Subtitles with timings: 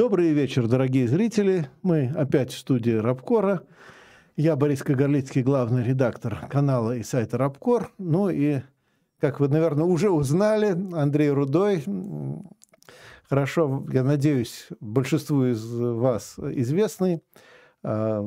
[0.00, 1.68] Добрый вечер, дорогие зрители.
[1.82, 3.64] Мы опять в студии Рабкора.
[4.34, 7.92] Я Борис Кагарлицкий, главный редактор канала и сайта Рабкор.
[7.98, 8.62] Ну и,
[9.20, 11.84] как вы, наверное, уже узнали, Андрей Рудой.
[13.28, 17.22] Хорошо, я надеюсь, большинству из вас известный
[17.82, 18.22] а,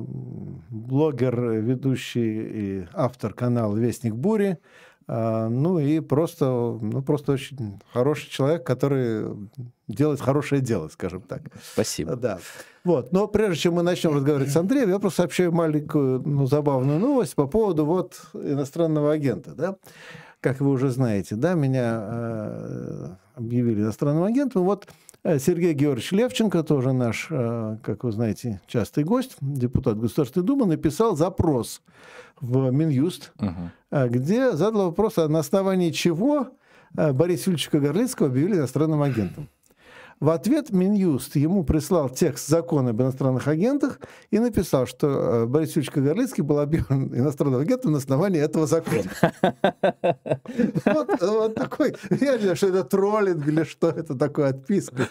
[0.70, 4.60] блогер, ведущий и автор канала «Вестник бури»,
[5.08, 9.50] ну и просто, ну, просто очень хороший человек, который
[9.88, 11.44] делает хорошее дело, скажем так.
[11.73, 12.16] Спасибо.
[12.16, 12.40] Да.
[12.84, 13.12] Вот.
[13.12, 17.36] Но прежде чем мы начнем разговаривать с Андреем, я просто сообщаю маленькую ну, забавную новость
[17.36, 19.54] по поводу вот иностранного агента.
[19.56, 19.76] Да?
[20.42, 24.64] Как вы уже знаете, да, меня э, объявили иностранным агентом.
[24.64, 24.88] Вот
[25.23, 31.16] Сергей Георгиевич Левченко, тоже наш, э, как вы знаете, частый гость, депутат Государственной Думы, написал
[31.16, 31.82] запрос
[32.42, 34.08] в Минюст, угу.
[34.10, 36.50] где задал вопрос, а на основании чего
[36.98, 39.48] э, Бориса Юльевича Горлицкого объявили иностранным агентом.
[40.20, 44.00] В ответ Минюст ему прислал текст закона об иностранных агентах
[44.32, 49.04] и написал, что э, Борис Юрьевич Кагарлицкий был объявлен иностранным агентом на основании этого закона.
[50.86, 55.10] Вот такой, я не знаю, что это троллинг или что это такое, отписка.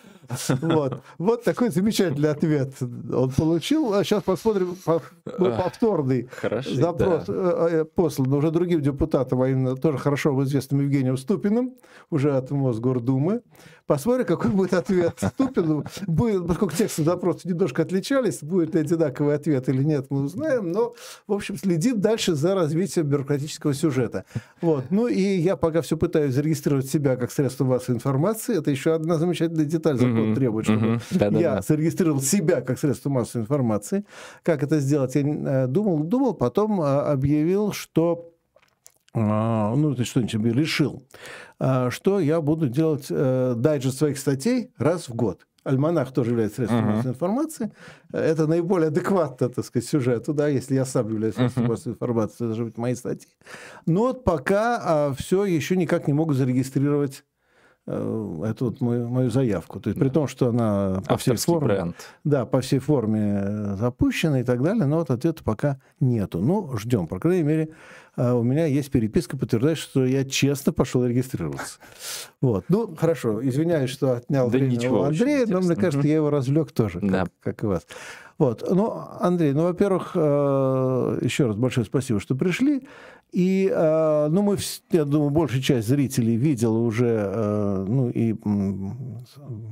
[0.60, 1.02] Вот.
[1.44, 3.92] Такой замечательный ответ он получил.
[3.94, 4.76] А сейчас посмотрим
[5.24, 7.24] повторный Хорошо, запрос.
[7.28, 11.74] Э, э, послан уже другим депутатам, а именно тоже хорошо известным Евгением Ступиным,
[12.10, 13.42] уже от Мосгордумы.
[13.86, 15.84] Посмотрим, какой будет ответ Ступину.
[16.06, 20.70] Будет, поскольку тексты запроса немножко отличались, будет ли одинаковый ответ или нет, мы узнаем.
[20.70, 20.94] Но,
[21.26, 24.24] в общем, следит дальше за развитием бюрократического сюжета.
[24.60, 24.84] Вот.
[24.90, 28.58] Ну и я пока все пытаюсь зарегистрировать себя как средство массовой информации.
[28.58, 31.00] Это еще одна замечательная деталь закон требует, чтобы
[31.40, 34.04] я зарегистрировал себя как средство массовой информации.
[34.42, 38.31] Как это сделать, я э, думал, думал, потом э, объявил, что а,
[39.14, 41.06] ну, это что-нибудь решил,
[41.58, 45.46] а, что я буду делать э, дайджест своих статей раз в год.
[45.64, 46.96] Альманах тоже является средством uh-huh.
[46.96, 47.72] массовой информации.
[48.12, 51.68] Это наиболее адекватно, так сказать, сюжету, да, если я сам являюсь средством uh-huh.
[51.68, 53.28] массовой информации, это должны быть мои статьи.
[53.86, 57.24] Но вот пока а, все еще никак не могу зарегистрировать
[57.86, 59.80] эту вот мою, мою заявку.
[59.80, 61.96] То есть при том, что она по всей форме, бренд.
[62.22, 66.38] да, по всей форме э, запущена и так далее, но вот ответа пока нету.
[66.38, 67.70] Ну, ждем, по крайней мере,
[68.14, 71.78] а у меня есть переписка, подтверждающая, что я честно пошел регистрироваться.
[72.40, 72.64] Вот.
[72.68, 76.30] Ну, хорошо, извиняюсь, что отнял да время ничего, у Андрея, но мне кажется, я его
[76.30, 77.26] развлек тоже, как, да.
[77.40, 77.86] как и вас.
[78.42, 78.68] Вот.
[78.68, 82.82] Ну, Андрей, ну, во-первых, э, еще раз большое спасибо, что пришли.
[83.30, 84.56] И, э, ну, мы,
[84.90, 88.34] я думаю, большая часть зрителей видела уже, э, ну, и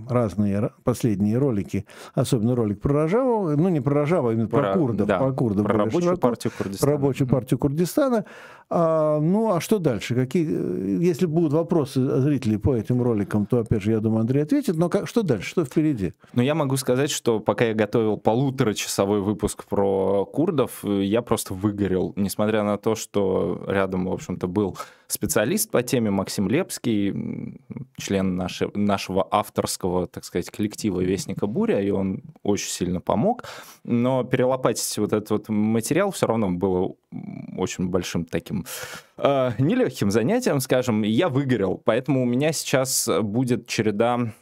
[0.08, 4.74] разные последние ролики, особенно ролик про Рожаву, ну, не про Рожаву, а именно про, про
[4.74, 5.66] курдов, да, про курдов.
[5.66, 6.86] Про рабочую широко, партию Курдистана.
[6.86, 8.24] Про рабочую партию Курдистана.
[8.70, 10.14] А, ну, а что дальше?
[10.14, 14.76] Какие, если будут вопросы зрителей по этим роликам, то, опять же, я думаю, Андрей ответит.
[14.76, 15.50] Но как, что дальше?
[15.50, 16.14] Что впереди?
[16.34, 18.16] Ну, я могу сказать, что пока я готовил
[18.60, 24.76] полуторачасовой выпуск про курдов, я просто выгорел, несмотря на то, что рядом, в общем-то, был
[25.06, 27.58] специалист по теме Максим Лепский,
[27.96, 33.44] член нашей, нашего авторского, так сказать, коллектива «Вестника буря», и он очень сильно помог.
[33.82, 36.94] Но перелопатить вот этот вот материал все равно было
[37.56, 38.66] очень большим таким
[39.16, 41.02] э, нелегким занятием, скажем.
[41.02, 44.34] Я выгорел, поэтому у меня сейчас будет череда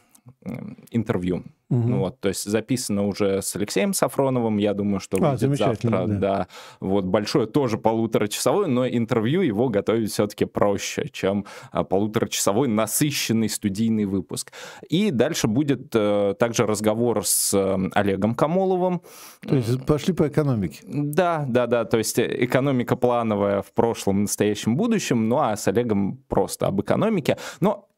[0.91, 1.87] интервью Угу.
[1.87, 6.07] Ну, вот, то есть записано уже с Алексеем Сафроновым, я думаю, что а, будет завтра.
[6.07, 6.17] Да.
[6.17, 6.47] да.
[6.79, 14.05] Вот большое тоже полуторачасовое, но интервью его готовить все-таки проще, чем а, полуторачасовой насыщенный студийный
[14.05, 14.51] выпуск.
[14.89, 19.01] И дальше будет э, также разговор с э, Олегом Камоловым.
[19.41, 20.79] То есть пошли по экономике.
[20.87, 21.85] Да, да, да.
[21.85, 27.37] То есть экономика плановая в прошлом, настоящем, будущем, ну а с Олегом просто об экономике.
[27.59, 27.88] Но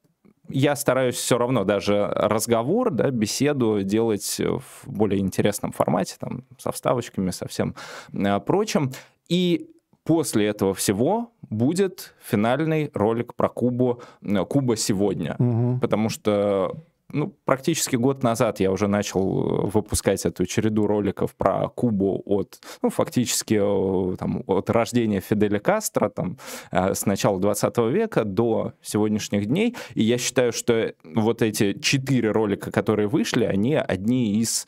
[0.54, 6.72] я стараюсь все равно даже разговор, да, беседу делать в более интересном формате, там, со
[6.72, 7.76] вставочками, со всем
[8.14, 8.92] э, прочим.
[9.30, 9.70] И
[10.04, 15.36] после этого всего будет финальный ролик про Кубу, э, Куба сегодня.
[15.40, 15.80] Угу.
[15.80, 16.76] Потому что
[17.14, 22.60] ну, практически год назад я уже начал э, выпускать эту череду роликов про Кубу от,
[22.82, 26.38] ну, фактически э, там, от рождения Фиделя Кастро, там,
[26.72, 29.76] э, с начала 20 века до сегодняшних дней.
[29.94, 34.68] И я считаю, что вот эти четыре ролика, которые вышли, они одни из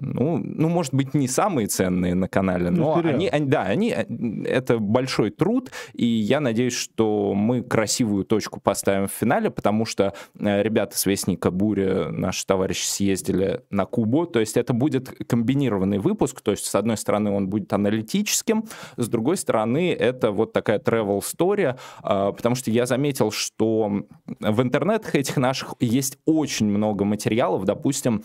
[0.00, 3.88] ну, ну, может быть, не самые ценные на канале, ну, но они, они, да, они,
[4.44, 10.14] это большой труд, и я надеюсь, что мы красивую точку поставим в финале, потому что
[10.38, 15.98] э, ребята с Вестника Бури, наши товарищи, съездили на Кубу, то есть это будет комбинированный
[15.98, 18.64] выпуск, то есть с одной стороны он будет аналитическим,
[18.96, 24.04] с другой стороны это вот такая travel story, а, потому что я заметил, что
[24.40, 28.24] в интернетах этих наших есть очень много материалов, допустим,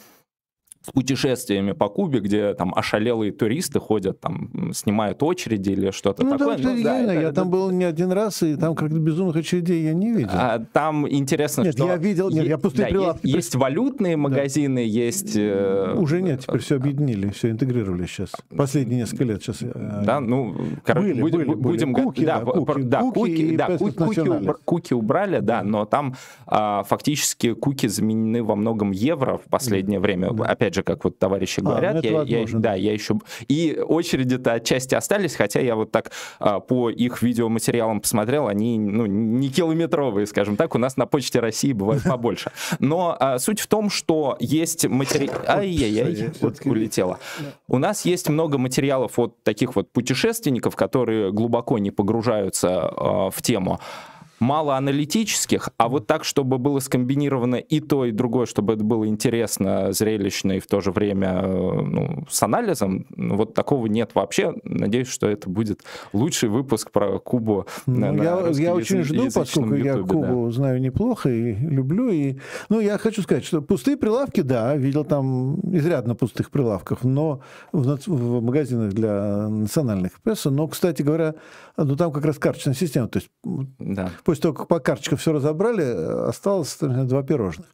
[0.88, 6.38] с путешествиями по Кубе, где там ошалелые туристы ходят, там снимают очереди или что-то ну,
[6.38, 6.58] такое.
[6.58, 9.36] Да, ну, да, это, я это, там был не один раз, и там как-то безумных
[9.36, 10.30] очередей я не видел.
[10.32, 11.88] А, там интересно, нет, что...
[11.88, 13.26] я видел, нет, я пустые да, прилавки.
[13.26, 14.82] Есть, есть валютные магазины, да.
[14.82, 15.36] есть...
[15.36, 15.94] Э...
[15.98, 18.32] Уже нет, теперь все объединили, все интегрировали сейчас.
[18.56, 19.62] Последние несколько лет сейчас.
[19.62, 20.56] Э, да, ну,
[20.86, 21.38] короче, были, будем...
[21.40, 22.04] Были, будем были.
[22.06, 26.84] Куки, да, да, куки, да, куки, да, куки, куки, куки убрали, да, но там а,
[26.84, 30.30] фактически куки заменены во многом евро в последнее время.
[30.46, 31.96] Опять же, как вот товарищ вещи говорят.
[31.96, 33.20] А, ну я, я, да, я еще...
[33.48, 39.06] И очереди-то отчасти остались, хотя я вот так а, по их видеоматериалам посмотрел, они ну,
[39.06, 42.52] не километровые, скажем так, у нас на Почте России бывает побольше.
[42.80, 45.36] Но а, суть в том, что есть материал...
[45.48, 47.20] Ай-яй-яй, вот улетело.
[47.68, 53.42] У нас есть много материалов от таких вот путешественников, которые глубоко не погружаются а, в
[53.42, 53.80] тему
[54.40, 59.08] мало аналитических, а вот так, чтобы было скомбинировано и то, и другое, чтобы это было
[59.08, 64.54] интересно, зрелищно и в то же время э, ну, с анализом, вот такого нет вообще.
[64.64, 65.82] Надеюсь, что это будет
[66.14, 67.66] лучший выпуск про Кубу.
[67.86, 70.52] Ну, на, я, я очень жду, поскольку YouTube, я Кубу да.
[70.52, 72.10] знаю неплохо и люблю.
[72.10, 72.38] И,
[72.70, 77.42] ну, я хочу сказать, что пустые прилавки, да, видел там изрядно пустых прилавков, но
[77.72, 80.52] в, в магазинах для национальных песо.
[80.52, 81.36] Но, кстати говоря,
[81.76, 83.30] ну, там как раз карточная система, то есть
[83.80, 85.84] да После того, как по карточкам все разобрали,
[86.28, 87.66] осталось два пирожных.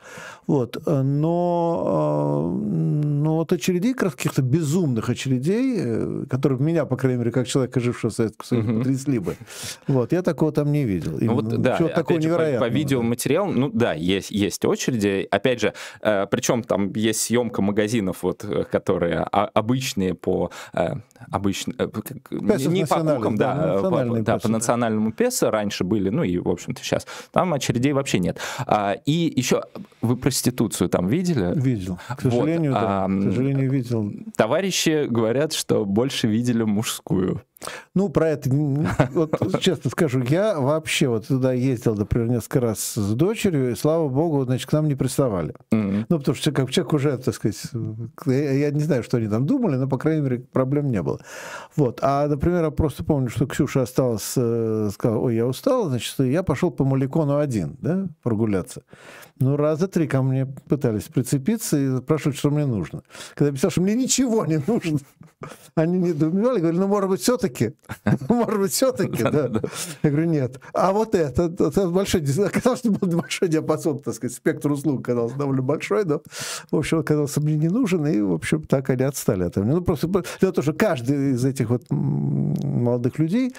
[0.45, 0.77] Вот.
[0.85, 7.47] Но, э, но вот очередей, каких-то безумных очередей, э, которые меня, по крайней мере, как
[7.47, 8.77] человека, жившего в Советском Союзе, угу.
[8.79, 9.35] потрясли бы.
[9.87, 10.11] Вот.
[10.11, 11.17] Я такого там не видел.
[11.19, 12.65] Ну, вот, да, Чего такого же, невероятного.
[12.65, 15.27] По, по видеоматериалу, ну да, есть, есть очереди.
[15.31, 20.51] Опять же, э, причем там есть съемка магазинов, вот, которые обычные по
[21.31, 21.73] обычно
[22.31, 26.37] не, не по кукам, да, да, по, да, по национальному песо раньше были, ну и
[26.49, 27.05] в общем-то, сейчас.
[27.31, 28.39] Там очередей вообще нет.
[28.65, 29.63] А, и еще
[30.01, 31.53] вы проституцию там видели?
[31.59, 31.99] Видел.
[32.15, 33.05] К сожалению, вот, да.
[33.05, 34.11] А, К сожалению, видел.
[34.35, 37.41] Товарищи говорят, что больше видели мужскую.
[37.95, 38.49] Ну, про это,
[39.11, 44.09] вот, честно скажу, я вообще вот туда ездил, например, несколько раз с дочерью, и, слава
[44.09, 45.53] богу, значит, к нам не приставали.
[45.71, 46.05] Mm-hmm.
[46.09, 47.61] Ну, потому что как человек уже, так сказать,
[48.25, 51.19] я, не знаю, что они там думали, но, по крайней мере, проблем не было.
[51.75, 51.99] Вот.
[52.01, 56.43] А, например, я просто помню, что Ксюша осталась, э, сказала, ой, я устала, значит, я
[56.43, 58.83] пошел по Маликону один, да, прогуляться.
[59.39, 63.03] Ну, раза три ко мне пытались прицепиться и спрашивать, что мне нужно.
[63.33, 64.99] Когда я писал, что мне ничего не нужно,
[65.75, 67.73] они недоумевали, говорили, ну, может быть, все-таки,
[68.29, 69.49] может быть, все-таки, да.
[70.03, 70.59] Я говорю, нет.
[70.73, 75.35] А вот это, это большой, оказалось, что был большой диапазон, так сказать, спектр услуг оказался
[75.35, 76.21] довольно большой, но,
[76.71, 79.73] в общем, оказался мне не нужен, и, в общем, так они отстали от меня.
[79.73, 83.53] Ну, просто дело в том, что каждый из этих вот молодых людей,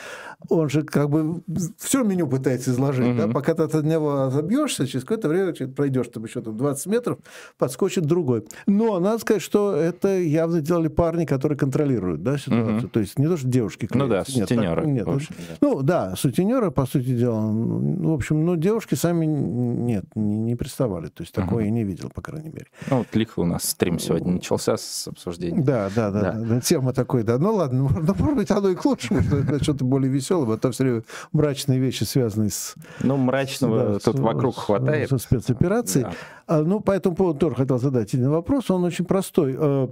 [0.49, 1.43] он же как бы
[1.79, 6.25] все меню пытается изложить, да, пока ты от него забьешься, через какое-то время пройдешь там
[6.25, 7.19] еще там 20 метров,
[7.59, 8.45] подскочит другой.
[8.67, 12.81] Но надо сказать, что это явно делали парни, которые контролируют да, ситуацию.
[12.81, 12.89] Mm-hmm.
[12.89, 13.99] То есть не то, что девушки клеятся.
[13.99, 14.87] Ну да, сутенеры.
[14.87, 15.29] Нет, так, нет.
[15.61, 20.57] Ну да, сутенеры, по сути дела, ну, в общем, ну девушки сами нет, не, не
[20.57, 21.09] приставали.
[21.09, 21.69] То есть такое uh-huh.
[21.69, 22.67] я не видел, по крайней мере.
[22.91, 25.63] Ну вот лихо у нас стрим сегодня начался с обсуждения.
[25.63, 26.33] Да, да, да.
[26.33, 26.33] да.
[26.33, 27.39] да тема такой, да.
[27.39, 30.71] Ну ладно, ну, может быть, оно и к лучшему, что что-то более веселое, а то
[30.71, 31.03] все время
[31.33, 32.75] мрачные вещи, связанные с...
[33.01, 35.11] Ну, мрачного да, тут с, вокруг хватает.
[35.11, 35.19] Со
[35.55, 36.05] спецоперацией.
[36.05, 36.13] Да.
[36.47, 38.71] А, ну, по этому поводу тоже хотел задать один вопрос.
[38.71, 39.89] Он очень простой э,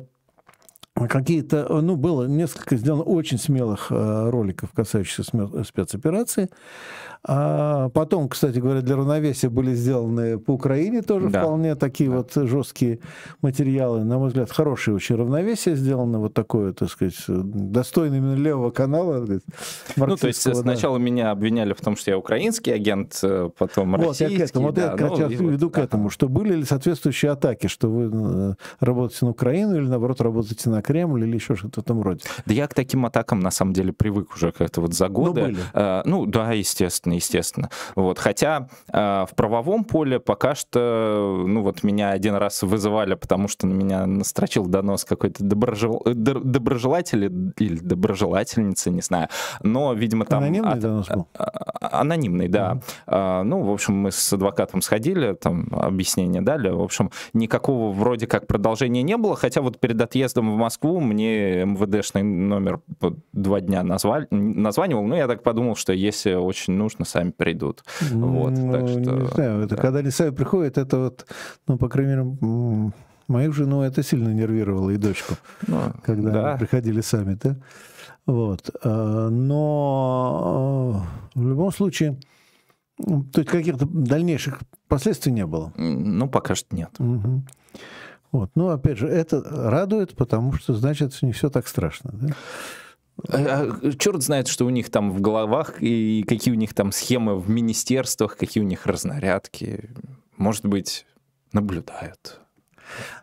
[1.09, 5.23] какие-то, ну, было несколько сделано очень смелых э, роликов, касающихся
[5.65, 6.51] спецоперации.
[7.25, 11.43] А потом, кстати говоря, для равновесия были сделаны по Украине тоже да.
[11.43, 12.17] вполне такие да.
[12.17, 12.99] вот жесткие
[13.43, 14.03] материалы.
[14.03, 19.25] На мой взгляд, хорошее очень равновесие сделано, вот такое, так сказать, достойное именно левого канала.
[19.95, 21.05] Ну, то есть сначала да.
[21.05, 24.39] меня обвиняли в том, что я украинский агент, э, потом вот, российский.
[24.39, 26.65] Я к этому, вот да, я как ну, веду вот, к этому, что были ли
[26.65, 31.55] соответствующие атаки, что вы э, работаете на Украину или, наоборот, работаете на Кремль или еще
[31.55, 32.23] что-то в этом роде?
[32.47, 35.41] Да я к таким атакам, на самом деле, привык уже как-то вот за годы.
[35.41, 35.59] Ну, были.
[35.73, 37.71] А, ну да, естественно естественно, естественно.
[37.97, 38.19] Вот.
[38.19, 43.67] Хотя э, в правовом поле пока что, ну вот меня один раз вызывали, потому что
[43.67, 46.03] на меня настрочил донос какой-то доброжел...
[46.05, 47.25] доброжелатель
[47.59, 49.29] или доброжелательница, не знаю.
[49.63, 50.43] Но, видимо, там...
[50.43, 50.79] Анонимный от...
[50.81, 51.29] донос был?
[51.37, 52.81] А, а, анонимный, да.
[53.07, 53.43] Mm-hmm.
[53.43, 56.69] Ну, в общем, мы с адвокатом сходили, там объяснение дали.
[56.69, 61.65] В общем, никакого вроде как продолжения не было, хотя вот перед отъездом в Москву мне
[61.65, 62.81] МВДшный номер
[63.33, 67.85] два дня назвали, названивал, ну, я так подумал, что если очень нужно, конечно, сами придут.
[68.01, 69.83] Вот, ну, так что, не знаю, это, да.
[69.83, 71.27] когда они сами приходят, это вот,
[71.67, 72.93] ну, по крайней мере,
[73.29, 75.35] мою жену это сильно нервировало, и дочку,
[75.67, 76.51] ну, когда да.
[76.51, 77.57] они приходили сами, да?
[78.27, 78.71] Вот.
[78.85, 81.05] А, но
[81.35, 82.19] а, в любом случае,
[82.99, 85.73] то есть каких-то дальнейших последствий не было?
[85.77, 86.91] Ну, пока что нет.
[86.99, 87.43] Угу.
[88.33, 88.51] Вот.
[88.55, 92.11] Ну, опять же, это радует, потому что, значит, не все так страшно.
[92.13, 92.29] Да?
[93.29, 96.93] А, а, черт знает, что у них там в головах и какие у них там
[96.93, 99.91] схемы в министерствах, какие у них разнарядки.
[100.37, 101.07] Может быть,
[101.53, 102.41] наблюдают.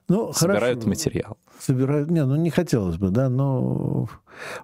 [0.07, 0.89] Ну, собирают хорошо.
[0.89, 1.37] материал.
[1.59, 2.09] Собирают.
[2.09, 4.05] Не, ну не хотелось бы, да, но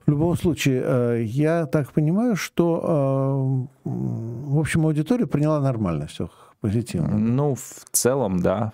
[0.06, 6.30] в любом случае, э, я так понимаю, что, э, в общем, аудитория приняла нормально все
[6.62, 7.18] позитивно.
[7.18, 8.74] Ну, в целом, да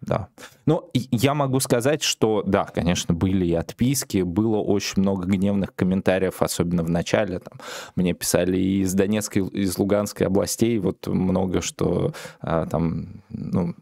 [0.00, 0.28] да.
[0.66, 6.42] Но я могу сказать, что да, конечно, были и отписки, было очень много гневных комментариев,
[6.42, 7.38] особенно в начале.
[7.38, 7.60] Там,
[7.94, 13.74] мне писали и из Донецкой, и из Луганской областей, вот много что а, там, ну,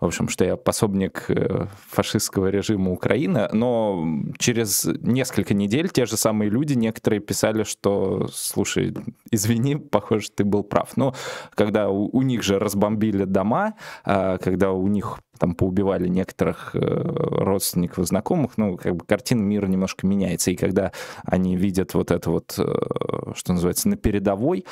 [0.00, 4.04] в общем, что я пособник э, фашистского режима Украины, но
[4.38, 8.94] через несколько недель те же самые люди, некоторые писали, что, слушай,
[9.30, 10.96] извини, похоже, ты был прав.
[10.96, 11.14] Но
[11.54, 13.74] когда у, у них же разбомбили дома,
[14.04, 19.66] а, когда у них там поубивали некоторых э, родственников, знакомых, ну, как бы картина мира
[19.66, 20.50] немножко меняется.
[20.50, 20.92] И когда
[21.24, 24.64] они видят вот это вот, э, что называется, на передовой,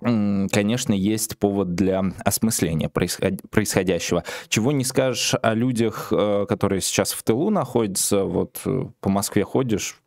[0.00, 4.24] конечно, есть повод для осмысления происходящего.
[4.48, 8.60] Чего не скажешь о людях, э, которые сейчас в тылу находятся, вот
[9.00, 10.00] по Москве ходишь,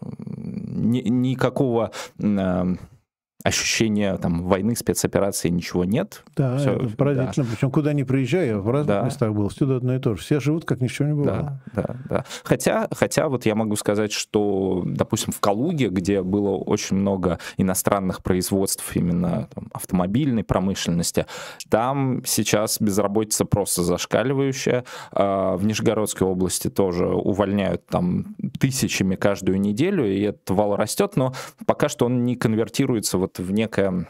[0.00, 1.92] никакого
[3.44, 6.24] ощущения там войны, спецоперации, ничего нет.
[6.34, 7.44] Да, Все, это поразительно.
[7.44, 7.52] Да.
[7.52, 9.02] Причем куда ни приезжаю, я в разных да.
[9.02, 10.22] местах был, всюду одно и то же.
[10.22, 11.26] Все живут, как ничего не было.
[11.26, 12.24] Да, да, да.
[12.42, 18.22] Хотя, хотя вот я могу сказать, что, допустим, в Калуге, где было очень много иностранных
[18.22, 21.26] производств именно там, автомобильной промышленности,
[21.68, 24.84] там сейчас безработица просто зашкаливающая.
[25.12, 31.34] А в Нижегородской области тоже увольняют там тысячами каждую неделю, и этот вал растет, но
[31.66, 34.06] пока что он не конвертируется вот в некое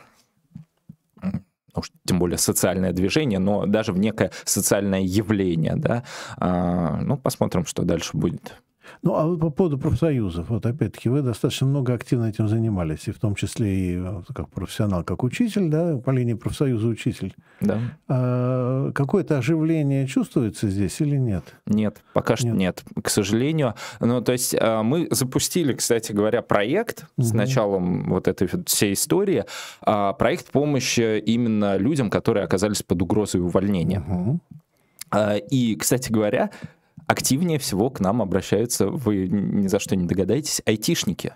[1.76, 6.04] ну, тем более социальное движение, но даже в некое социальное явление, да.
[6.36, 8.54] А, ну, посмотрим, что дальше будет.
[9.04, 13.18] Ну, а по поводу профсоюзов, вот опять-таки вы достаточно много активно этим занимались, и в
[13.18, 17.34] том числе и э, как профессионал, как учитель, да, по линии профсоюза учитель.
[17.60, 17.80] Да.
[18.08, 21.44] А, какое-то оживление чувствуется здесь или нет?
[21.66, 23.74] Нет, пока что нет, к сожалению.
[24.00, 27.26] Ну, то есть а, мы запустили, кстати говоря, проект угу.
[27.26, 29.44] с началом вот этой всей истории,
[29.82, 34.00] а, проект помощи именно людям, которые оказались под угрозой увольнения.
[34.00, 34.40] Угу.
[35.50, 36.50] И, кстати говоря,
[37.06, 41.34] активнее всего к нам обращаются, вы ни за что не догадаетесь, айтишники.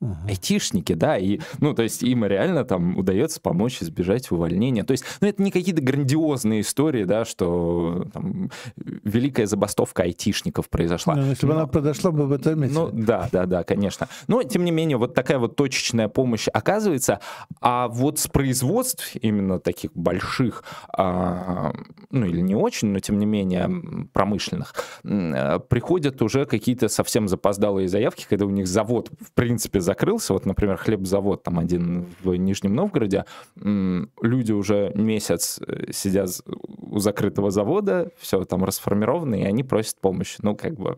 [0.00, 0.28] Uh-huh.
[0.28, 4.84] Айтишники, да, и, ну, то есть им реально там удается помочь избежать увольнения.
[4.84, 11.16] То есть, ну, это не какие-то грандиозные истории, да, что там, великая забастовка айтишников произошла.
[11.16, 12.78] Ну, если бы она произошла бы в этом месте.
[12.78, 14.06] Ну, да, да, да, конечно.
[14.28, 17.18] Но, тем не менее, вот такая вот точечная помощь оказывается,
[17.60, 20.62] а вот с производств именно таких больших,
[20.96, 21.72] а,
[22.12, 28.26] ну, или не очень, но, тем не менее, промышленных, приходят уже какие-то совсем запоздалые заявки,
[28.28, 33.24] когда у них завод, в принципе, закрылся, вот, например, хлебзавод там один в Нижнем Новгороде,
[33.56, 40.36] люди уже месяц э, сидят у закрытого завода, все там расформировано, и они просят помощи.
[40.42, 40.96] Ну, как бы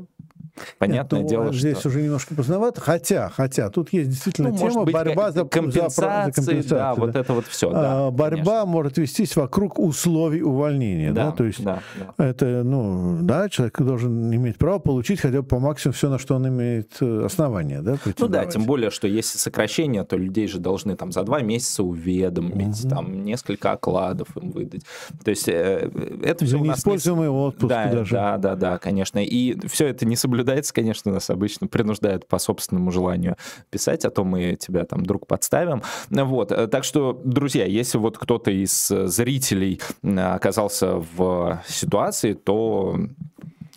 [0.78, 1.88] Понятное Нет, ну, дело, здесь что...
[1.88, 6.25] уже немножко поздновато, хотя, хотя тут есть действительно ну, тема быть, борьба за, компенсации, за,
[6.26, 6.78] за компенсацию.
[6.78, 7.71] Да, да, вот это вот все.
[7.71, 8.66] Да, а, борьба конечно.
[8.66, 11.33] может вестись вокруг условий увольнения, да, да?
[11.33, 12.25] то есть да, да.
[12.25, 16.37] это, ну, да, человек должен иметь право получить хотя бы по максимуму все, на что
[16.37, 17.97] он имеет э, основания, да?
[18.19, 21.83] Ну да, тем более, что если сокращение, то людей же должны там за два месяца
[21.83, 22.88] уведомить, угу.
[22.88, 24.83] там несколько окладов им выдать.
[25.25, 25.90] То есть э,
[26.23, 26.78] это все у нас...
[26.78, 27.35] Неиспользуемый не...
[27.35, 28.12] отпуск да, даже.
[28.12, 29.19] Да, да, да, конечно.
[29.25, 33.37] И все это не соблюдается соблюдается, конечно, нас обычно принуждают по собственному желанию
[33.70, 35.82] писать, а то мы тебя там друг подставим.
[36.09, 42.97] Вот, э, так что, друзья, если вот кто-то из э, зрителей оказался в ситуации, то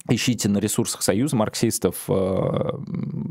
[0.09, 2.13] Ищите на ресурсах Союза марксистов, э,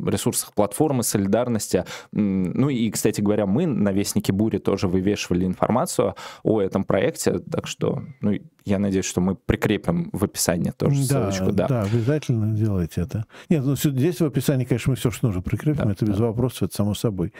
[0.06, 1.84] ресурсах платформы солидарности.
[2.12, 7.66] Ну и, кстати говоря, мы на Вестнике Бури тоже вывешивали информацию о этом проекте, так
[7.66, 11.52] что ну, я надеюсь, что мы прикрепим в описании тоже да, ссылочку.
[11.52, 13.26] Да, да, обязательно делайте это.
[13.50, 16.26] Нет, ну здесь в описании, конечно, мы все, что нужно, прикрепим, да, это без да.
[16.26, 17.32] вопросов, это само собой.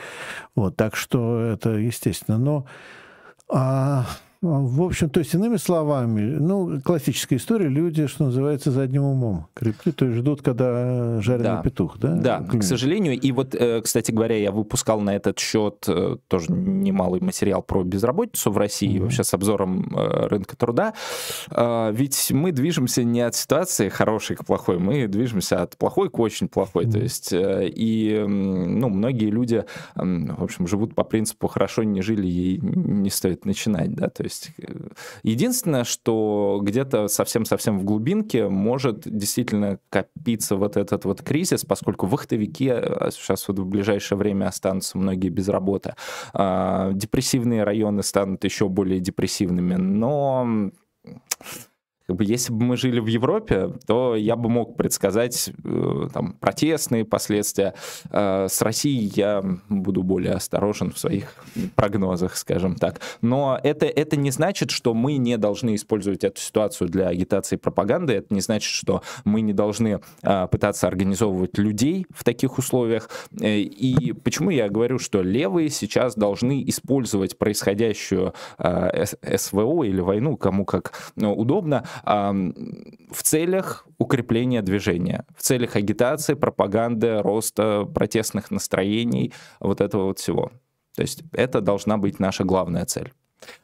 [0.54, 2.38] Вот, так что это естественно.
[2.38, 2.66] Но
[3.48, 4.06] а,
[4.42, 9.92] в общем, то есть, иными словами, ну, классическая история, люди, что называется, задним умом крепки,
[9.92, 11.62] то есть ждут, когда жареный да.
[11.62, 12.16] петух, да?
[12.16, 12.60] Да, Климент.
[12.60, 13.20] к сожалению.
[13.20, 17.84] И вот, э, кстати говоря, я выпускал на этот счет э, тоже немалый материал про
[17.84, 19.02] безработицу в России, mm-hmm.
[19.02, 20.94] вообще с обзором э, рынка труда.
[21.50, 26.18] А, ведь мы движемся не от ситуации хорошей к плохой, мы движемся от плохой к
[26.18, 26.86] очень плохой.
[26.86, 26.92] Mm-hmm.
[26.92, 32.58] То есть, и, ну, многие люди, в общем, живут по принципу «хорошо не жили, и
[32.60, 34.50] не стоит начинать», да, то есть есть
[35.22, 42.70] единственное, что где-то совсем-совсем в глубинке может действительно копиться вот этот вот кризис, поскольку вахтовики
[42.72, 45.94] э, сейчас вот в ближайшее время останутся многие без работы.
[46.32, 50.70] А, депрессивные районы станут еще более депрессивными, но
[52.06, 56.32] как бы, если бы мы жили в Европе, то я бы мог предсказать э, там,
[56.34, 57.74] протестные последствия.
[58.10, 61.34] Э, с Россией я буду более осторожен в своих
[61.76, 63.00] прогнозах, скажем так.
[63.20, 67.58] Но это, это не значит, что мы не должны использовать эту ситуацию для агитации и
[67.58, 68.14] пропаганды.
[68.14, 73.08] Это не значит, что мы не должны э, пытаться организовывать людей в таких условиях.
[73.40, 80.92] И почему я говорю, что левые сейчас должны использовать происходящую СВО или войну, кому как
[81.16, 90.18] удобно, в целях укрепления движения, в целях агитации, пропаганды, роста протестных настроений, вот этого вот
[90.18, 90.52] всего.
[90.94, 93.12] То есть это должна быть наша главная цель.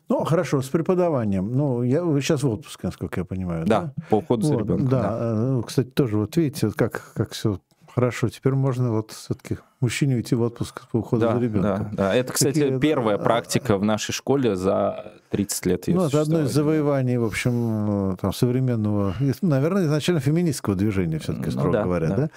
[0.08, 1.54] Ну, хорошо, с преподаванием.
[1.54, 3.66] Ну, я, вы сейчас в отпуске, насколько я понимаю.
[3.66, 3.94] Да, да?
[4.08, 4.88] по уходу вот, за ребенком.
[4.88, 5.02] Да.
[5.02, 7.60] да, э, кстати, тоже вот видите, как, как все
[7.94, 8.28] хорошо.
[8.28, 11.88] Теперь можно вот все-таки мужчине уйти в отпуск по уходу да, за ребенком.
[11.92, 12.14] Да, да.
[12.14, 15.84] Это, кстати, Какие, первая да, практика в нашей школе за 30 лет.
[15.88, 21.68] Ну, это одно из завоеваний, в общем, там, современного, наверное, изначально феминистского движения, все-таки, строго
[21.68, 22.08] ну, да, говоря.
[22.08, 22.16] Да.
[22.16, 22.30] Да?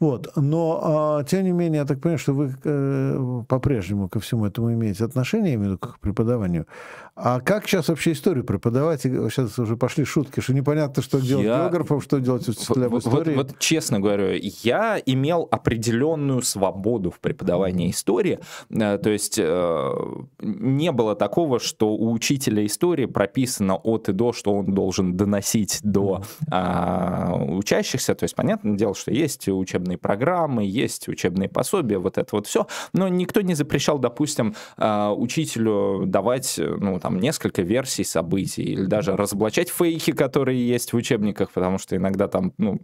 [0.00, 0.32] Вот.
[0.36, 4.72] Но, а, тем не менее, я так понимаю, что вы э, по-прежнему ко всему этому
[4.72, 6.66] имеете отношение, именно к преподаванию.
[7.14, 9.02] А как сейчас вообще историю преподавать?
[9.02, 11.58] Сейчас уже пошли шутки, что непонятно, что делать я...
[11.64, 13.34] географом, что делать учителям истории.
[13.34, 18.38] Вот, вот честно говорю, я имел определенную свободу свободу в преподавании истории.
[18.70, 19.92] Э, то есть э,
[20.40, 25.80] не было такого, что у учителя истории прописано от и до, что он должен доносить
[25.82, 28.14] до а, учащихся.
[28.14, 32.66] То есть понятное дело, что есть учебные программы, есть учебные пособия, вот это вот все.
[32.92, 39.16] Но никто не запрещал, допустим, а, учителю давать ну, там, несколько версий событий или даже
[39.16, 42.80] разоблачать фейки, которые есть в учебниках, потому что иногда там ну,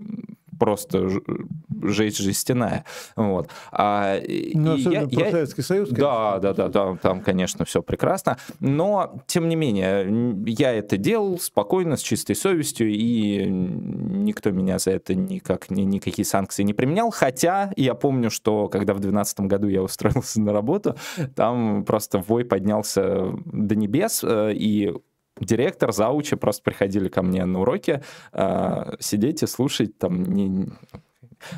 [0.58, 1.08] просто
[1.82, 2.84] жесть жестяная.
[3.16, 3.48] Вот.
[3.72, 4.18] А,
[4.54, 6.06] ну, особенно я, Советский Союз, конечно.
[6.06, 8.38] Да, да, да, да, там, конечно, все прекрасно.
[8.60, 14.92] Но, тем не менее, я это делал спокойно, с чистой совестью, и никто меня за
[14.92, 17.10] это никак, ни, никакие санкции не применял.
[17.10, 20.96] Хотя я помню, что когда в 2012 году я устроился на работу,
[21.34, 24.92] там просто вой поднялся до небес, э, и
[25.40, 30.68] директор, заучи просто приходили ко мне на уроки э, сидеть и слушать там не,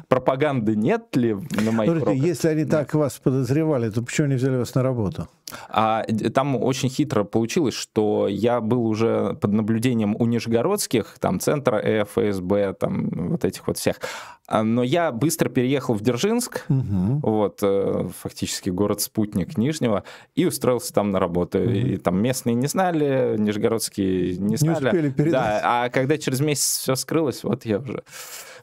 [0.09, 2.15] пропаганды нет ли на моих Слушайте, уроках?
[2.15, 2.79] Если они да.
[2.79, 5.29] так вас подозревали, то почему не взяли вас на работу?
[5.69, 12.05] А там очень хитро получилось, что я был уже под наблюдением у Нижегородских, там, центра
[12.05, 13.97] ФСБ, там, вот этих вот всех.
[14.47, 17.21] А, но я быстро переехал в Дзержинск, угу.
[17.23, 21.59] вот, э, фактически город-спутник Нижнего, и устроился там на работу.
[21.59, 21.71] Угу.
[21.71, 24.81] И там местные не знали, нижегородские не знали.
[24.81, 25.33] Не успели передать.
[25.33, 28.03] Да, а когда через месяц все скрылось, вот я уже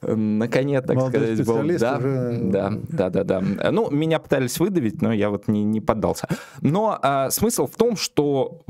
[0.08, 1.78] на коне, так Молодой сказать, был.
[1.80, 2.40] Да, уже...
[2.44, 3.72] да, да, да, да.
[3.72, 6.28] Ну, меня пытались выдавить, но я вот не, не поддался.
[6.62, 8.62] Но а, смысл в том, что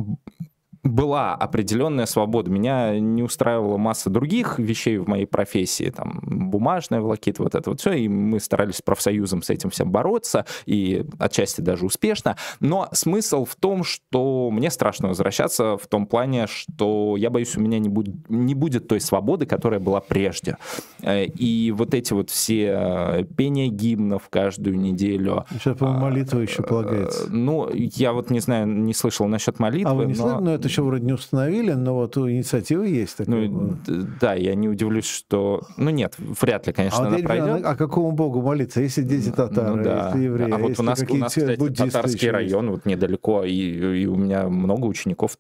[0.86, 2.50] была определенная свобода.
[2.52, 7.80] Меня не устраивала масса других вещей в моей профессии, там, бумажная волокита, вот это вот
[7.80, 12.38] все, и мы старались профсоюзом с этим всем бороться, и отчасти даже успешно.
[12.60, 17.62] Но смысл в том, что мне страшно возвращаться в том плане, что я боюсь, у
[17.62, 20.58] меня не будет, не будет той свободы, которая была прежде.
[21.02, 25.46] Э, и вот эти вот все э, пения гимнов каждую неделю.
[25.52, 27.28] Сейчас, по-моему, молитва еще э, полагается.
[27.32, 29.90] Ну, я вот не знаю, не слышал насчет молитвы.
[29.90, 30.22] А вы не но...
[30.22, 30.44] слышали?
[30.44, 33.48] Но это еще вроде не установили, но вот инициатива есть такая.
[33.48, 33.78] Ну,
[34.20, 35.62] да, я не удивлюсь, что...
[35.78, 37.62] Ну нет, вряд ли, конечно, а она пройдет.
[37.64, 40.08] А какому богу молиться, если дети татары, ну, да.
[40.08, 44.06] если евреи, А вот у нас, у нас кстати, татарский район вот недалеко, и, и
[44.06, 45.38] у меня много учеников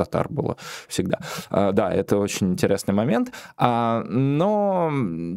[0.00, 0.56] татар было
[0.88, 1.18] всегда.
[1.50, 3.32] А, да, это очень интересный момент.
[3.56, 4.90] А, но,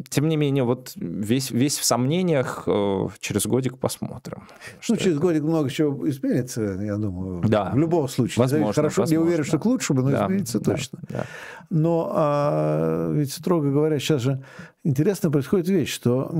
[0.08, 4.44] тем не менее, вот весь, весь в сомнениях, э, через годик посмотрим.
[4.88, 5.20] Ну, через это.
[5.20, 7.42] годик много чего изменится, я думаю.
[7.46, 7.70] Да.
[7.74, 8.42] В любом случае.
[8.42, 8.72] Возможно.
[8.72, 9.22] Хорошо, возможно.
[9.22, 10.98] не уверен, что к лучшему, но да, изменится да, точно.
[11.08, 11.24] Да.
[11.70, 14.42] Но а, ведь, строго говоря, сейчас же
[14.84, 16.30] интересно происходит вещь, что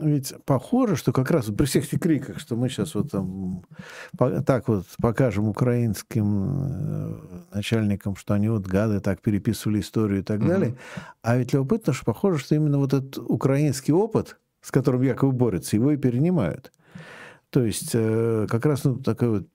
[0.00, 3.64] ведь похоже, что как раз при всех этих криках, что мы сейчас вот там
[4.46, 7.16] так вот покажем украинским э,
[7.54, 10.76] начальникам, что они вот гады так переписывали историю и так далее,
[11.22, 15.76] а ведь любопытно, что похоже, что именно вот этот украинский опыт, с которым якобы борются,
[15.76, 16.70] его и перенимают.
[17.50, 19.48] То есть э, как раз ну, такой вот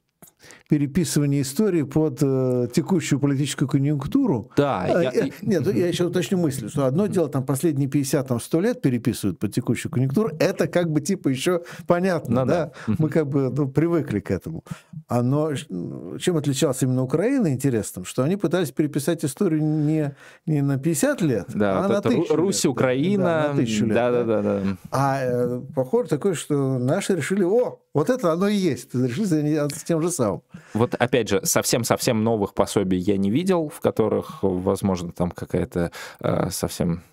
[0.70, 4.52] переписывание истории под э, текущую политическую конъюнктуру.
[4.56, 4.84] Да.
[4.84, 5.30] А, я...
[5.42, 9.40] Нет, я еще уточню мысль, что одно дело, там последние 50, там 100 лет переписывают
[9.40, 12.72] под текущую конъюнктуру, это как бы типа еще понятно, ну, да?
[12.86, 12.94] да?
[13.00, 14.64] Мы как бы ну, привыкли к этому.
[15.08, 21.22] Оно, чем отличалась именно Украина, интересно, что они пытались переписать историю не, не на 50
[21.22, 22.72] лет, да, а вот на тысячу Русь, лет.
[22.72, 23.24] Украина.
[23.24, 23.96] Да, на тысячу лет.
[23.96, 24.42] Да, да, да.
[24.44, 24.62] да.
[24.92, 28.94] А э, похоже такое, что наши решили, о, вот это оно и есть.
[28.94, 30.44] Решили заняться тем же самым.
[30.74, 36.50] Вот опять же, совсем-совсем новых пособий я не видел, в которых, возможно, там какая-то э,
[36.50, 37.04] совсем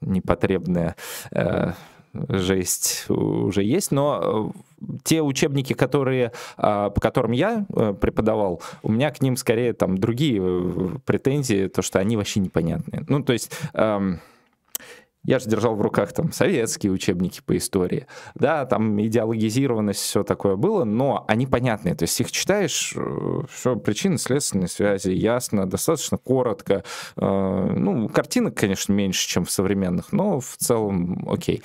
[0.00, 0.96] непотребная
[1.30, 1.72] э,
[2.28, 8.92] жесть уже есть, но э, те учебники, которые, э, по которым я э, преподавал, у
[8.92, 13.04] меня к ним скорее там другие претензии, то, что они вообще непонятные.
[13.08, 13.50] Ну, то есть...
[13.74, 14.20] Эм,
[15.24, 20.56] я же держал в руках там советские учебники по истории, да, там идеологизированность, все такое
[20.56, 26.18] было, но они понятные, то есть их читаешь, э, все причины следственной связи, ясно, достаточно
[26.18, 26.84] коротко,
[27.16, 31.62] э, ну, картинок, конечно, меньше, чем в современных, но в целом окей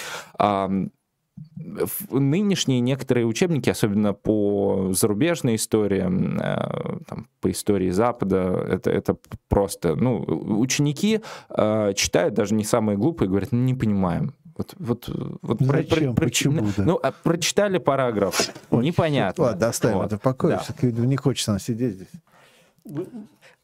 [2.10, 9.96] нынешние некоторые учебники, особенно по зарубежной истории, э, там, по истории Запада, это, это просто,
[9.96, 10.20] ну,
[10.60, 14.34] ученики э, читают даже не самые глупые, говорят, ну, не понимаем.
[14.58, 15.10] Вот, вот,
[15.42, 16.14] вот Зачем?
[16.14, 16.68] Про, про, Почему?
[16.76, 16.84] Да?
[16.84, 19.46] Ну, а прочитали параграф, Ой, непонятно.
[19.46, 20.08] Ладно, оставим вот.
[20.08, 20.60] это в покое, да.
[20.60, 23.04] все-таки не хочется нам сидеть здесь.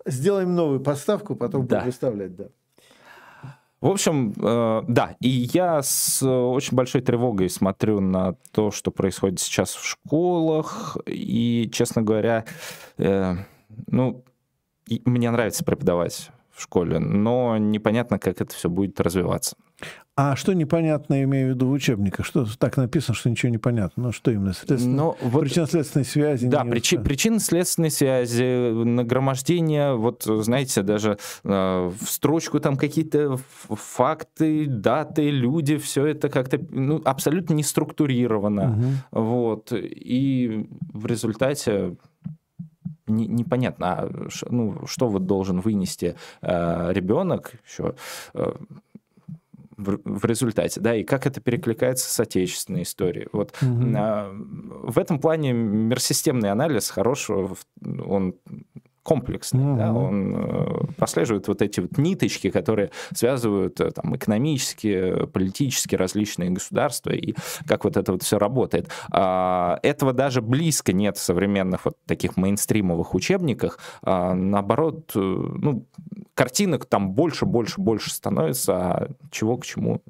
[0.06, 1.78] Сделаем новую подставку, потом да.
[1.78, 2.46] будем выставлять, да.
[3.86, 9.39] В общем, э, да, и я с очень большой тревогой смотрю на то, что происходит
[9.39, 12.45] сейчас в школах, и, честно говоря,
[12.98, 13.36] э,
[13.86, 14.26] ну,
[15.06, 19.56] мне нравится преподавать в школе, но непонятно, как это все будет развиваться.
[20.17, 22.25] А что непонятно, имею в виду в учебниках?
[22.25, 24.04] Что так написано, что ничего не понятно?
[24.04, 24.54] Ну, что именно?
[24.69, 26.47] Но вот, Причинно-следственной связи?
[26.47, 31.49] Да, причи, причинно-следственной связи, нагромождение, вот, знаете, даже э,
[31.99, 38.71] в строчку там какие-то факты, даты, люди, все это как-то ну, абсолютно не структурировано.
[39.12, 39.21] Угу.
[39.21, 39.73] Вот.
[39.73, 41.97] И в результате
[43.08, 44.10] не, непонятно, а,
[44.49, 47.95] ну, что вот должен вынести э, ребенок еще
[48.34, 48.54] э,
[49.78, 53.28] в, в результате, да, и как это перекликается с отечественной историей.
[53.32, 53.94] Вот угу.
[53.96, 58.36] а, в этом плане мирсистемный анализ хорошего, он
[59.06, 59.78] комплексный, mm-hmm.
[59.78, 66.50] да, он э, прослеживает вот эти вот ниточки, которые связывают э, там экономические, политические различные
[66.50, 67.36] государства и
[67.68, 68.89] как вот это вот все работает.
[69.12, 73.78] А, этого даже близко нет в современных вот таких мейнстримовых учебниках.
[74.02, 75.86] А, наоборот, э, ну,
[76.34, 80.02] картинок там больше, больше, больше становится, а чего к чему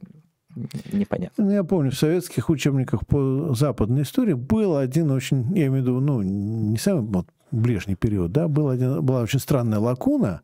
[0.94, 1.44] непонятно.
[1.44, 5.76] Ну, я помню, в советских учебниках по западной истории был один очень, я имею в
[5.76, 10.42] виду, ну, не самый вот, ближний период, да, был один, была очень странная лакуна,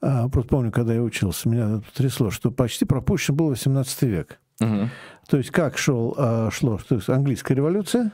[0.00, 4.38] а, просто помню, когда я учился, меня трясло, что почти пропущен был 18 век.
[4.60, 4.90] Угу.
[5.28, 8.12] То есть как шел, а, шло то есть английская революция,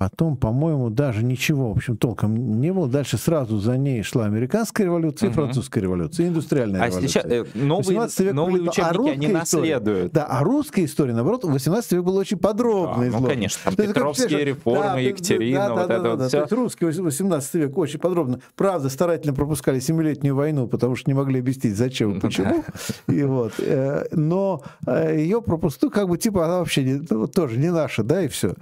[0.00, 2.88] Потом, по-моему, даже ничего, в общем, толком не было.
[2.88, 5.34] Дальше сразу за ней шла американская революция угу.
[5.34, 7.20] французская революция, индустриальная а революция.
[7.20, 10.06] Сейчас, э, новые, век новые были, учебники, а они наследуют.
[10.06, 13.60] История, да, а русская история, наоборот, в 18 век была очень подробно а, Ну, конечно,
[13.62, 16.36] там Петровские как, реформы, да, Екатерина, да, вот да, это да, вот да, все.
[16.38, 18.40] То есть русский 18 век очень подробно.
[18.56, 22.64] Правда, старательно пропускали Семилетнюю войну, потому что не могли объяснить, зачем и почему.
[23.06, 23.52] И вот.
[23.58, 28.02] Э, но э, ее пропусту, как бы, типа, она вообще не, ну, тоже не наша,
[28.02, 28.54] да, и все.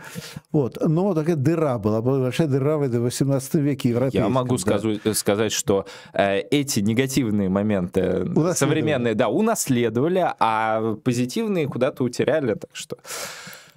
[0.50, 0.78] Вот.
[0.84, 4.22] Но так такая дыра была, была большая дыра в 18 веке европейском.
[4.22, 4.58] Я могу да.
[4.58, 12.70] сказать, сказать, что э, эти негативные моменты современные, да, унаследовали, а позитивные куда-то утеряли, так
[12.72, 12.96] что...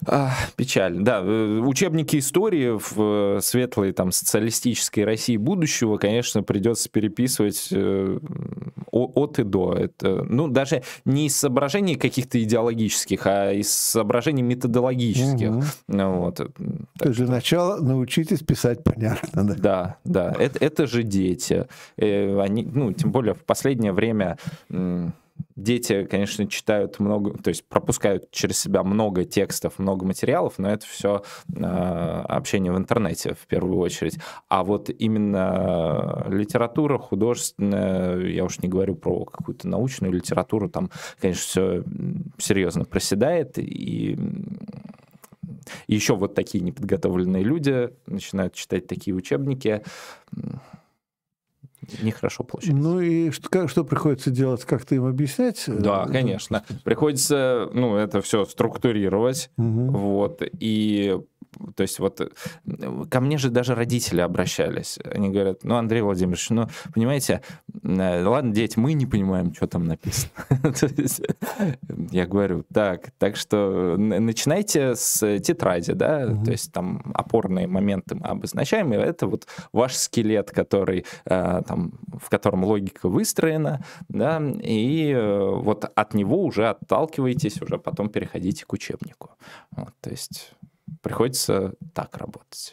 [0.06, 0.96] А, печаль.
[0.98, 8.18] Да, э, учебники истории в э, светлой там социалистической России будущего, конечно, придется переписывать э,
[8.90, 9.74] от и до.
[9.74, 15.50] Это, ну, даже не из соображений каких-то идеологических, а из соображений методологических.
[15.50, 15.64] Угу.
[15.88, 16.36] Вот.
[16.36, 19.44] То есть для начала научитесь писать понятно.
[19.44, 19.98] Да, да.
[20.04, 20.34] да.
[20.38, 21.66] Это, это же дети.
[21.96, 24.36] Они, ну, тем более в последнее время
[25.56, 30.86] дети, конечно, читают много, то есть пропускают через себя много текстов, много материалов, но это
[30.86, 31.22] все
[31.54, 34.18] э, общение в интернете в первую очередь.
[34.48, 41.42] А вот именно литература художественная, я уж не говорю про какую-то научную литературу, там, конечно,
[41.42, 41.84] все
[42.38, 44.18] серьезно проседает, и
[45.86, 49.82] еще вот такие неподготовленные люди начинают читать такие учебники,
[52.00, 52.82] нехорошо получается.
[52.82, 55.64] Ну и что, что приходится делать, как-то им объяснять?
[55.66, 56.64] Да, конечно.
[56.84, 59.90] Приходится, ну, это все структурировать, угу.
[59.90, 61.18] вот, и
[61.76, 62.32] то есть вот
[63.10, 64.98] ко мне же даже родители обращались.
[65.04, 67.42] Они говорят, ну, Андрей Владимирович, ну, понимаете,
[67.82, 70.30] э, ладно, дети, мы не понимаем, что там написано.
[72.10, 78.26] Я говорю, так, так что начинайте с тетради, да, то есть там опорные моменты мы
[78.26, 85.16] обозначаем, и это вот ваш скелет, который, э, там, в котором логика выстроена, да, и
[85.54, 89.30] вот от него уже отталкиваетесь, уже потом переходите к учебнику.
[89.70, 90.52] Вот, то есть
[91.00, 92.72] приходится так работать.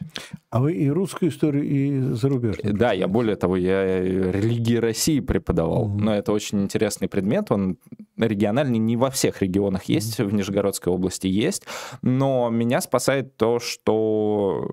[0.50, 2.76] А вы и русскую историю, и зарубежную?
[2.76, 5.84] Да, я более того, я религии России преподавал.
[5.84, 6.00] Угу.
[6.00, 7.78] Но это очень интересный предмет, он
[8.18, 10.30] региональный, не во всех регионах есть, угу.
[10.30, 11.64] в Нижегородской области есть.
[12.02, 14.70] Но меня спасает то, что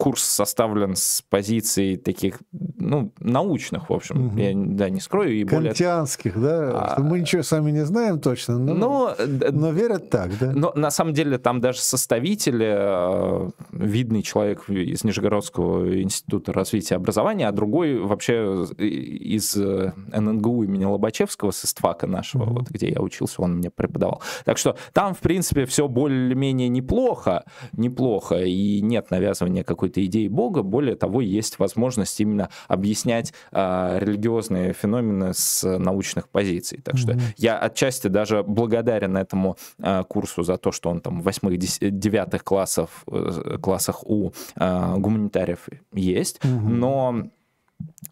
[0.00, 2.40] курс составлен с позиций таких,
[2.78, 4.38] ну, научных, в общем, угу.
[4.38, 5.38] я да, не скрою.
[5.38, 6.72] И Кантианских, более...
[6.72, 6.94] да?
[6.96, 7.00] А...
[7.02, 9.14] Мы ничего сами не знаем точно, но, но,
[9.52, 10.52] но верят так, да?
[10.52, 17.46] Но на самом деле там даже составители, э, видный человек из Нижегородского института развития образования,
[17.46, 22.54] а другой вообще из э, ННГУ имени Лобачевского, с ИСТФАКа нашего, угу.
[22.60, 24.22] вот где я учился, он мне преподавал.
[24.46, 30.28] Так что там, в принципе, все более-менее неплохо, неплохо, и нет навязывания какой какой-то идеи
[30.28, 36.80] Бога, более того, есть возможность именно объяснять э, религиозные феномены с научных позиций.
[36.82, 37.34] Так что mm-hmm.
[37.38, 42.44] я отчасти даже благодарен этому э, курсу за то, что он там в восьмых, девятых
[42.44, 46.68] классов, э, классах у э, гуманитариев есть, mm-hmm.
[46.68, 47.30] но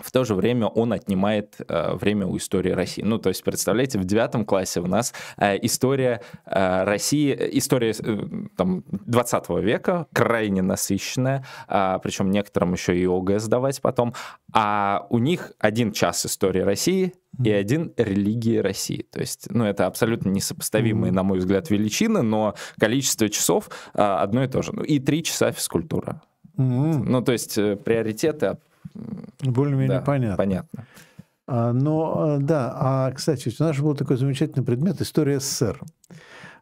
[0.01, 3.03] в то же время он отнимает э, время у истории России.
[3.03, 8.19] Ну, то есть, представляете, в девятом классе у нас э, история э, России, история э,
[8.57, 14.15] там, 20 века, крайне насыщенная, э, причем некоторым еще и ОГЭ сдавать потом,
[14.53, 19.07] а у них один час истории России и один религии России.
[19.11, 24.45] То есть, ну, это абсолютно несопоставимые, на мой взгляд, величины, но количество часов э, одно
[24.45, 24.73] и то же.
[24.73, 26.23] Ну, и три часа физкультура.
[26.57, 27.05] Mm-hmm.
[27.05, 28.59] Ну, то есть э, приоритеты
[29.43, 30.37] более-менее да, понятно.
[30.37, 30.87] Понятно.
[31.47, 35.81] А, но, э, да, а, кстати, у нас же был такой замечательный предмет «История СССР».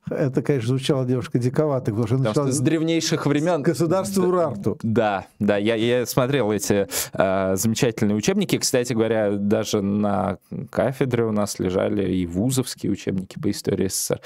[0.09, 3.63] Это, конечно, звучало девушка диковато, потому что, потому что с древнейших времен...
[3.63, 4.79] Государство Урарту.
[4.83, 8.57] Да, да, я, я смотрел эти э, замечательные учебники.
[8.57, 10.39] Кстати говоря, даже на
[10.71, 14.21] кафедре у нас лежали и вузовские учебники по истории СССР.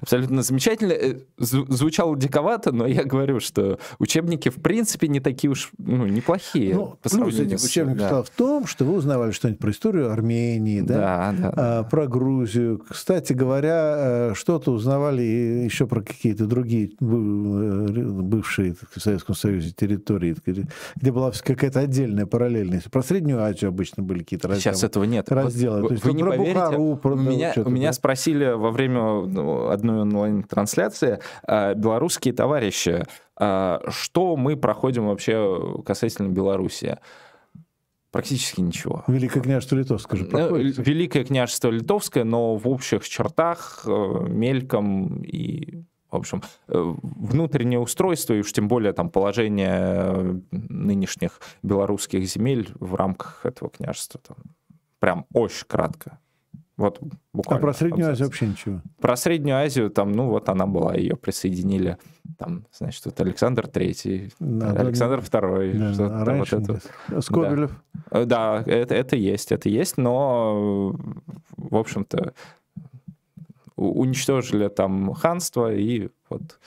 [0.00, 0.92] Абсолютно замечательно.
[0.92, 6.74] Э, звучало диковато, но я говорю, что учебники, в принципе, не такие уж ну, неплохие.
[6.74, 8.22] Ну, по плюс этих учебников да.
[8.22, 12.82] в том, что вы узнавали что-нибудь про историю Армении, да, да, да, а, про Грузию.
[12.88, 20.36] Кстати говоря, э, что-то узнавали и еще про какие-то другие бывшие в Советском Союзе территории,
[20.96, 22.90] где была какая-то отдельная параллельность.
[22.90, 24.74] Про Среднюю Азию обычно были какие-то разделы.
[24.74, 25.30] Сейчас этого нет.
[25.30, 25.82] Разделы.
[25.82, 27.92] Вы, То есть вы не про поверите, Бухару, про, у меня, у меня да?
[27.92, 33.04] спросили во время ну, одной онлайн-трансляции э, белорусские товарищи,
[33.38, 36.98] э, что мы проходим вообще касательно Беларуси.
[38.16, 39.04] Практически ничего.
[39.06, 40.78] Великое княжество Литовское же Э, проходит.
[40.78, 48.32] Великое княжество Литовское, но в общих чертах, э, мельком и в общем, э, внутреннее устройство,
[48.32, 54.20] и уж тем более там положение нынешних белорусских земель в рамках этого княжества.
[54.26, 54.36] Там,
[54.98, 56.18] прям очень кратко.
[56.76, 57.62] Вот А буквально.
[57.62, 58.10] про Среднюю.
[58.10, 58.82] Азию вообще ничего.
[59.00, 61.96] Про Среднюю Азию, там, ну вот она была, ее присоединили,
[62.38, 67.22] там, значит, вот Александр Третий, Да, да, Александр Второй, Да, что-то а там вот это.
[67.22, 67.72] Скобелев.
[68.10, 70.94] Э, Да, это, это есть, это есть, но,
[71.56, 72.34] в общем-то,
[73.76, 76.58] уничтожили там ханство, и вот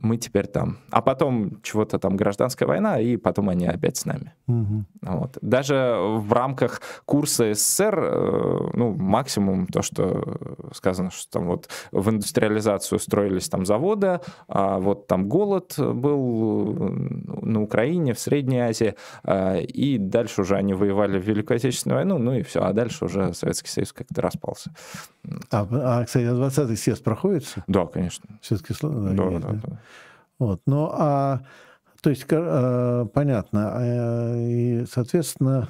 [0.00, 0.78] мы теперь там.
[0.90, 4.32] А потом чего-то там гражданская война, и потом они опять с нами.
[4.46, 4.86] Мгм.
[5.02, 5.38] Вот.
[5.42, 12.10] Даже в рамках курса СССР, э, ну, максимум то, что сказано, что там вот в
[12.10, 16.90] индустриализацию строились там заводы, а вот там голод был э,
[17.42, 22.18] на Украине, в Средней Азии, а, и дальше уже они воевали в Великую Отечественную войну,
[22.18, 24.70] ну и все, а дальше уже Советский Союз как-то распался.
[25.50, 27.64] А, а, кстати, 20-й съезд проходится?
[27.66, 28.24] Да, конечно.
[28.40, 29.80] Все-таки Да, да, да.
[30.38, 30.60] Вот.
[30.66, 31.40] Ну, а
[32.00, 33.72] то есть, э, понятно.
[33.80, 35.68] э, И, соответственно,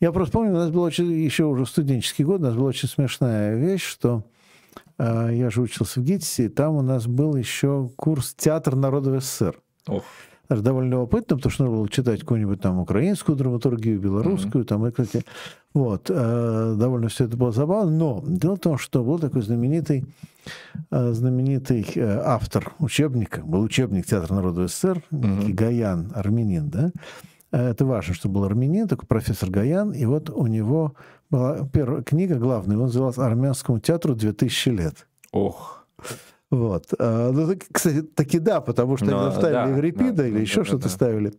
[0.00, 2.68] я просто помню, у нас был очень, еще уже в студенческий год, у нас была
[2.68, 4.24] очень смешная вещь, что
[4.98, 9.22] э, я же учился в ГИТИСе, и там у нас был еще курс «Театр народов
[9.22, 9.56] СССР».
[9.86, 10.02] Ох.
[10.50, 14.90] Даже довольно любопытно, потому что надо было читать какую-нибудь там украинскую драматургию, белорусскую, там, и,
[14.90, 15.24] кстати,
[15.72, 20.04] вот, э, довольно все это было забавно, но дело в том, что был такой знаменитый,
[20.90, 26.90] э, знаменитый э, автор учебника, был учебник Театра народа СССР, некий Гаян, армянин, да,
[27.52, 30.94] Э, это важно, что был армянин, такой профессор Гаян, и вот у него
[31.30, 35.06] была первая книга главная, он называлась «Армянскому театру 2000 лет».
[35.32, 35.86] Ох.
[36.50, 36.86] Вот.
[36.98, 40.40] А, Ну, кстати, таки да, потому что Ну, они ставили да, Еврипида да, или да,
[40.40, 40.88] еще да, что-то да.
[40.88, 41.32] ставили.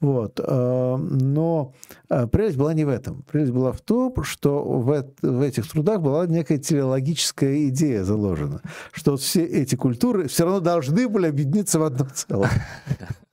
[0.00, 0.38] Вот.
[0.42, 1.74] А, Но
[2.08, 3.22] а, прелесть была не в этом.
[3.22, 8.60] Прелесть была в том, что в, в этих трудах была некая телеологическая идея заложена,
[8.92, 12.50] что все эти культуры все равно должны были объединиться в одно целое.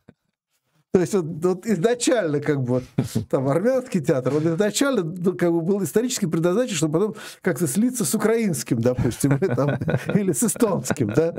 [0.93, 2.81] То есть вот, вот изначально как бы
[3.29, 8.05] там армянский театр, он изначально ну, как бы был исторически предназначен, чтобы потом как-то слиться
[8.05, 9.71] с украинским, допустим, или, там,
[10.15, 11.35] или с эстонским, да?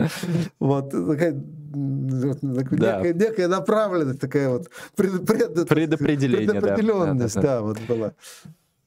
[0.60, 3.00] Вот такая, Да.
[3.00, 6.52] некая, некая направленность, такая вот пред- пред- Предопределение, да.
[6.60, 8.12] предопределенность, Да, да, да, вот была.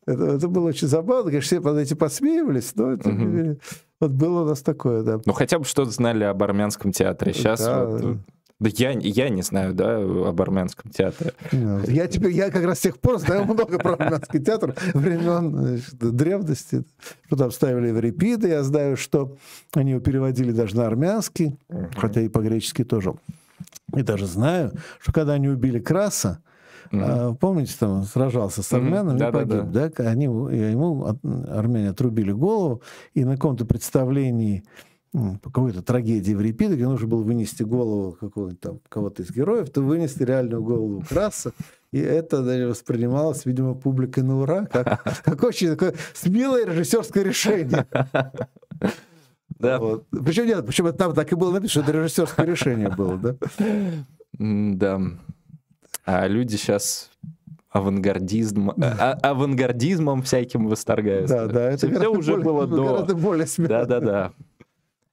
[0.06, 3.58] Это, это было очень забавно, конечно, все под эти подсмеивались, но это, Мгм.
[4.00, 5.20] вот было у нас такое, да.
[5.26, 7.34] Ну, хотя бы что-то знали об армянском театре.
[7.34, 7.86] Сейчас Да.
[7.86, 8.18] вот...
[8.62, 11.34] Да я, я не знаю, да, об армянском театре.
[11.52, 15.96] Я теперь, я как раз с тех пор знаю много про армянский театр времен значит,
[15.98, 16.84] древности,
[17.26, 19.36] что там ставили Еврипида, я знаю, что
[19.74, 21.58] они его переводили даже на армянский,
[21.98, 23.16] хотя и по-гречески тоже.
[23.96, 26.40] И даже знаю, что когда они убили Краса,
[26.94, 29.58] а, помните, там он сражался с армянами и Да-да-да.
[29.64, 30.10] погиб, да?
[30.10, 32.84] Они, ему от- армяне отрубили голову,
[33.16, 34.64] и на каком-то представлении
[35.12, 39.82] по какой-то трагедии Еврипида, где нужно было вынести голову какого-нибудь там кого-то из героев, то
[39.82, 41.52] вынесли реальную голову Краса,
[41.92, 47.86] и это да, воспринималось, видимо, публикой на ура, как, как очень такое смелое режиссерское решение.
[49.60, 49.78] Да.
[49.78, 50.06] Вот.
[50.10, 53.36] Причем нет, причем это там так и было написано, что это режиссерское решение было, да?
[54.40, 55.02] Да.
[56.04, 57.12] А люди сейчас
[57.70, 61.46] авангардизм, а- а- авангардизмом всяким восторгаются.
[61.46, 62.84] Да, да, это Все уже было до.
[62.86, 63.70] гораздо более смело.
[63.70, 64.32] Да, да, да.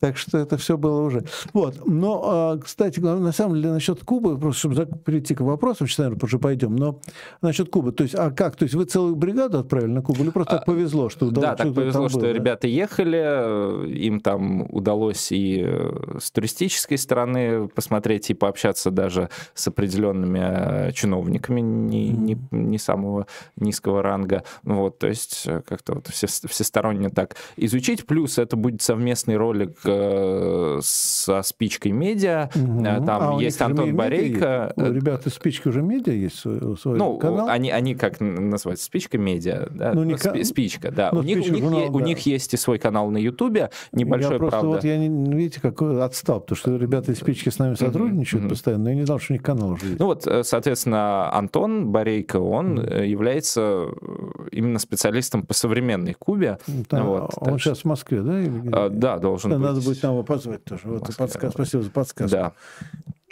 [0.00, 1.24] Так что это все было уже.
[1.52, 1.84] Вот.
[1.86, 6.20] Но, а, кстати, на самом деле, насчет Кубы, просто чтобы перейти к вопросам, сейчас, наверное,
[6.22, 7.00] уже пойдем, но
[7.42, 8.54] насчет Кубы, то есть, а как?
[8.56, 11.56] То есть вы целую бригаду отправили на Кубу или просто так повезло, что Да, удалось-
[11.56, 12.32] так что-то повезло, что было, да?
[12.32, 19.66] ребята ехали, им там удалось и э, с туристической стороны посмотреть и пообщаться даже с
[19.66, 20.40] определенными
[20.88, 24.44] э, чиновниками не, не, не самого низкого ранга.
[24.62, 28.06] Вот, то есть э, как-то вот все, всесторонне так изучить.
[28.06, 32.50] Плюс это будет совместный ролик э, со спичкой медиа.
[32.54, 34.72] Э, Там А есть Антон Барейко.
[34.76, 34.88] есть?
[34.90, 36.58] У ребят из спички уже медиа есть свой,
[36.98, 37.48] Ну, канал?
[37.48, 38.84] они, они как н- называются?
[38.86, 39.92] Спичка медиа, да?
[39.94, 41.10] Ну, не ка- Спичка, да.
[41.12, 42.04] ну, у, них, у, них, журнал, е- у да.
[42.06, 44.68] них есть и свой канал на Ютубе, небольшой, я просто правда.
[44.76, 48.50] вот, я не, видите, какой отстал, потому что ребята из спички с нами сотрудничают мгм.
[48.50, 49.98] постоянно, но я не знал, что у них канал уже есть.
[49.98, 53.88] Ну вот, э, соответственно, Антон Борейко, он э, является э,
[54.52, 56.58] именно специалистом по современной Кубе.
[56.90, 58.40] Да, вот, он так сейчас в Москве, да?
[58.40, 58.68] или?
[58.72, 59.66] А, Да, должен Да, быть.
[59.78, 60.82] Надо будет нам его позвать тоже.
[60.84, 62.36] Вот подсказ, спасибо за подсказку.
[62.36, 62.52] Да.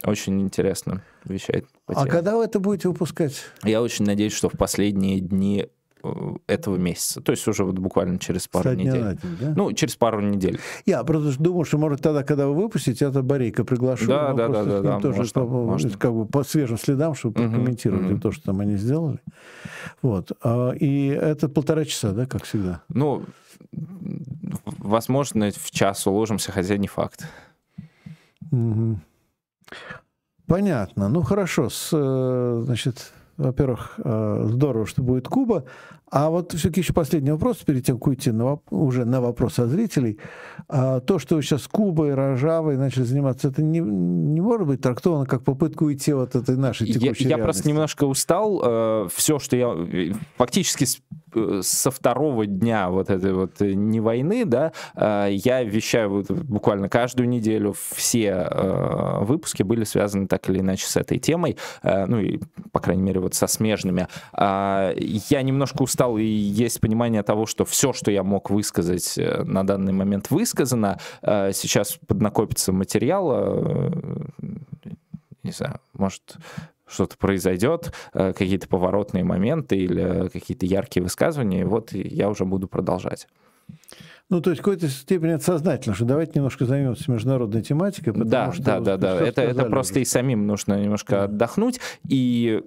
[0.05, 1.67] Очень интересно вещает.
[1.87, 3.43] А когда вы это будете выпускать?
[3.65, 5.69] Я очень надеюсь, что в последние дни
[6.47, 7.21] этого месяца.
[7.21, 9.19] То есть уже вот буквально через пару Со недель.
[9.23, 9.55] День, да?
[9.57, 10.59] Ну, через пару недель.
[10.85, 14.07] Я просто думаю, что, может, тогда, когда вы выпустите, это Борейка приглашу.
[14.07, 15.01] Да, да, да, да, да.
[15.01, 15.91] Тоже, можно, чтобы, можно.
[15.91, 18.21] как бы по свежим следам, чтобы угу, прокомментировать угу.
[18.21, 19.21] то, что там они сделали.
[20.03, 20.33] Вот.
[20.43, 22.83] А, и это полтора часа, да, как всегда?
[22.89, 23.25] Ну,
[24.79, 27.27] возможно, в час уложимся, хотя не факт.
[28.53, 28.99] Угу.
[30.47, 31.09] Понятно.
[31.09, 31.69] Ну хорошо.
[31.69, 35.65] С, э, значит, во-первых, э, здорово, что будет Куба.
[36.11, 39.69] А вот все-таки еще последний вопрос, перед тем, как уйти на, уже на вопрос от
[39.71, 40.19] зрителей.
[40.69, 45.27] А, то, что вы сейчас Кубой, Рожавой начали заниматься, это не, не может быть трактовано
[45.27, 48.63] как попытку уйти от этой нашей текущей Я, я просто немножко устал.
[48.65, 49.75] Э, все, что я...
[50.37, 50.87] Фактически
[51.37, 56.89] Э, со второго дня вот этой вот э, не войны, да, я вещаю вот буквально
[56.89, 58.49] каждую неделю, все
[59.21, 62.41] выпуски были связаны так или иначе с этой темой, ну и,
[62.73, 64.09] по крайней мере, вот со смежными.
[64.33, 69.67] А, я немножко устал, и есть понимание того, что все, что я мог высказать на
[69.67, 73.93] данный момент высказано, сейчас поднакопится материала,
[75.43, 76.37] не знаю, может,
[76.87, 82.69] что-то произойдет, э, какие-то поворотные моменты или какие-то яркие высказывания, и вот я уже буду
[82.69, 83.27] продолжать.
[84.29, 88.13] Ну, то есть в какой-то степени это сознательно, что давайте немножко займемся международной тематикой.
[88.17, 89.21] Да, что, да, да, да.
[89.21, 91.81] Это, это просто и самим нужно немножко отдохнуть.
[92.09, 92.65] И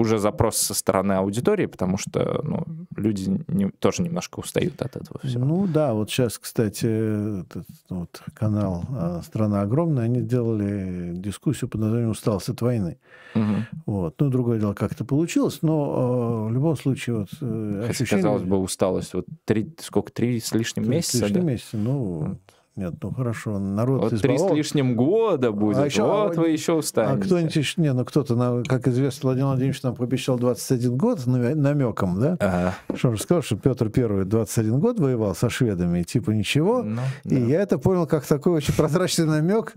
[0.00, 2.64] уже запрос со стороны аудитории, потому что ну,
[2.96, 5.44] люди не, тоже немножко устают от этого всего.
[5.44, 11.82] Ну да, вот сейчас, кстати, этот, вот канал а, «Страна огромная», они делали дискуссию под
[11.82, 12.96] названием «Усталость от войны».
[13.34, 13.84] Угу.
[13.86, 14.14] Вот.
[14.18, 18.22] Ну, другое дело, как это получилось, но э, в любом случае вот э, Хотя, ощущение...
[18.24, 19.12] казалось бы, усталость.
[19.12, 21.18] Вот три, сколько, три с лишним месяца?
[21.18, 21.52] Три с лишним да?
[21.52, 22.38] месяца, ну...
[22.80, 26.48] Нет, ну хорошо, народ вот три с лишним года будет, а еще, вот а, вы
[26.48, 27.12] еще устанете.
[27.12, 32.18] А кто-нибудь еще, не, ну кто-то, как известно, Владимир Владимирович нам пообещал 21 год намеком,
[32.18, 32.38] да?
[32.40, 32.74] Ага.
[32.94, 36.82] Что же сказал, что Петр Первый 21 год воевал со шведами, и типа ничего.
[36.82, 37.36] Ну, и да.
[37.36, 39.74] я это понял как такой очень прозрачный намек,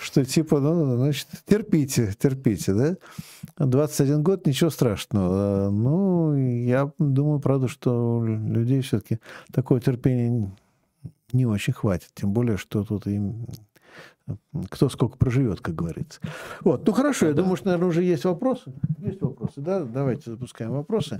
[0.00, 2.96] что типа, ну, значит, терпите, терпите, да?
[3.58, 5.70] 21 год, ничего страшного.
[5.70, 9.18] Ну, я думаю, правда, что людей все-таки
[9.52, 10.52] такое терпение
[11.34, 12.10] не очень хватит.
[12.14, 13.46] Тем более, что тут им
[14.70, 16.20] кто сколько проживет, как говорится.
[16.60, 18.72] Вот, ну хорошо, я думаю, что, наверное, уже есть вопросы.
[18.98, 19.84] Есть вопросы, да?
[19.84, 21.18] Давайте запускаем вопросы.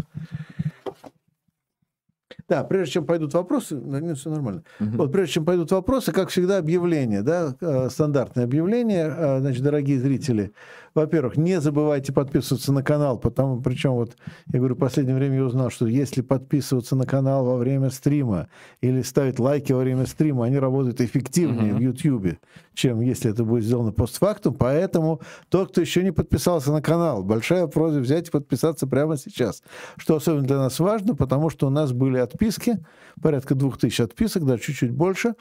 [2.48, 4.64] Да, прежде чем пойдут вопросы, нет, все нормально.
[4.78, 4.96] Угу.
[4.96, 9.06] Вот прежде чем пойдут вопросы, как всегда, объявление, да, э, стандартное объявление.
[9.16, 10.52] Э, значит, дорогие зрители,
[10.94, 14.16] во-первых, не забывайте подписываться на канал, потому, причем вот,
[14.52, 18.48] я говорю, в последнее время я узнал, что если подписываться на канал во время стрима
[18.80, 21.76] или ставить лайки во время стрима, они работают эффективнее uh-huh.
[21.76, 22.38] в YouTube,
[22.74, 24.54] чем если это будет сделано постфактум.
[24.54, 29.62] Поэтому тот, кто еще не подписался на канал, большая просьба взять и подписаться прямо сейчас.
[29.96, 32.84] Что особенно для нас важно, потому что у нас были отписки,
[33.20, 35.34] порядка двух тысяч отписок, да, чуть-чуть больше.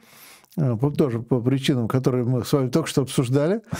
[0.57, 3.61] А, тоже по причинам, которые мы с вами только что обсуждали.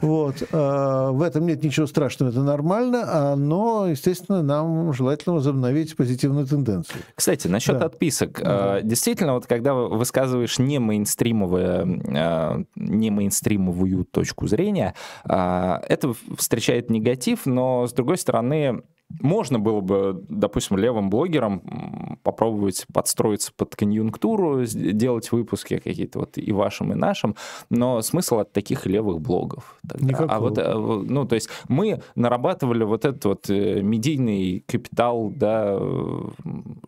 [0.00, 0.42] Вот.
[0.52, 6.46] А, в этом нет ничего страшного, это нормально, а, но, естественно, нам желательно возобновить позитивную
[6.46, 7.02] тенденцию.
[7.14, 7.86] Кстати, насчет да.
[7.86, 8.40] отписок.
[8.40, 8.80] Да.
[8.80, 14.94] Действительно, вот когда высказываешь не мейнстримовое, не мейнстримовую точку зрения,
[15.24, 18.82] это встречает негатив, но, с другой стороны,
[19.20, 26.52] можно было бы, допустим, левым блогерам попробовать подстроиться под конъюнктуру, делать выпуски какие-то вот и
[26.52, 27.36] вашим, и нашим,
[27.70, 29.76] но смысл от таких левых блогов.
[29.88, 30.24] Тогда.
[30.28, 35.78] А вот, э, ну, то есть мы нарабатывали вот этот вот э, медийный капитал, да,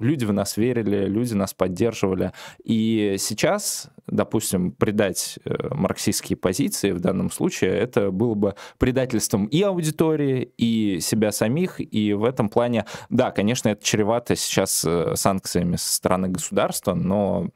[0.00, 2.32] люди в нас верили, люди нас поддерживали,
[2.64, 9.62] и сейчас, допустим, предать э, марксистские позиции в данном случае, это было бы предательством и
[9.62, 15.76] аудитории, и себя самих, и в этом плане, да, конечно, это чревато сейчас э, санкциями
[15.76, 17.48] со стороны государства, но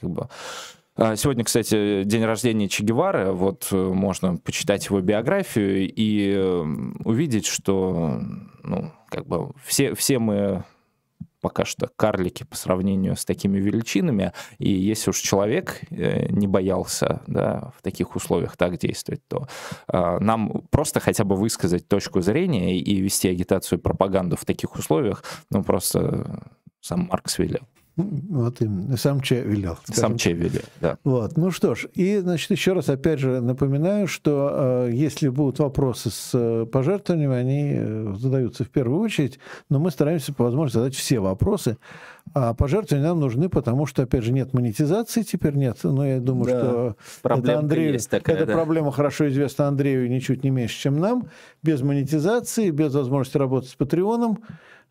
[0.00, 0.28] как бы
[1.00, 3.30] а, Сегодня, кстати, день рождения Че Гевары.
[3.30, 6.64] Вот э, можно почитать его биографию и э,
[7.04, 8.20] увидеть, что
[8.64, 10.64] ну, как бы все, все мы
[11.48, 14.34] пока что карлики по сравнению с такими величинами.
[14.58, 19.48] И если уж человек э, не боялся да, в таких условиях так действовать, то
[19.90, 24.74] э, нам просто хотя бы высказать точку зрения и вести агитацию и пропаганду в таких
[24.74, 26.44] условиях, ну, просто
[26.82, 27.62] сам Маркс велел.
[27.98, 28.96] Вот именно.
[28.96, 29.76] Сам Че велел.
[29.86, 30.98] Сам Че велел, да.
[31.02, 31.36] Вот.
[31.36, 36.10] Ну что ж, и, значит, еще раз, опять же, напоминаю, что э, если будут вопросы
[36.10, 40.94] с э, пожертвованиями, они э, задаются в первую очередь, но мы стараемся по возможности задать
[40.94, 41.76] все вопросы.
[42.34, 45.78] А пожертвования нам нужны, потому что, опять же, нет монетизации теперь нет.
[45.82, 46.60] Но я думаю, да.
[46.60, 48.52] что это, Андрею, есть такая, эта да.
[48.52, 51.28] проблема хорошо известна Андрею ничуть не меньше, чем нам.
[51.64, 54.38] Без монетизации, без возможности работать с Патреоном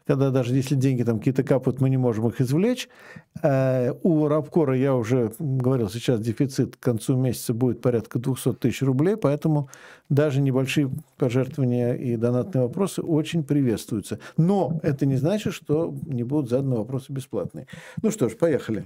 [0.08, 2.88] когда даже если деньги там какие-то капают, мы не можем их извлечь.
[3.44, 8.82] Э, у Рабкора, я уже говорил, сейчас дефицит к концу месяца будет порядка 200 тысяч
[8.82, 9.70] рублей, поэтому
[10.10, 14.20] даже небольшие пожертвования и донатные вопросы очень приветствуются.
[14.38, 17.68] Но это не значит, что не будут заданы вопросы бесплатные.
[18.02, 18.86] Ну что ж, поехали.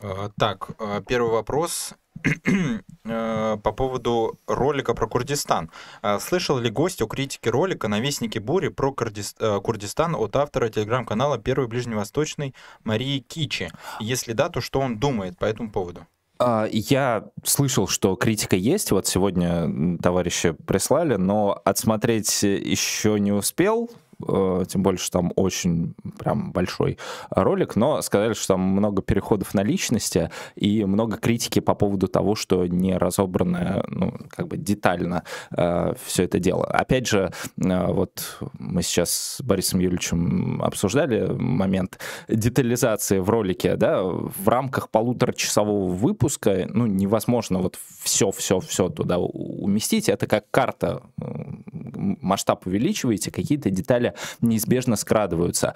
[0.00, 1.94] Э, так, э, первый вопрос
[3.04, 5.70] по поводу ролика про Курдистан.
[6.02, 10.68] Э, слышал ли гость о критике ролика на Вестнике Бури про э, Курдистан от автора
[10.68, 12.54] телеграм-канала Первый Ближневосточный
[12.84, 13.70] Марии Кичи?
[14.00, 16.06] Если да, то что он думает по этому поводу?
[16.38, 23.88] А, я слышал, что критика есть, вот сегодня товарищи прислали, но отсмотреть еще не успел,
[23.88, 26.98] Э, тем больше что там очень прям большой
[27.30, 32.34] ролик, но сказали, что там много переходов на личности и много критики по поводу того,
[32.34, 35.24] что не разобрано, ну, как бы детально
[35.56, 36.64] э, все это дело.
[36.66, 41.98] Опять же, э, вот мы сейчас с Борисом Юрьевичем обсуждали момент
[42.28, 50.26] детализации в ролике, да, в рамках полуторачасового выпуска, ну, невозможно вот все-все-все туда уместить, это
[50.26, 55.74] как карта, масштаб увеличиваете, какие-то детали деле неизбежно скрадываются.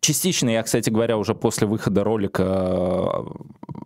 [0.00, 3.08] Частично я, кстати говоря, уже после выхода ролика э,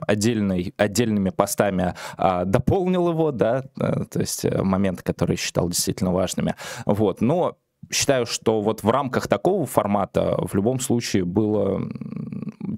[0.08, 6.12] отдельный, отдельными постами а, дополнил его, да, э, то есть э, моменты, которые считал действительно
[6.12, 6.56] важными.
[6.86, 7.56] Вот, но
[7.88, 11.88] считаю, что вот в рамках такого формата в любом случае было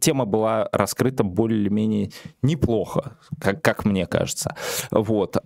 [0.03, 2.11] тема была раскрыта более-менее
[2.43, 4.55] неплохо, как, как мне кажется.
[4.91, 5.39] Вот.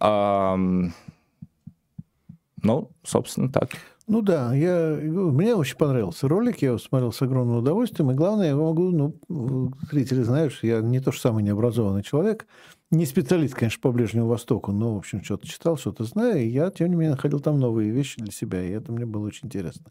[2.65, 3.69] Ну, собственно, так.
[4.07, 8.49] Ну да, я, мне очень понравился ролик, я его смотрел с огромным удовольствием, и главное,
[8.49, 12.47] я могу, ну, зрители знают, что я не то же самый необразованный человек,
[12.91, 16.71] не специалист, конечно, по Ближнему Востоку, но, в общем, что-то читал, что-то знаю, и я,
[16.71, 19.87] тем не менее, находил там новые вещи для себя, и это мне было очень интересно.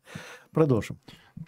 [0.51, 0.99] Продолжим.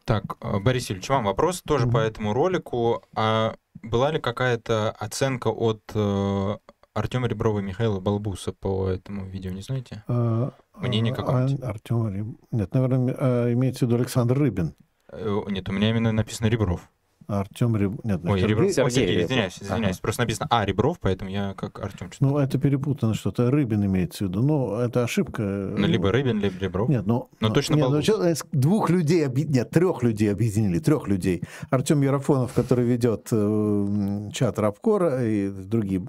[0.04, 1.92] Так, э, Борис Ильич, вам вопрос тоже mm-hmm.
[1.92, 3.04] по этому ролику.
[3.16, 6.58] А была ли какая-то оценка от э,
[6.96, 10.04] Артема Реброва и Михаила Балбуса по этому видео, не знаете?
[10.08, 11.62] А, Мнение а, какое-нибудь?
[11.62, 12.28] А, Артем Реб...
[12.52, 14.76] Нет, наверное, а, имеется в виду Александр Рыбин.
[15.12, 16.90] Э, нет, у меня именно написано Ребров.
[17.28, 17.94] Артем Реб...
[18.04, 18.56] Нет, Ой, Сергей...
[18.56, 19.96] Ребров, Сергей, Сергей, извиняюсь, извиняюсь.
[19.96, 20.02] Ага.
[20.02, 22.10] Просто написано А, Ребров, поэтому я как Артем.
[22.20, 23.52] Ну, это перепутано что-то.
[23.52, 24.42] Рыбин имеется в виду.
[24.42, 25.42] Ну, это ошибка.
[25.42, 26.90] Ну, либо Рыбин, либо Ребров.
[26.90, 27.30] Нет, ну...
[27.40, 29.44] Но, но точно нет, ну, двух людей, объ...
[29.44, 31.42] нет, трех людей объединили, трех людей.
[31.70, 36.06] Артем Ярофонов, который ведет э, чат Рабкора и другие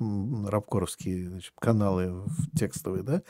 [0.49, 2.25] рабкоровские значит, каналы
[2.59, 3.23] текстовые, да,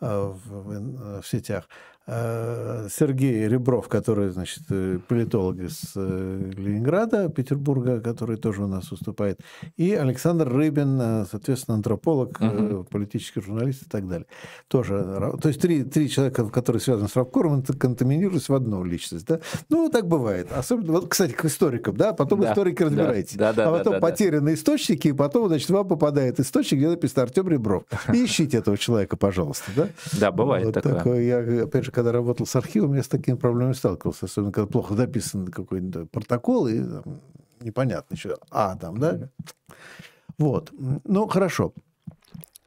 [0.00, 1.68] э, в, в, в сетях.
[2.10, 8.90] Э, Сергей Ребров, который, значит, э, политолог из э, Ленинграда, Петербурга, который тоже у нас
[8.90, 9.40] выступает,
[9.76, 12.84] и Александр Рыбин, соответственно, антрополог, угу.
[12.84, 14.26] политический журналист и так далее.
[14.68, 19.26] Тоже, то есть три, три человека, которые связаны с Рабкором, контаминируются в одну личность.
[19.26, 19.40] Да?
[19.68, 20.50] Ну, так бывает.
[20.50, 23.36] Особенно, вот, кстати, к историкам, да, потом да, историки разбираете.
[23.36, 24.54] Да, да, а потом да, да, потеряны да.
[24.54, 27.84] источники, и потом, значит, вам попадает источник, где написано Артем Ребров.
[28.14, 29.70] И ищите этого человека, пожалуйста.
[29.76, 29.88] Да,
[30.18, 30.94] да бывает вот такое.
[30.94, 31.20] такое.
[31.20, 34.94] Я, опять же, когда работал с архивом, я с такими проблемами сталкивался, особенно когда плохо
[34.94, 37.20] записан какой-нибудь протокол, и там,
[37.60, 39.30] непонятно еще, а там, да?
[40.38, 40.72] Вот.
[41.04, 41.72] Ну, хорошо.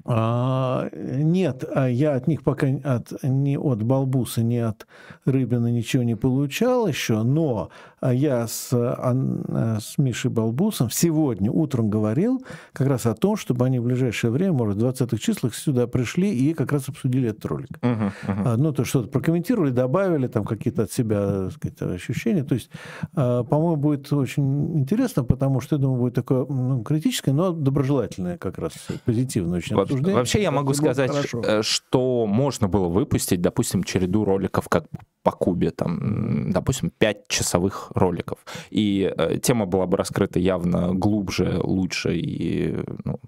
[0.03, 4.85] А, нет, а я от них пока от, ни от Балбуса, ни от
[5.23, 7.69] Рыбина ничего не получал еще, но
[8.03, 12.43] я с, с Мишей Балбусом сегодня утром говорил
[12.73, 16.33] как раз о том, чтобы они в ближайшее время, может, в 20-х числах сюда пришли
[16.33, 17.69] и как раз обсудили этот ролик.
[17.81, 18.55] Uh-huh, uh-huh.
[18.57, 22.43] Ну, то что-то прокомментировали, добавили там какие-то от себя сказать, ощущения.
[22.43, 22.71] То есть,
[23.13, 28.57] по-моему, будет очень интересно, потому что, я думаю, будет такое ну, критическое, но доброжелательное как
[28.57, 28.73] раз,
[29.05, 30.15] позитивное очень вот обсуждение.
[30.15, 31.41] Вообще я могу сказать, хорошо.
[31.45, 34.85] Э, что можно было выпустить, допустим, череду роликов как
[35.23, 38.39] по Кубе, там, допустим, 5 часовых роликов.
[38.69, 43.19] И э, тема была бы раскрыта явно глубже, лучше и ну,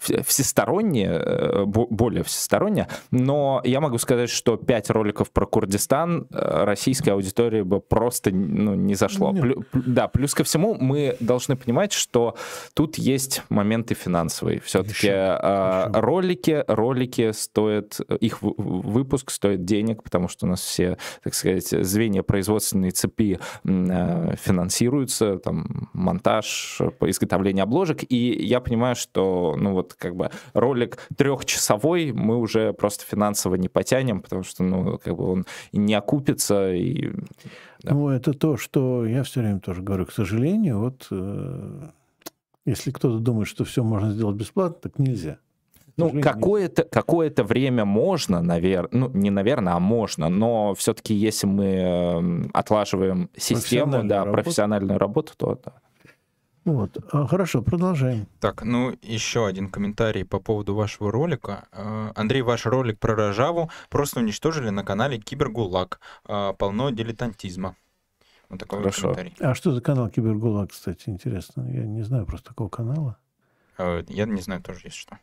[0.00, 2.88] всесторонне, э, более всесторонне.
[3.10, 8.74] Но я могу сказать, что 5 роликов про Курдистан э, российской аудитории бы просто ну,
[8.74, 9.32] не зашло.
[9.32, 9.42] Нет.
[9.42, 12.36] Плю, да, плюс ко всему мы должны понимать, что
[12.74, 14.60] тут есть моменты финансовые.
[14.60, 21.34] Все-таки э, ролики, ролики стоят, их выпуск стоит денег, потому что у нас все, так
[21.34, 23.38] сказать, звенья производственной цепи
[24.36, 32.12] финансируются, там, монтаж, изготовление обложек, и я понимаю, что, ну вот, как бы ролик трехчасовой
[32.12, 37.12] мы уже просто финансово не потянем, потому что, ну, как бы он не окупится, и
[37.82, 37.94] да.
[37.94, 40.06] Ну, это то, что я все время тоже говорю.
[40.06, 41.90] К сожалению, вот э,
[42.64, 45.38] если кто-то думает, что все можно сделать бесплатно, так нельзя.
[45.96, 51.64] Ну, какое-то какое время можно, наверное, ну, не наверное, а можно, но все-таки если мы
[51.64, 54.32] эм, отлаживаем систему, да, работу.
[54.32, 55.72] профессиональную работу, то да.
[56.66, 56.98] Вот.
[57.12, 58.26] А, хорошо, продолжаем.
[58.40, 61.68] Так, ну еще один комментарий по поводу вашего ролика.
[61.70, 66.00] А, Андрей, ваш ролик про Рожаву просто уничтожили на канале Кибергулаг.
[66.24, 67.76] А, полно дилетантизма.
[68.48, 69.08] Вот такой Хорошо.
[69.08, 69.46] Вот комментарий.
[69.46, 71.70] А что за канал Кибергулаг, кстати, интересно?
[71.70, 73.16] Я не знаю просто такого канала.
[73.78, 75.18] Я не знаю тоже, если что.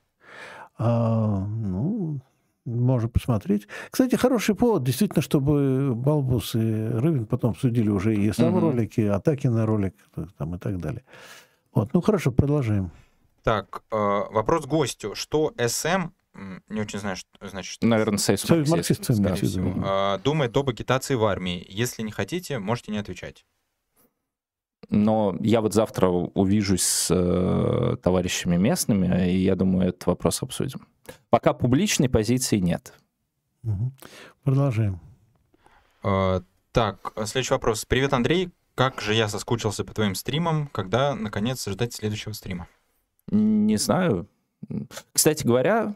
[0.78, 2.22] А, ну,
[2.66, 3.68] можно посмотреть.
[3.90, 8.60] Кстати, хороший повод, действительно, чтобы Балбус и Рыбин потом судили уже и сам mm-hmm.
[8.60, 9.96] ролики, атаки на ролик
[10.38, 11.04] там, и так далее.
[11.74, 12.92] Вот, ну хорошо, продолжаем.
[13.44, 15.16] Так, э, вопрос гостю.
[15.16, 16.12] Что СМ,
[16.70, 17.82] не очень знаю, что значит...
[17.82, 19.20] Наверное, союз, союз марксистов.
[19.20, 20.16] марксистов да.
[20.16, 21.66] Э, думает об агитации в армии.
[21.70, 23.46] Если не хотите, можете не отвечать.
[24.94, 30.88] Но я вот завтра увижусь с э, товарищами местными, и я думаю, этот вопрос обсудим.
[31.32, 32.94] Пока публичной позиции нет.
[33.64, 33.92] Угу.
[34.44, 35.00] Продолжаем.
[36.04, 36.42] Э,
[36.72, 37.86] так, следующий вопрос.
[37.86, 38.52] Привет, Андрей.
[38.76, 42.68] Как же я соскучился по твоим стримам, когда, наконец, ждать следующего стрима?
[43.32, 44.28] Не знаю.
[45.12, 45.96] Кстати говоря,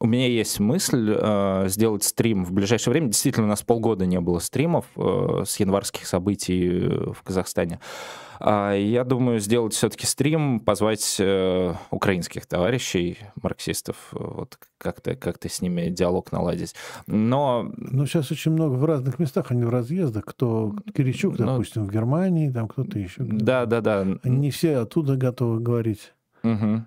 [0.00, 3.08] у меня есть мысль э, сделать стрим в ближайшее время.
[3.08, 7.80] Действительно, у нас полгода не было стримов э, с январских событий в Казахстане.
[8.40, 15.62] Э, я думаю, сделать все-таки стрим, позвать э, украинских товарищей, марксистов, вот как-то как с
[15.62, 16.74] ними диалог наладить.
[17.06, 17.72] Но...
[17.76, 20.24] Но сейчас очень много в разных местах, они в разъездах.
[20.24, 23.22] Кто Киричук, ну, допустим, в Германии, там кто-то еще.
[23.22, 24.00] Да, да, да.
[24.22, 26.12] Они не все оттуда готовы говорить.
[26.42, 26.82] Угу.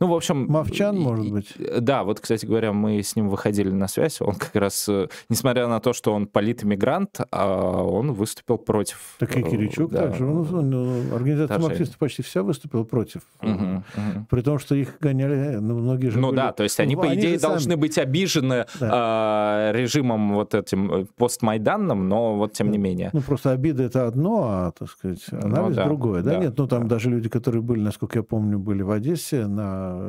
[0.00, 0.46] Ну, в общем...
[0.48, 1.54] Мовчан, может быть?
[1.80, 4.20] Да, вот, кстати говоря, мы с ним выходили на связь.
[4.20, 9.14] Он как раз, э, несмотря на то, что он политэмигрант, а он выступил против...
[9.18, 10.08] Так и Киричук да.
[10.08, 10.26] также.
[10.26, 11.68] Он, он, организация Даже...
[11.68, 13.22] марксистов почти вся выступила против.
[13.40, 14.26] Угу, угу.
[14.28, 16.36] При том, что их гоняли, ну, многие же Ну были...
[16.36, 17.80] да, то есть они, ну, по идее, должны сами...
[17.80, 18.90] быть обижены да.
[18.92, 23.10] а, режимом вот этим э, постмайданным, но вот тем не менее.
[23.12, 26.22] Ну, просто обида— это одно, а, так сказать, ну анализ ну, да, другое.
[26.22, 26.32] Да?
[26.32, 26.38] да?
[26.38, 26.96] Нет, ну, там да.
[26.96, 29.61] даже люди, которые были, насколько я помню, были в Одессе на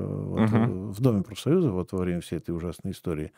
[0.06, 0.92] вот, угу.
[0.92, 3.32] в Доме профсоюза вот во время всей этой ужасной истории,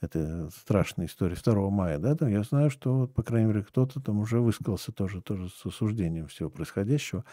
[0.00, 4.00] это страшная история 2 мая, да, там я знаю, что, вот, по крайней мере, кто-то
[4.00, 7.24] там уже высказался тоже, тоже с осуждением всего происходящего.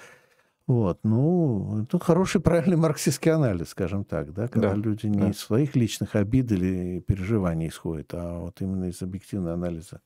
[0.66, 5.30] Вот, ну, это хороший, правильный марксистский анализ, скажем так, да, когда да, люди не да.
[5.30, 10.00] из своих личных обид или переживаний исходят, а вот именно из объективного анализа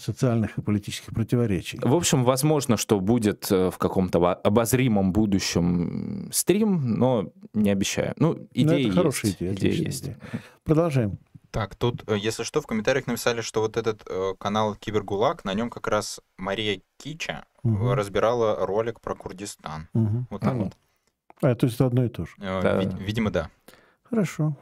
[0.00, 1.78] социальных и политических противоречий.
[1.82, 8.14] В общем, возможно, что будет э, в каком-то обозримом будущем стрим, но не обещаю.
[8.16, 8.94] Ну, идея есть.
[8.94, 10.04] Хорошая идея, идея есть.
[10.04, 10.18] Идея.
[10.64, 11.18] Продолжаем.
[11.50, 15.54] Так, тут, э, если что, в комментариях написали, что вот этот э, канал Кибергулаг, на
[15.54, 17.94] нем как раз Мария Кича угу.
[17.94, 19.88] разбирала ролик про Курдистан.
[19.94, 20.26] Угу.
[20.30, 20.72] Вот так а, вот.
[21.42, 22.32] А, то есть это одно и то же.
[22.38, 22.78] Э, да.
[22.78, 23.50] Вид- видимо, да.
[24.04, 24.56] Хорошо.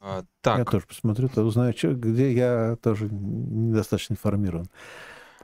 [0.00, 0.58] А, так.
[0.58, 4.68] Я тоже посмотрю, то узнаю, что, где я тоже недостаточно информирован.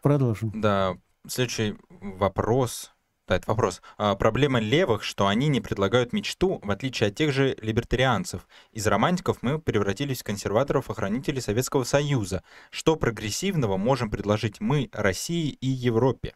[0.03, 0.53] Продолжим.
[0.55, 0.97] Да,
[1.27, 2.93] следующий вопрос.
[3.27, 3.81] Да, это вопрос.
[3.97, 8.47] А, проблема левых, что они не предлагают мечту, в отличие от тех же либертарианцев.
[8.73, 12.43] Из романтиков мы превратились в консерваторов-охранителей Советского Союза.
[12.71, 16.35] Что прогрессивного можем предложить мы, России и Европе?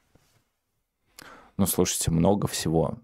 [1.58, 2.98] Ну, слушайте, много всего.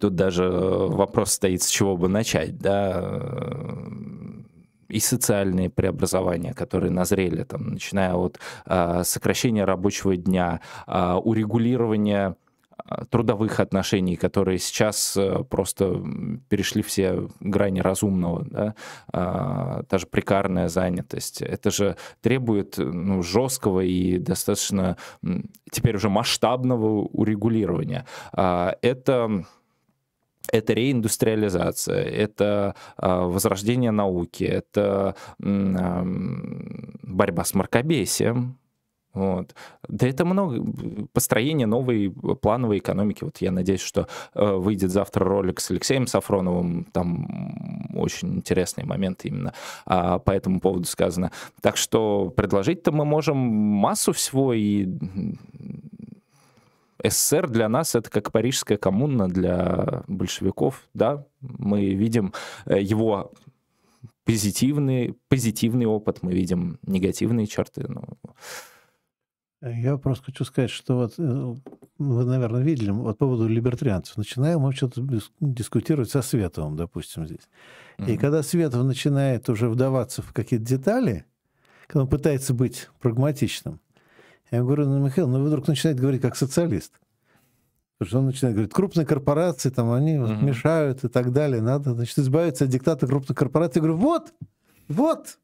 [0.00, 4.08] Тут даже э, вопрос стоит, с чего бы начать, да, э,
[4.88, 12.36] и социальные преобразования, которые назрели, там, начиная от а, сокращения рабочего дня, а, урегулирования
[12.78, 16.02] а, трудовых отношений, которые сейчас э, просто
[16.48, 18.74] перешли все грани разумного, да,
[19.12, 24.96] а, та же прикарная занятость, это же требует ну, жесткого и достаточно
[25.70, 28.06] теперь уже масштабного урегулирования.
[28.32, 29.44] А, это
[30.50, 36.04] это реиндустриализация, это а, возрождение науки, это борьба
[37.44, 38.58] с мракобесием,
[39.14, 39.54] вот.
[39.88, 40.64] Да это много.
[41.12, 43.24] Построение новой плановой экономики.
[43.24, 46.84] Вот я надеюсь, что э, выйдет завтра ролик с Алексеем Сафроновым.
[46.92, 49.54] Там очень интересный момент именно
[49.86, 51.32] а, по этому поводу сказано.
[51.62, 54.86] Так что предложить-то мы можем массу всего и
[57.02, 62.32] СССР для нас это как парижская коммуна для большевиков, да, мы видим
[62.66, 63.32] э, его
[64.24, 67.86] позитивный, позитивный опыт, мы видим негативные черты.
[67.88, 68.02] Ну.
[69.62, 71.54] Я просто хочу сказать, что вот э,
[71.98, 74.16] вы, наверное, видели вот по поводу либертарианцев.
[74.16, 75.02] Начинаем мы что-то
[75.40, 77.48] дискутировать со Световым, допустим, здесь.
[77.98, 78.12] Mm-hmm.
[78.12, 81.24] И когда Светов начинает уже вдаваться в какие-то детали,
[81.86, 83.80] когда он пытается быть прагматичным,
[84.50, 86.92] я говорю, ну, Михаил, ну вы вдруг начинаете говорить как социалист.
[87.98, 90.44] Потому что он начинает говорить, крупные корпорации, там, они mm-hmm.
[90.44, 91.60] мешают и так далее.
[91.60, 93.80] Надо, значит, избавиться от диктата крупных корпораций.
[93.80, 94.32] Я говорю, вот,
[94.86, 95.38] вот,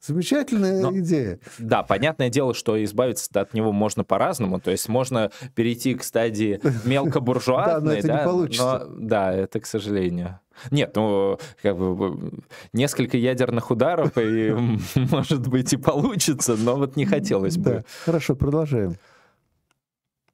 [0.00, 1.40] Замечательная Но, идея.
[1.58, 4.60] Да, понятное дело, что избавиться от него можно по-разному.
[4.60, 7.74] То есть можно перейти к стадии мелкобуржуазной.
[7.74, 8.86] Да, но это не получится.
[8.88, 10.40] Да, это к сожалению.
[10.70, 12.32] Нет, ну, как бы
[12.72, 14.50] несколько ядерных ударов, и,
[14.94, 17.70] может быть, и получится, но вот не хотелось бы.
[17.70, 18.96] Да, хорошо, продолжаем.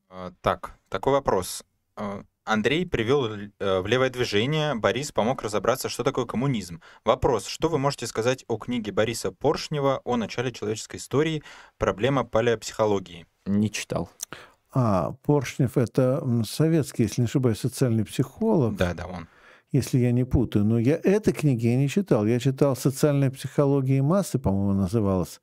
[0.08, 1.64] А, так, такой вопрос.
[2.44, 6.82] Андрей привел э, в левое движение, Борис помог разобраться, что такое коммунизм.
[7.04, 11.42] Вопрос, что вы можете сказать о книге Бориса Поршнева о начале человеческой истории
[11.78, 13.26] «Проблема палеопсихологии»?
[13.46, 14.10] Не читал.
[14.74, 18.76] А, Поршнев— это советский, если не ошибаюсь, социальный психолог.
[18.76, 19.26] Да, да, он.
[19.72, 20.64] Если я не путаю.
[20.64, 22.26] Но я этой книги я не читал.
[22.26, 25.40] Я читал «Социальная психология массы», по-моему, называлась.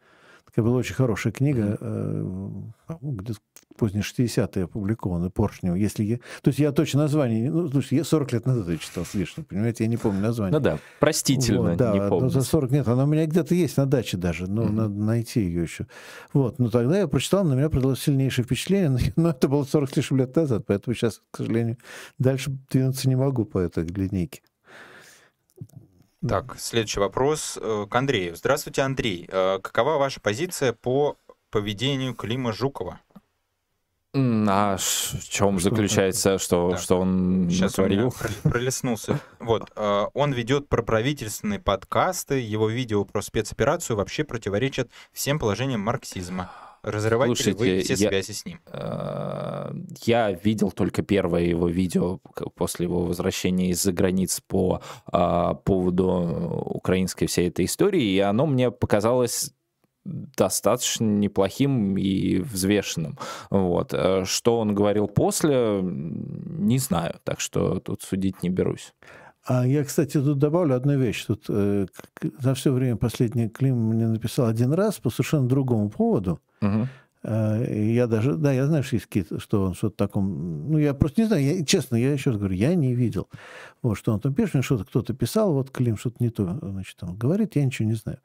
[0.51, 2.99] Такая была очень хорошая книга, mm-hmm.
[3.01, 3.33] где
[3.77, 5.75] поздние 60-е опубликованы Поршнева.
[5.75, 6.17] Если я...
[6.41, 7.49] То есть я точно название...
[7.49, 10.51] Ну, слушай, я 40 лет назад я читал с лишним, понимаете, я не помню название.
[10.51, 12.29] Ну да, простительно вот, да, не помню.
[12.29, 14.71] за 40 нет, она у меня где-то есть на даче даже, но mm-hmm.
[14.71, 15.87] надо найти ее еще.
[16.33, 19.95] Вот, но тогда я прочитал, на меня произвело сильнейшее впечатление, но это было 40 с
[19.95, 21.77] лишним лет назад, поэтому сейчас, к сожалению,
[22.19, 24.41] дальше двинуться не могу по этой линейке.
[26.27, 28.35] Так, следующий вопрос э, к Андрею.
[28.35, 29.27] Здравствуйте, Андрей.
[29.31, 31.17] Э, какова ваша позиция по
[31.49, 32.99] поведению Клима Жукова?
[34.13, 36.77] А в чем что заключается, что, да.
[36.77, 38.13] что он Сейчас натворил?
[38.43, 39.19] пролеснулся.
[39.39, 46.51] Вот, э, он ведет проправительственные подкасты, его видео про спецоперацию вообще противоречат всем положениям марксизма.
[46.83, 48.59] Разрываете Слушайте, ли вы все я, связи с ним?
[48.67, 49.71] Э,
[50.03, 52.19] я видел только первое его видео
[52.55, 58.71] после его возвращения из-за границ по э, поводу украинской всей этой истории, и оно мне
[58.71, 59.51] показалось
[60.03, 63.17] достаточно неплохим и взвешенным.
[63.49, 63.93] Вот.
[63.93, 68.93] Э, что он говорил после, не знаю, так что тут судить не берусь.
[69.45, 71.25] А я, кстати, тут добавлю одну вещь.
[71.25, 71.87] Тут э,
[72.39, 76.39] за все время последний Клим мне написал один раз по совершенно другому поводу.
[76.61, 76.87] Угу.
[77.23, 81.21] Я даже, да, я знаю, что есть какие-то, что он что-то таком, ну, я просто
[81.21, 83.29] не знаю, я, честно, я еще раз говорю, я не видел,
[83.83, 87.15] вот, что он там пишет, что-то кто-то писал, вот Клим что-то не то, значит, там
[87.15, 88.17] говорит, я ничего не знаю.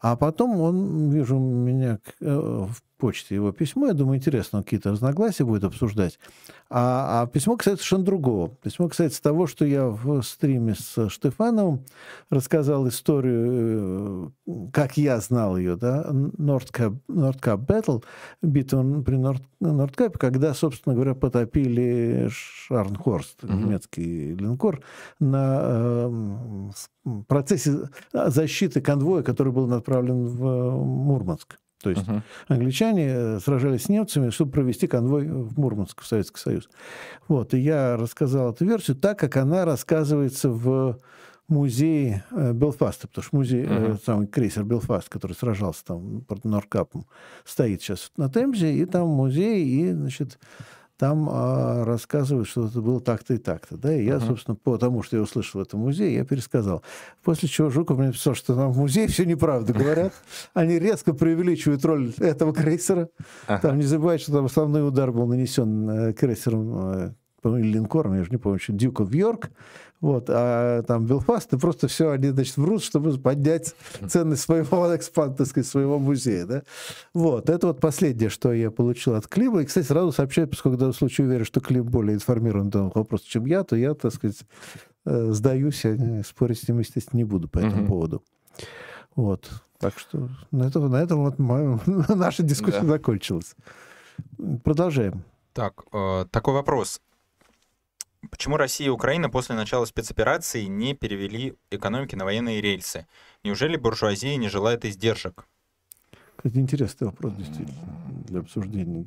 [0.00, 3.86] А потом он, вижу, меня э, в почте его письмо.
[3.86, 6.18] Я думаю, интересно, он какие-то разногласия будет обсуждать.
[6.68, 8.48] А, а письмо касается совершенно другого.
[8.62, 11.84] Письмо касается того, что я в стриме с Штефановым
[12.28, 18.00] рассказал историю, э, как я знал ее, да, Нордкап, Бэтл,
[18.42, 19.16] битва при
[19.60, 23.56] Нордкапе, когда, собственно говоря, потопили Шарнхорст, mm-hmm.
[23.56, 24.82] немецкий линкор,
[25.20, 26.70] на э,
[27.28, 31.58] процессе защиты конвоя, который был направлен в Мурманск.
[31.82, 32.22] То есть uh-huh.
[32.48, 36.68] англичане э, сражались с немцами, чтобы провести конвой в Мурманск, в Советский Союз.
[37.28, 40.98] Вот, и я рассказал эту версию так, как она рассказывается в
[41.48, 44.00] музее э, Белфаста, потому что музей, uh-huh.
[44.04, 47.06] самый крейсер Белфаст, который сражался там под Норкапом,
[47.44, 50.38] стоит сейчас на Темзе, и там музей, и, значит,
[50.98, 53.76] там а, рассказывают, что это было так-то и так-то.
[53.76, 53.94] Да?
[53.94, 54.26] И я, uh-huh.
[54.26, 56.82] собственно, потому что я услышал в этом музее, я пересказал.
[57.22, 60.12] После чего Жуков мне написал, что нам в музее все неправду говорят.
[60.54, 63.08] Они резко преувеличивают роль этого крейсера.
[63.46, 63.60] Uh-huh.
[63.60, 67.12] Там не забывайте, что там основной удар был нанесен э, крейсером э,
[67.44, 69.50] или линкором, я же не помню, Дюк в Йорк.
[70.00, 73.74] Вот, а там Белфаст, и просто все, они, значит, врут, чтобы поднять
[74.06, 76.62] ценность своего экспанта, так сказать, своего музея, да.
[77.14, 79.62] Вот, это вот последнее, что я получил от Клима.
[79.62, 82.92] И, кстати, сразу сообщаю, поскольку в данном случае уверен, что Клим более информирован в данном
[82.94, 84.38] вопросе, чем я, то я, так сказать,
[85.04, 88.22] э, сдаюсь, я спорить с ним, естественно, не буду по этому поводу.
[89.16, 92.86] Вот, так что на этом, на этом вот моя, наша дискуссия да.
[92.86, 93.56] закончилась.
[94.62, 95.24] Продолжаем.
[95.52, 97.00] Так, э, такой вопрос.
[98.30, 103.06] Почему Россия и Украина после начала спецоперации не перевели экономики на военные рельсы?
[103.44, 105.46] Неужели буржуазия не желает издержек?
[106.42, 107.78] Это интересный вопрос, действительно,
[108.26, 109.04] для обсуждения.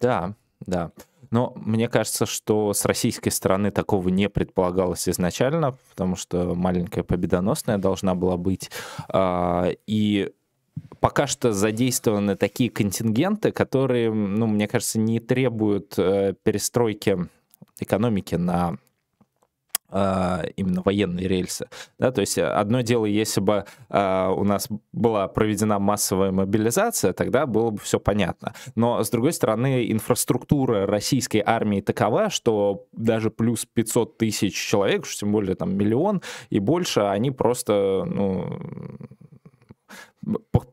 [0.00, 0.92] Да, да.
[1.30, 7.78] Но мне кажется, что с российской стороны такого не предполагалось изначально, потому что маленькая победоносная
[7.78, 8.70] должна была быть.
[9.08, 10.32] А, и
[11.00, 17.28] пока что задействованы такие контингенты, которые, ну, мне кажется, не требуют э, перестройки
[17.80, 18.78] экономики на
[19.96, 21.68] а, именно военные рельсы.
[22.00, 27.46] Да, то есть одно дело, если бы э, у нас была проведена массовая мобилизация, тогда
[27.46, 28.54] было бы все понятно.
[28.74, 35.30] Но, с другой стороны, инфраструктура российской армии такова, что даже плюс 500 тысяч человек, тем
[35.30, 38.58] более там миллион и больше, они просто ну,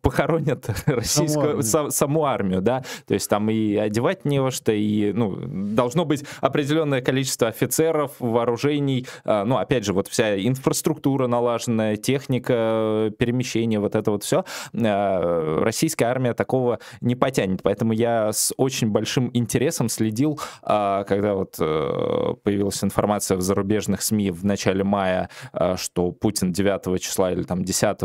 [0.01, 1.91] похоронят российскую саму армию.
[1.91, 6.23] саму армию, да, то есть там и одевать не во что, и, ну, должно быть
[6.41, 13.95] определенное количество офицеров, вооружений, а, ну, опять же, вот вся инфраструктура налаженная, техника, перемещение, вот
[13.95, 14.43] это вот все,
[14.73, 21.33] а, российская армия такого не потянет, поэтому я с очень большим интересом следил, а, когда
[21.33, 25.29] вот э, появилась информация в зарубежных СМИ в начале мая,
[25.75, 27.97] что Путин 9 числа или там 10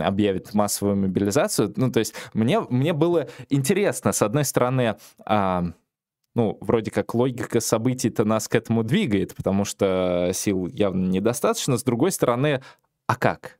[0.00, 1.72] объявит массовую мобилизацию.
[1.76, 5.64] Ну, то есть мне, мне было интересно, с одной стороны, а,
[6.34, 11.76] ну, вроде как логика событий-то нас к этому двигает, потому что сил явно недостаточно.
[11.76, 12.62] С другой стороны,
[13.06, 13.58] а как?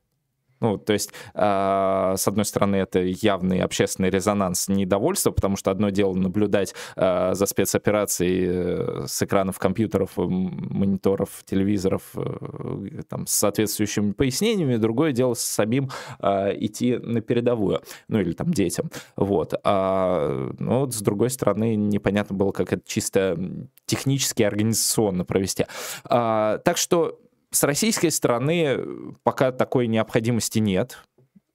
[0.59, 5.89] Ну, то есть, э, с одной стороны, это явный общественный резонанс недовольства, потому что одно
[5.89, 14.11] дело наблюдать э, за спецоперацией э, с экранов компьютеров, мониторов, телевизоров, э, там, с соответствующими
[14.11, 15.89] пояснениями, другое дело самим
[16.19, 19.53] э, идти на передовую, ну, или там детям, вот.
[19.63, 23.37] А, ну, вот, с другой стороны, непонятно было, как это чисто
[23.85, 25.65] технически, организационно провести.
[26.05, 27.19] А, так что
[27.51, 28.85] с российской стороны э,
[29.23, 30.99] пока такой необходимости нет.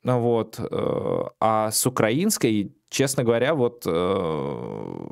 [0.03, 0.59] Вот.
[0.59, 5.09] Э, а с украинской, честно говоря, вот э,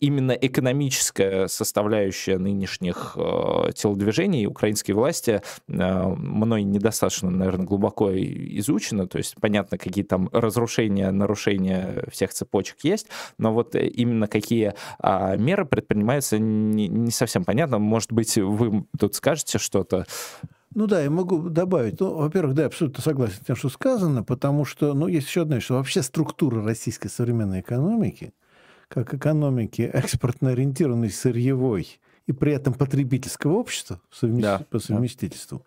[0.00, 9.06] именно экономическая составляющая нынешних э, телодвижений украинские власти э, мной недостаточно, наверное, глубоко изучена.
[9.06, 15.36] То есть понятно, какие там разрушения, нарушения всех цепочек есть, но вот именно какие э,
[15.36, 17.78] меры предпринимаются, не, не совсем понятно.
[17.78, 20.06] Может быть, вы тут скажете что-то?
[20.74, 21.98] Ну да, я могу добавить.
[21.98, 25.60] Ну, во-первых, да, абсолютно согласен с тем, что сказано, потому что, ну, есть еще одна
[25.60, 28.32] что вообще структура российской современной экономики–
[28.88, 35.64] как экономики экспортно-ориентированной, сырьевой и при этом потребительского общества да, по совместительству,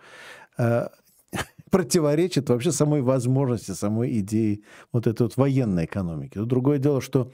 [0.58, 0.92] да.
[1.70, 6.38] противоречит вообще самой возможности, самой идеи вот этой вот военной экономики.
[6.38, 7.32] Другое дело, что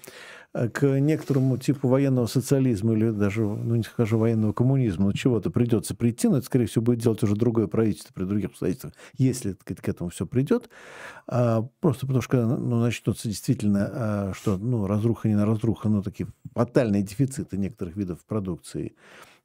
[0.74, 5.95] к некоторому типу военного социализма или даже, ну не скажу, военного коммунизма, ну чего-то придется
[5.95, 9.64] прийти, но это, скорее всего, будет делать уже другое правительство при других обстоятельствах, если к,
[9.64, 10.70] к этому все придет.
[11.28, 16.01] А, просто потому что ну, начнется действительно, а, что ну, разруха не на разруха, но
[16.01, 18.95] такие фатальные дефициты некоторых видов продукции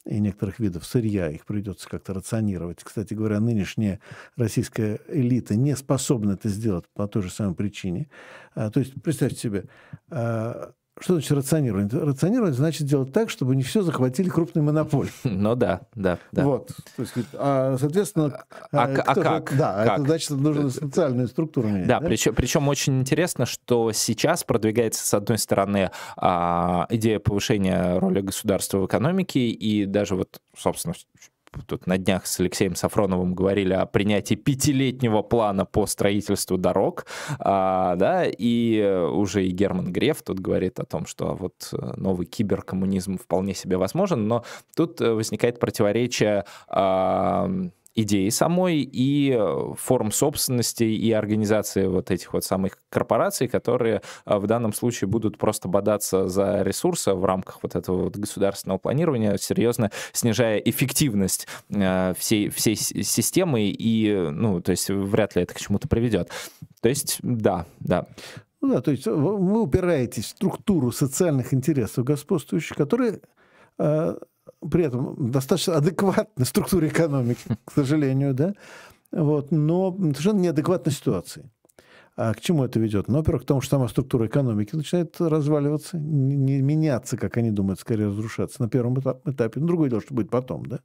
[0.05, 2.83] и некоторых видов сырья, их придется как-то рационировать.
[2.83, 4.01] Кстати говоря, нынешняя
[4.37, 8.09] российская элита не способна это сделать по той же самой причине.
[8.55, 9.65] А, то есть, представьте себе,
[10.11, 11.93] а, что значит рационировать?
[11.93, 15.11] Рационировать значит делать так, чтобы не все захватили крупные монополии.
[15.25, 16.45] Ну да, да, да.
[16.45, 16.69] Вот.
[16.97, 18.45] То есть, а, соответственно...
[18.71, 19.57] А, а, а как?
[19.57, 19.99] Да, как?
[19.99, 21.87] это значит, нужно социальную структуру менять.
[21.89, 22.07] Да, да?
[22.07, 28.79] Причем, причем очень интересно, что сейчас продвигается, с одной стороны, а, идея повышения роли государства
[28.79, 30.95] в экономике, и даже вот, собственно,
[31.67, 37.07] тут на днях с Алексеем Сафроновым говорили о принятии пятилетнего плана по строительству дорог,
[37.39, 42.27] а, да, и уже и Герман Греф тут говорит о том, что вот э, новый
[42.27, 44.45] киберкоммунизм вполне себе возможен, но
[44.77, 47.51] тут э, возникает противоречие а,
[47.95, 54.39] идеи самой и э, форм собственности и организации вот этих вот самых корпораций, которые э,
[54.39, 59.37] в данном случае будут просто бодаться за ресурсы в рамках вот этого вот государственного планирования,
[59.37, 65.61] серьезно снижая эффективность э, всей, всей системы и, ну, то есть вряд ли это к
[65.61, 66.31] чему-то приведет.
[66.81, 68.07] То есть, да, да.
[68.61, 73.21] Ну да, то есть вы упираетесь в структуру социальных интересов господствующих, которые
[74.71, 78.55] при этом достаточно адекватной структуре экономики, к сожалению, да,
[79.11, 81.51] вот, но совершенно неадекватной ситуации.
[82.15, 83.09] А к чему это ведет?
[83.09, 87.81] Ну, во-первых, к тому, что сама структура экономики начинает разваливаться, не меняться, как они думают,
[87.81, 89.61] скорее разрушаться на первом этапе.
[89.61, 90.81] Ну, другое дело, что будет потом, да.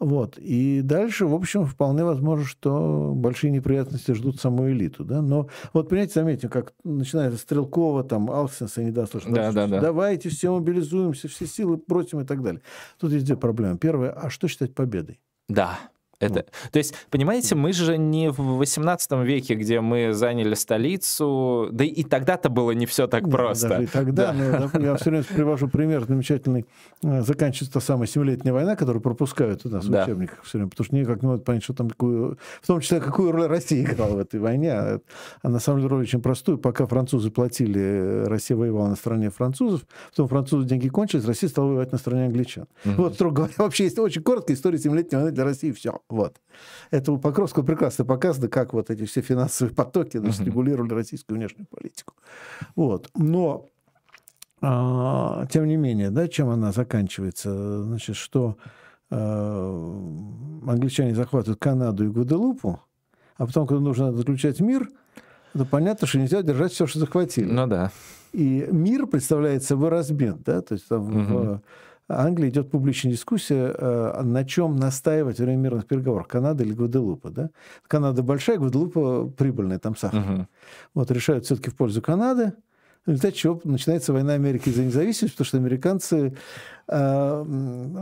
[0.00, 0.38] Вот.
[0.38, 5.04] И дальше, в общем, вполне возможно, что большие неприятности ждут саму элиту.
[5.04, 5.22] Да?
[5.22, 9.80] Но вот, понимаете, заметьте, как начинается Стрелкова, там, Алксенса, не даст да, да, да.
[9.80, 12.62] давайте все мобилизуемся, все силы бросим и так далее.
[12.98, 13.78] Тут есть две проблемы.
[13.78, 15.20] Первая, а что считать победой?
[15.48, 15.78] Да.
[16.20, 21.84] Это, то есть, понимаете, мы же не в 18 веке, где мы заняли столицу, да
[21.84, 23.68] и тогда-то было не все так просто.
[23.68, 24.68] Даже и тогда, да.
[24.72, 26.66] но я все время привожу пример замечательный.
[27.04, 30.04] Э, заканчивается та самая Семилетняя война, которую пропускают у нас да.
[30.04, 32.80] в учебниках все время, потому что никак не могут понять, что там какую, в том
[32.80, 34.72] числе, какую роль Россия играла в этой войне.
[34.72, 35.00] А,
[35.42, 36.58] а на самом деле роль очень простую.
[36.58, 41.92] Пока французы платили, Россия воевала на стороне французов, потом французы деньги кончились, Россия стала воевать
[41.92, 42.66] на стороне англичан.
[42.84, 42.94] Угу.
[42.94, 46.00] Вот, строго говоря, вообще есть очень короткая история Семилетней войны для России, все.
[46.08, 46.40] Вот.
[46.90, 51.66] Это у Покровского прекрасно показано, как вот эти все финансовые потоки значит, регулировали российскую внешнюю
[51.66, 52.14] политику.
[52.76, 53.10] Вот.
[53.14, 53.66] Но,
[54.60, 57.82] а, тем не менее, да, чем она заканчивается?
[57.82, 58.56] Значит, что
[59.10, 62.80] а, англичане захватывают Канаду и Гваделупу,
[63.36, 64.88] а потом, когда нужно заключать мир,
[65.52, 67.50] то понятно, что нельзя держать все, что захватили.
[67.50, 67.90] Ну да.
[68.32, 71.18] И мир представляет собой размен, да, то есть там угу.
[71.20, 71.62] в
[72.08, 77.30] Англии идет публичная дискуссия, э, на чем настаивать во время мирных переговоров, Канада или Гваделупа.
[77.30, 77.50] Да?
[77.86, 80.20] Канада большая, Гваделупа прибыльная, там сахар.
[80.20, 80.46] Угу.
[80.94, 82.54] Вот, решают все-таки в пользу Канады.
[83.04, 86.36] В результате чего начинается война Америки за независимость, потому что американцы
[86.88, 87.44] э,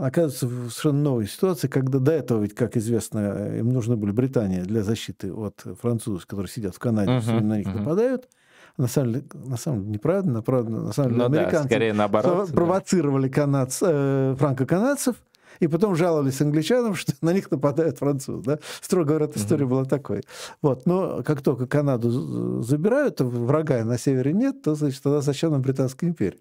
[0.01, 4.63] оказываются в совершенно новой ситуации, когда до этого, ведь, как известно, им нужны были Британия
[4.63, 7.79] для защиты от французов, которые сидят в Канаде, uh-huh, на них uh-huh.
[7.79, 8.27] нападают
[8.77, 11.63] на самом деле, на самом деле неправда, на, правда, на самом деле ну, американцы да,
[11.63, 13.33] скорее наоборот, провоцировали да.
[13.33, 15.15] канадц, э, франко-канадцев,
[15.59, 18.43] и потом жаловались англичанам, что на них нападают французы.
[18.43, 18.59] Да?
[18.81, 20.23] Строго говоря, эта история была такой.
[20.61, 20.85] Вот.
[20.85, 26.07] Но как только Канаду забирают, врага на севере нет, то значит, тогда зачем нам Британская
[26.07, 26.39] империя?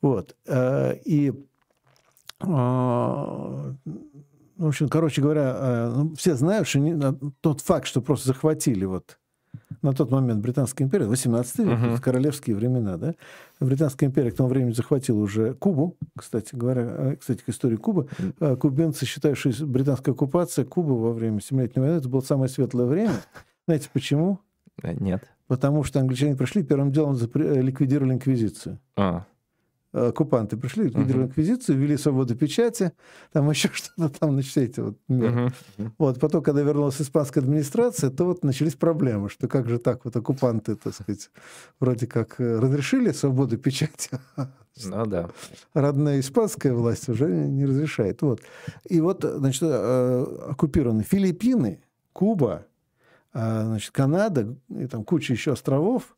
[0.00, 0.36] Вот.
[0.46, 1.32] Э, и
[2.40, 3.74] а,
[4.56, 6.96] в общем, короче говоря, э, ну, все знают, что не,
[7.40, 9.18] тот факт, что просто захватили вот
[9.82, 12.00] на тот момент Британская империя, 18 век, uh-huh.
[12.00, 13.14] королевские времена, да,
[13.60, 18.08] Британская империя к тому времени захватила уже Кубу, кстати говоря, э, кстати, к истории Кубы.
[18.18, 18.56] Uh-huh.
[18.56, 23.12] Кубинцы считают, что британская оккупация Кубы во время Семилетней войны это было самое светлое время.
[23.66, 24.40] Знаете почему?
[24.82, 25.24] Э, нет.
[25.46, 28.78] Потому что англичане пришли, первым делом ликвидировали инквизицию.
[28.96, 29.22] Uh-huh
[29.92, 31.74] оккупанты пришли, ликвидировали uh-huh.
[31.74, 32.92] ввели свободу печати,
[33.32, 35.52] там еще что-то там, значит, все эти вот меры.
[35.78, 35.90] Uh-huh.
[35.98, 40.16] Вот, потом, когда вернулась испанская администрация, то вот начались проблемы, что как же так вот
[40.16, 41.30] оккупанты, так сказать,
[41.80, 44.10] вроде как э, разрешили свободу печати,
[44.84, 45.30] ну да.
[45.74, 48.22] Родная испанская власть уже не разрешает.
[48.22, 48.42] Вот.
[48.84, 51.80] И вот, значит, э, оккупированы Филиппины,
[52.12, 52.66] Куба,
[53.32, 56.16] а, значит, Канада, и там куча еще островов,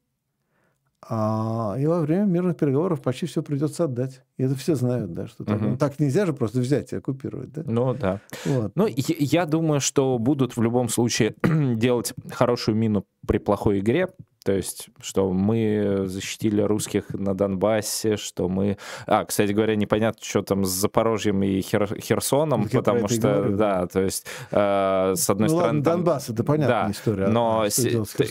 [1.09, 4.23] а, и во время мирных переговоров почти все придется отдать.
[4.37, 5.71] И это все знают, да, что так, угу.
[5.71, 7.63] ну, так нельзя же просто взять и оккупировать, да?
[7.67, 8.21] Ну да.
[8.45, 8.73] Вот.
[8.75, 14.09] Ну, я думаю, что будут в любом случае делать хорошую мину при плохой игре,
[14.45, 18.79] то есть, что мы защитили русских на Донбассе, что мы...
[19.07, 22.01] А, кстати говоря, непонятно, что там с Запорожьем и Хер...
[22.01, 25.79] Херсоном, Я потому что, говорю, да, то есть, э, с одной ну, стороны...
[25.79, 25.95] Ладно, там...
[26.05, 27.27] Донбасс, это понятная да, история.
[27.29, 27.87] Но, а, с...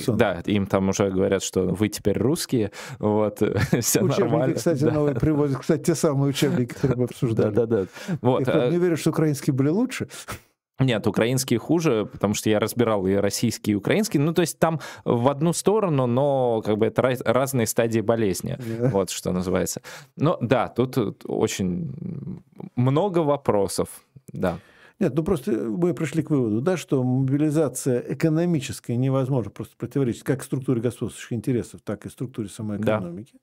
[0.08, 3.38] да, им там уже говорят, что вы теперь русские, вот,
[3.82, 4.56] все учебники, нормально.
[4.56, 4.92] кстати, да.
[4.92, 7.54] новые приводят, кстати, те самые учебники, которые мы обсуждали.
[7.54, 8.18] Да, да, да.
[8.22, 8.48] Вот.
[8.48, 10.08] Я э, не верю, что украинские были лучше.
[10.80, 14.22] Нет, украинские хуже, потому что я разбирал и российские, и украинские.
[14.22, 18.58] Ну, то есть там в одну сторону, но как бы это раз, разные стадии болезни.
[18.58, 18.90] Yeah.
[18.90, 19.82] Вот что называется.
[20.16, 22.42] Но да, тут очень
[22.76, 23.90] много вопросов.
[24.32, 24.58] Да.
[25.00, 30.44] Нет, ну просто мы пришли к выводу, да, что мобилизация экономическая невозможна, просто противоречит как
[30.44, 33.34] структуре господствующих интересов, так и структуре самой экономики.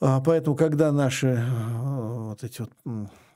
[0.00, 0.20] Да.
[0.24, 2.70] Поэтому, когда наши э, вот эти вот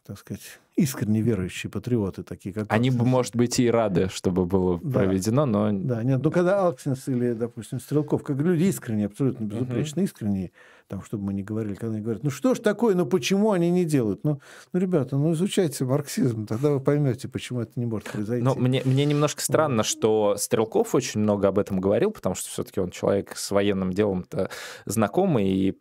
[0.05, 0.43] так сказать,
[0.75, 2.67] искренне верующие патриоты, такие как...
[2.69, 5.01] Они бы, может быть, и рады, чтобы было да.
[5.01, 5.71] проведено, но...
[5.73, 10.05] Да, нет, ну когда Алксинс или, допустим, Стрелков, как люди искренние, абсолютно безупречно uh-huh.
[10.05, 10.53] искренние,
[10.89, 13.71] там, чтобы мы не говорили, когда они говорят, ну что ж такое, ну почему они
[13.71, 14.25] не делают?
[14.25, 14.41] Ну,
[14.73, 18.45] ну ребята, ну изучайте марксизм, тогда вы поймете, почему это не может произойти.
[18.45, 22.81] Но мне, мне немножко странно, что Стрелков очень много об этом говорил, потому что все-таки
[22.81, 24.51] он человек с военным делом-то
[24.85, 25.79] знакомый, и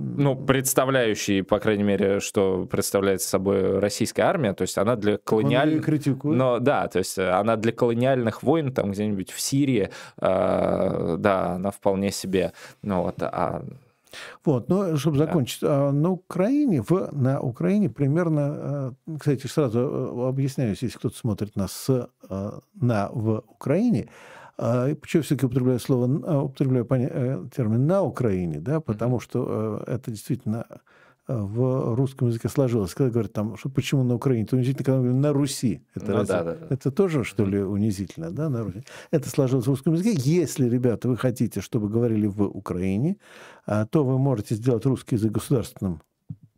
[0.00, 5.84] ну, представляющий, по крайней мере, что представляет собой российская армия, то есть она для колониальных...
[6.36, 9.90] Но да, то есть она для колониальных войн, там где-нибудь в Сирии,
[10.20, 13.64] э, да, она вполне себе, ну вот, а
[14.44, 15.90] вот, но чтобы закончить, да.
[15.92, 21.86] на Украине, в, на Украине примерно, э, кстати, сразу э, объясняюсь, если кто-то смотрит нас
[21.88, 22.06] э,
[22.80, 28.80] на в Украине, а, почему все-таки употребляю слово, а, употребляю э, термин на Украине, да,
[28.80, 30.66] потому что э, это действительно
[31.28, 32.92] э, в русском языке сложилось.
[32.92, 35.86] Когда говорят там, что почему на Украине, то унизительно, когда говорят на Руси.
[35.94, 36.66] Это, ну, разве, да, да, да.
[36.70, 38.82] это тоже, что ли, унизительно, да, на Руси?
[39.12, 40.14] Это сложилось в русском языке.
[40.16, 43.18] Если, ребята, вы хотите, чтобы говорили в Украине,
[43.64, 46.02] а, то вы можете сделать русский язык государственным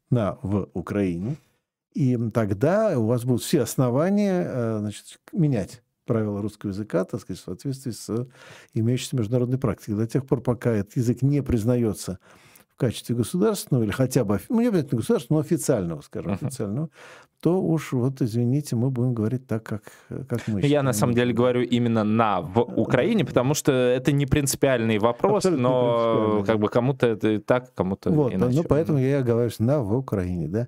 [0.09, 1.37] на в Украине.
[1.93, 7.45] И тогда у вас будут все основания значит, менять правила русского языка, так сказать, в
[7.45, 8.27] соответствии с
[8.75, 9.95] имеющейся международной практикой.
[9.95, 12.19] До тех пор, пока этот язык не признается
[12.75, 16.47] в качестве государственного или хотя бы, ну, не обязательно государственного, но официального, скажем, uh-huh.
[16.47, 16.91] официального,
[17.41, 20.63] то уж вот, извините, мы будем говорить так, как, как мы.
[20.63, 25.45] Я на самом деле говорю именно на в Украине, потому что это не принципиальный вопрос,
[25.45, 26.47] Абсолютно но принципиальный.
[26.47, 28.57] как бы кому-то это так, кому-то вот, иначе.
[28.57, 30.67] Ну, поэтому я говорю на в Украине, да.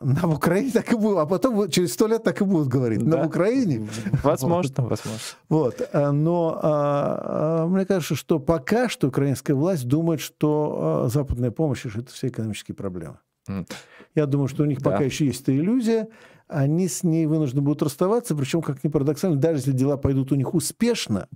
[0.00, 3.04] На Украине так и будет, а потом через сто лет так и будут говорить.
[3.04, 3.18] Да.
[3.18, 3.88] На Украине.
[4.22, 4.90] Возможно, вот.
[4.90, 5.20] возможно.
[5.48, 5.88] Вот.
[5.92, 11.50] А, но а, а, мне кажется, что пока что украинская власть думает, что а, западная
[11.50, 13.18] помощь решит все экономические проблемы.
[13.48, 13.66] Mm.
[14.14, 14.90] Я думаю, что у них да.
[14.90, 16.08] пока еще есть эта иллюзия.
[16.46, 20.34] Они с ней вынуждены будут расставаться, причем, как ни парадоксально, даже если дела пойдут у
[20.34, 21.28] них успешно,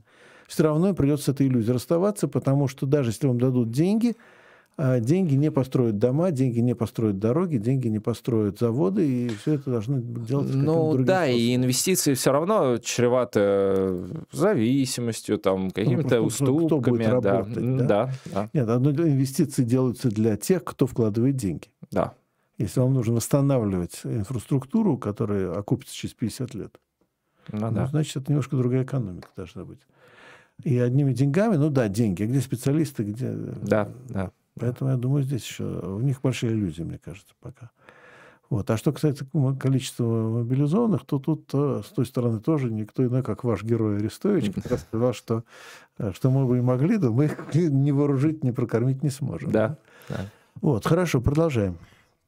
[0.47, 4.17] все равно им придется с этой иллюзией расставаться, потому что даже если вам дадут деньги,
[4.79, 9.71] деньги не построят дома, деньги не построят дороги, деньги не построят заводы, и все это
[9.71, 11.41] должно делать Ну да, способом.
[11.41, 16.67] и инвестиции все равно чреваты зависимостью, там, какими-то ну, уступками.
[16.67, 17.87] Кто будет работать, да.
[17.87, 18.51] Да, да.
[18.53, 21.69] Нет, инвестиции делаются для тех, кто вкладывает деньги.
[21.91, 22.15] Да.
[22.59, 26.81] Если вам нужно восстанавливать инфраструктуру, которая окупится через 50 лет,
[27.51, 27.87] ну, ну, да.
[27.87, 29.81] значит, это немножко другая экономика должна быть.
[30.63, 33.33] И одними деньгами, ну да, деньги, а где специалисты, где...
[33.33, 34.31] Да, да.
[34.59, 37.71] Поэтому я думаю, здесь еще у них большая иллюзия, мне кажется, пока.
[38.51, 38.71] Вот.
[38.71, 39.27] А что касается
[39.59, 44.53] количества мобилизованных, то тут то, с той стороны тоже никто иной, как ваш герой Арестович,
[44.55, 45.45] как раз сказал, что,
[46.13, 49.51] что мы бы и могли, но мы их ни вооружить, ни прокормить не сможем.
[49.51, 49.79] Да.
[50.11, 50.27] да.
[50.61, 51.79] Вот, хорошо, продолжаем.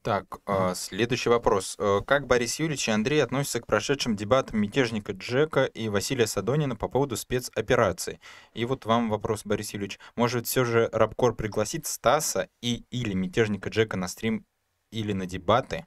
[0.05, 1.77] Так, а, следующий вопрос.
[1.79, 6.77] Э, как Борис Юрьевич и Андрей относятся к прошедшим дебатам мятежника Джека и Василия Садонина
[6.77, 8.21] по поводу спецоперации?
[8.53, 9.99] И вот вам вопрос, Борис Юрьевич.
[10.15, 14.45] Может, все же Рабкор пригласит Стаса и или мятежника Джека на стрим
[14.91, 15.87] или на дебаты?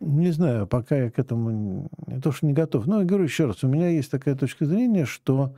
[0.00, 2.86] Не знаю, пока я к этому не то, что не готов.
[2.86, 5.54] Но я говорю еще раз, у меня есть такая точка зрения, что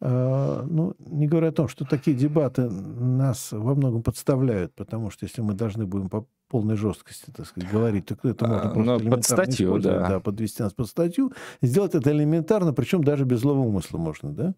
[0.00, 5.40] ну, не говоря о том, что такие дебаты нас во многом подставляют, потому что если
[5.40, 9.24] мы должны будем по полной жесткости, так сказать, говорить, то это можно а, просто под
[9.24, 10.08] статью, да.
[10.08, 11.32] да, подвести нас под статью,
[11.62, 14.54] сделать это элементарно, причем даже без злого умысла можно, да?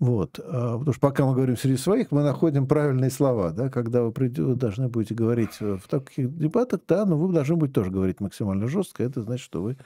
[0.00, 0.40] Вот.
[0.42, 3.52] А, потому что пока мы говорим среди своих, мы находим правильные слова.
[3.52, 3.70] Да?
[3.70, 7.90] Когда вы, придете, должны будете говорить в таких дебатах, да, но вы должны будете тоже
[7.90, 9.04] говорить максимально жестко.
[9.04, 9.76] Это значит, что вы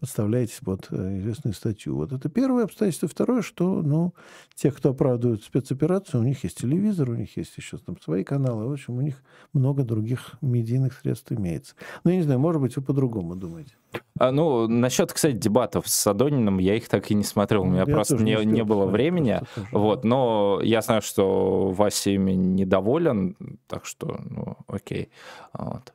[0.00, 1.96] подставляетесь под э, известную статью.
[1.96, 3.08] Вот это первое обстоятельство.
[3.08, 4.14] Второе, что ну,
[4.54, 8.68] те, кто оправдывают спецоперацию, у них есть телевизор, у них есть еще там свои каналы.
[8.68, 9.22] В общем, у них
[9.52, 11.74] много других медийных средств имеется.
[12.04, 13.74] Ну, я не знаю, может быть, вы по-другому думаете.
[14.18, 17.62] А, ну, насчет, кстати, дебатов с Садониным, я их так и не смотрел.
[17.62, 19.40] У меня я просто не, не, не было времени.
[19.72, 23.36] Вот, но я знаю, что Вася ими недоволен,
[23.66, 25.10] так что, ну, окей.
[25.52, 25.92] Вот.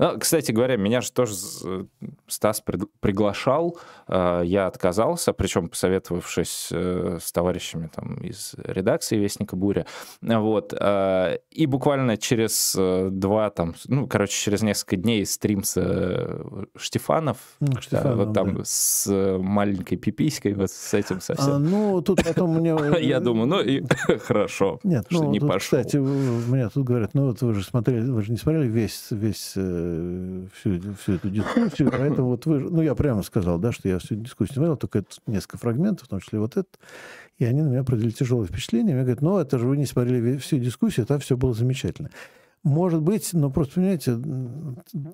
[0.00, 1.34] Ну, кстати говоря, меня же тоже
[2.26, 2.62] Стас
[3.00, 3.76] приглашал,
[4.08, 9.84] э, я отказался, причем посоветовавшись э, с товарищами там из редакции «Вестника Буря».
[10.22, 10.72] Вот.
[10.72, 12.74] Э, и буквально через
[13.10, 15.74] два, там, ну, короче, через несколько дней стрим с
[16.76, 17.36] Штефанов,
[17.80, 18.62] Штефанов вот там да.
[18.64, 19.06] с
[19.38, 21.52] маленькой пиписькой, вот с этим совсем.
[21.52, 22.74] А, ну, тут потом мне...
[23.00, 23.82] Я думаю, ну и
[24.24, 25.78] хорошо, Нет, ну, не пошел.
[25.78, 29.58] Кстати, меня тут говорят, ну вот вы же смотрели, вы же не смотрели весь, весь
[30.54, 34.14] всю, всю эту дискуссию, поэтому вот вы, ну, я прямо сказал, да, что я всю
[34.16, 36.78] дискуссию смотрел, только это несколько фрагментов, в том числе вот этот,
[37.38, 38.94] и они на меня произвели тяжелое впечатление.
[38.94, 42.10] Мне говорят, ну, это же вы не смотрели всю дискуссию, там все было замечательно.
[42.62, 44.18] Может быть, но просто, понимаете,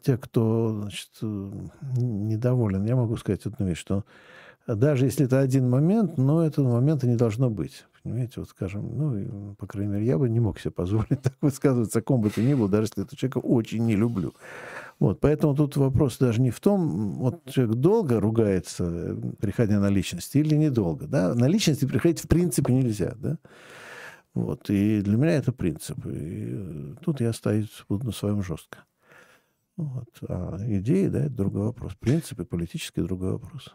[0.02, 4.04] те, кто значит, недоволен, я могу сказать одну вещь, что
[4.74, 7.84] даже если это один момент, но этого момента не должно быть.
[8.02, 12.00] Понимаете, вот скажем, ну, по крайней мере, я бы не мог себе позволить так высказываться
[12.00, 14.34] ком бы то ни было, даже если этого человека очень не люблю.
[14.98, 20.38] Вот, поэтому тут вопрос даже не в том, вот человек долго ругается, приходя на личности,
[20.38, 21.06] или недолго.
[21.06, 21.34] Да?
[21.34, 23.14] На личности приходить в принципе нельзя.
[23.16, 23.38] Да?
[24.34, 25.98] Вот, и для меня это принцип.
[26.06, 28.78] И тут я стоять буду на своем жестко.
[29.76, 30.08] Вот.
[30.28, 31.94] А идеи, да, это другой вопрос.
[31.98, 33.74] Принципы политический другой вопрос.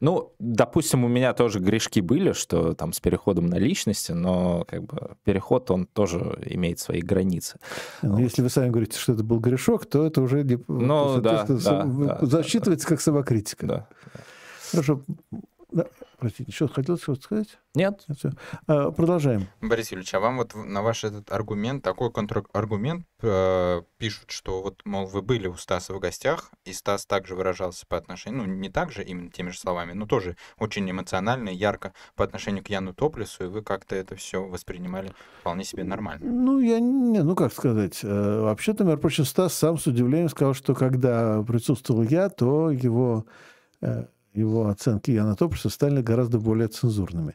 [0.00, 4.84] Ну, допустим, у меня тоже грешки были, что там с переходом на личности, но как
[4.84, 7.58] бы переход, он тоже имеет свои границы.
[8.02, 8.20] Ну, вот.
[8.20, 11.84] Если вы сами говорите, что это был грешок, то это уже не, ну, да, да,
[11.84, 13.66] да, засчитывается да, как самокритика.
[13.66, 13.88] Да.
[14.70, 15.02] Хорошо.
[16.18, 17.58] Простите, что хотел что-то сказать?
[17.74, 18.04] Нет.
[18.16, 18.30] Все.
[18.66, 19.48] А, продолжаем.
[19.60, 24.80] Борис Юрьевич, а вам вот на ваш этот аргумент, такой контраргумент э, пишут, что вот,
[24.86, 28.70] мол, вы были у Стаса в гостях, и Стас также выражался по отношению, ну, не
[28.70, 32.70] так же, именно теми же словами, но тоже очень эмоционально и ярко по отношению к
[32.70, 36.24] Яну Топлесу, и вы как-то это все воспринимали вполне себе нормально.
[36.24, 40.54] Ну, я не, ну, как сказать, э, вообще-то, между прочим, Стас сам с удивлением сказал,
[40.54, 43.26] что когда присутствовал я, то его
[43.82, 44.06] э,
[44.36, 47.34] его оценки Яна Топлеса стали гораздо более цензурными.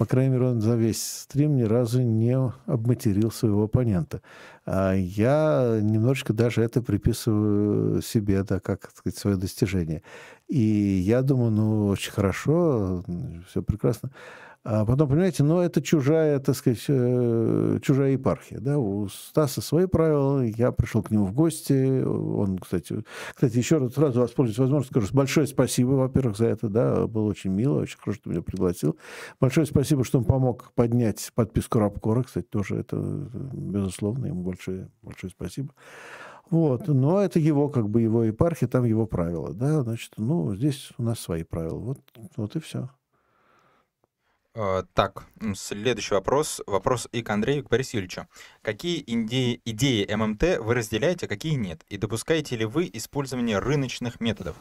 [0.00, 2.34] По крайней мере, он за весь стрим ни разу не
[2.64, 4.22] обматерил своего оппонента.
[4.64, 10.02] А я немножечко даже это приписываю себе, да, как так сказать, свое достижение.
[10.48, 13.04] И я думаю, ну, очень хорошо,
[13.46, 14.10] все прекрасно.
[14.62, 18.60] А потом, понимаете, ну, это чужая, так сказать, э, чужая епархия.
[18.60, 18.78] Да?
[18.78, 23.02] У Стаса свои правила, я пришел к нему в гости, он, кстати,
[23.34, 27.52] кстати, еще раз сразу воспользуюсь возможностью, скажу большое спасибо, во-первых, за это, да, было очень
[27.52, 28.98] мило, очень хорошо, что меня пригласил.
[29.40, 35.30] Большое спасибо, что он помог поднять подписку Рабкора, кстати, тоже это, безусловно, ему большое, большое
[35.30, 35.72] спасибо.
[36.50, 40.90] Вот, но это его, как бы, его епархия, там его правила, да, значит, ну, здесь
[40.98, 42.00] у нас свои правила, вот,
[42.36, 42.90] вот и все.
[44.54, 46.60] Э, так, следующий вопрос.
[46.66, 48.26] Вопрос и к Андрею, и к Борису Юрьевичу.
[48.62, 51.84] Какие идеи, идеи ММТ вы разделяете, а какие нет?
[51.88, 54.56] И допускаете ли вы использование рыночных методов?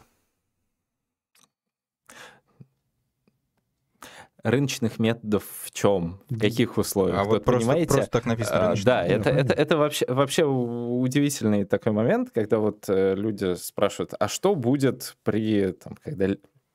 [4.43, 6.21] рыночных методов в чем?
[6.29, 7.19] В каких условиях?
[7.19, 7.93] А вот просто, понимаете?
[7.93, 8.71] просто так написано.
[8.71, 14.13] А, да, это, это, это вообще, вообще удивительный такой момент, когда вот э, люди спрашивают,
[14.17, 16.27] а что будет при, там, когда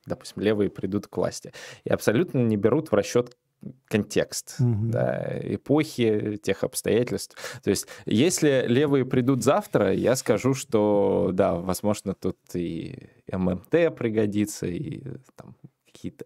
[0.05, 1.53] допустим, левые придут к власти,
[1.83, 3.35] и абсолютно не берут в расчет
[3.87, 4.89] контекст угу.
[4.89, 7.35] да, эпохи, тех обстоятельств.
[7.63, 14.67] То есть, если левые придут завтра, я скажу, что да, возможно, тут и ММТ пригодится,
[14.67, 15.01] и
[15.35, 15.55] там
[15.91, 16.25] какие-то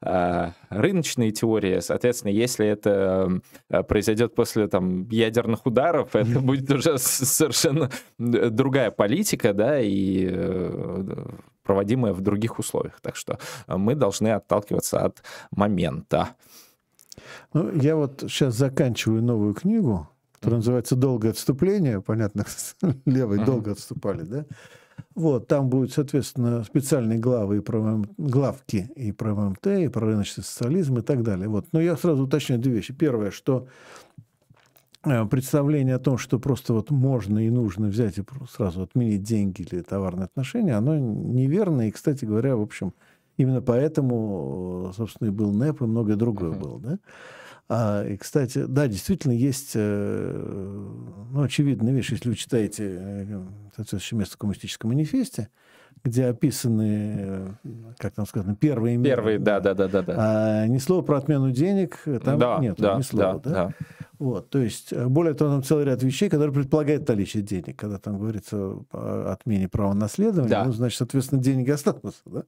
[0.00, 1.80] а, рыночные теории.
[1.80, 9.52] Соответственно, если это а, произойдет после там, ядерных ударов, это будет уже совершенно другая политика,
[9.52, 10.28] да, и
[11.68, 13.00] э, проводимая в других условиях.
[13.00, 16.30] Так что мы должны отталкиваться от момента.
[17.52, 22.00] Ну, я вот сейчас заканчиваю новую книгу, которая называется «Долгое отступление».
[22.00, 22.44] Понятно,
[23.06, 24.44] левые долго отступали, да?
[25.14, 30.44] Вот, там будут, соответственно, специальные главы и про главки и про ММТ, и про рыночный
[30.44, 31.48] социализм и так далее.
[31.48, 31.66] Вот.
[31.72, 32.94] Но я сразу уточняю две вещи.
[32.94, 33.66] Первое, что
[34.16, 34.20] э,
[35.02, 39.80] представление о том, что просто вот можно и нужно взять и сразу отменить деньги или
[39.82, 41.88] товарные отношения, оно неверно.
[41.88, 42.94] И, кстати говоря, в общем,
[43.36, 46.60] именно поэтому, собственно, и был НЭП, и многое другое uh-huh.
[46.60, 46.80] было.
[46.80, 46.98] Да?
[47.70, 50.86] А, и, кстати, да, действительно есть э,
[51.30, 53.44] ну, очевидная вещь, если вы читаете э,
[53.76, 55.48] соответствующее место в коммунистическом манифесте,
[56.04, 57.48] где описаны, э,
[57.98, 59.16] как там сказано, первые меры.
[59.16, 60.02] Первые, да, да, да, да.
[60.02, 60.14] да.
[60.16, 63.40] А ни слова про отмену денег там да, нет, да, ни слова.
[63.44, 63.50] Да, да?
[63.50, 63.74] Да.
[64.18, 67.78] Вот, то есть, более того, там целый ряд вещей, которые предполагают наличие денег.
[67.78, 68.56] Когда там говорится
[68.92, 70.64] о отмене права наследования, да.
[70.64, 72.20] ну, значит, соответственно, деньги останутся.
[72.26, 72.42] Да?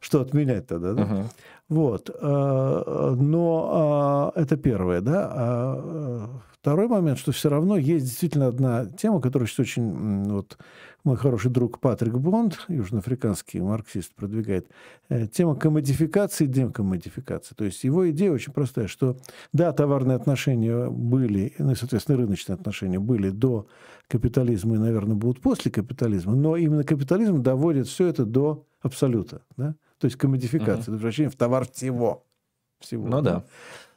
[0.00, 0.94] Что отменять тогда?
[0.94, 1.02] Да?
[1.02, 1.24] Угу.
[1.68, 2.10] Вот.
[2.10, 5.30] Э, но а, это первое, да.
[5.30, 6.26] А э,
[6.60, 10.56] второй момент, что все равно есть действительно одна тема, сейчас очень вот,
[11.04, 14.66] мой хороший друг Патрик Бонд, южноафриканский марксист, продвигает.
[15.10, 17.54] Э, тема комодификации и декомодификации.
[17.54, 19.18] То есть его идея очень простая, что
[19.52, 23.66] да, товарные отношения были, ну и, соответственно, рыночные отношения были до
[24.08, 29.42] капитализма и, наверное, будут после капитализма, но именно капитализм доводит все это до абсолюта.
[29.56, 29.74] Да?
[29.98, 30.98] То есть комодификация, угу.
[30.98, 32.24] превращение в товар всего.
[32.80, 33.34] всего ну да.
[33.34, 33.44] да.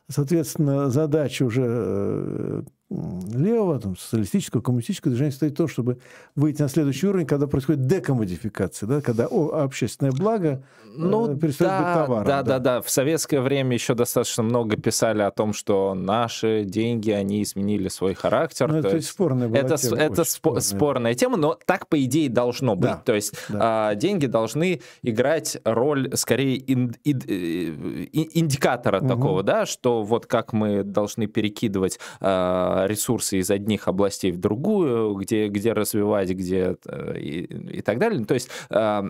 [0.10, 6.00] Соответственно, задача уже э, левого, там, социалистического, коммунистического движения стоит то, чтобы
[6.36, 11.72] выйти на следующий уровень, когда происходит декомодификация, да, когда о, общественное благо э, ну, перестает
[11.72, 12.28] да, быть товаром.
[12.28, 12.82] Да, да, да, да.
[12.82, 18.14] В советское время еще достаточно много писали о том, что наши деньги, они изменили свой
[18.14, 18.72] характер.
[18.72, 19.98] Ну, это есть, спорная была это, тема.
[19.98, 20.62] Это спорная.
[20.62, 22.92] спорная тема, но так, по идее, должно быть.
[22.92, 23.90] Да, то есть да.
[23.90, 29.08] а, деньги должны играть роль, скорее, ин, ин, ин, индикатора угу.
[29.10, 35.16] такого, да, что вот как мы должны перекидывать а, ресурсы из одних областей в другую,
[35.16, 38.24] где, где развивать, где э, и, и так далее.
[38.26, 39.04] То есть э,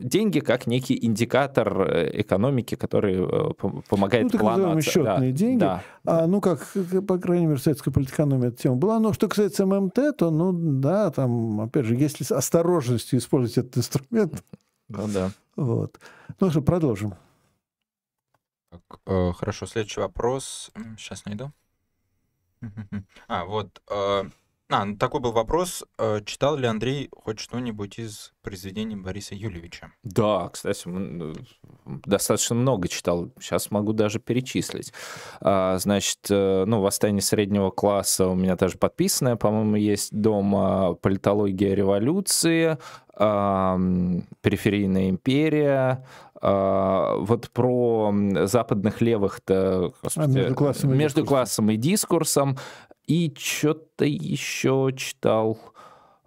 [0.00, 3.26] деньги как некий индикатор э, экономики, который
[3.88, 4.80] помогает ну, плану.
[4.82, 5.60] счетные да, деньги.
[5.60, 5.82] Да.
[6.04, 6.66] А, ну, как,
[7.06, 8.98] по крайней мере, советская политэкономия эта тема была.
[8.98, 13.78] Но что касается ММТ, то, ну, да, там, опять же, если с осторожностью использовать этот
[13.78, 14.44] инструмент.
[14.88, 15.30] Ну, да.
[15.56, 15.98] Вот.
[16.40, 17.14] Ну что, продолжим.
[18.70, 20.70] Так, хорошо, следующий вопрос.
[20.96, 21.52] Сейчас найду.
[23.28, 24.24] А, вот, э,
[24.70, 25.84] А, ну, такой был вопрос.
[25.98, 29.92] Э, читал ли Андрей хоть что-нибудь из произведений Бориса Юлевича?
[30.02, 30.88] Да, кстати,
[31.84, 33.30] достаточно много читал.
[33.38, 34.94] Сейчас могу даже перечислить.
[35.42, 40.94] А, значит, э, ну, «Восстание среднего класса» у меня даже подписанное, по-моему, есть дома.
[40.94, 42.78] «Политология революции»,
[43.16, 46.04] «Периферийная империя»,
[46.44, 48.12] а, вот про
[48.46, 52.58] западных левых-то а между, классом, между классом и дискурсом
[53.06, 55.56] и что-то еще читал.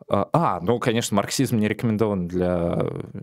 [0.08, 2.80] А, а, ну, конечно, марксизм не рекомендован для,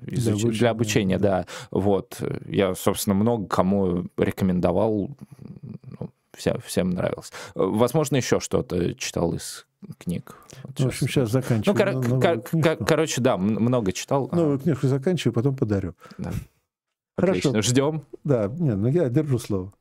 [0.06, 0.42] изуч...
[0.42, 1.46] для, обучения, для обучения, да.
[1.70, 2.20] Вот.
[2.46, 5.16] Я, собственно, много кому рекомендовал.
[5.62, 7.32] Ну, вся, всем нравилось.
[7.54, 9.66] Возможно, еще что-то читал из
[9.98, 10.36] книг.
[10.64, 12.02] Вот в общем, сейчас заканчиваю.
[12.08, 14.28] Ну, кор- кор- короче, да, много читал.
[14.32, 15.94] Новую книжку заканчиваю, потом подарю.
[16.18, 16.32] Да.
[17.16, 17.50] Хорошо.
[17.50, 18.04] Отлично, ждем.
[18.24, 19.72] Да, нет, ну я держу слово.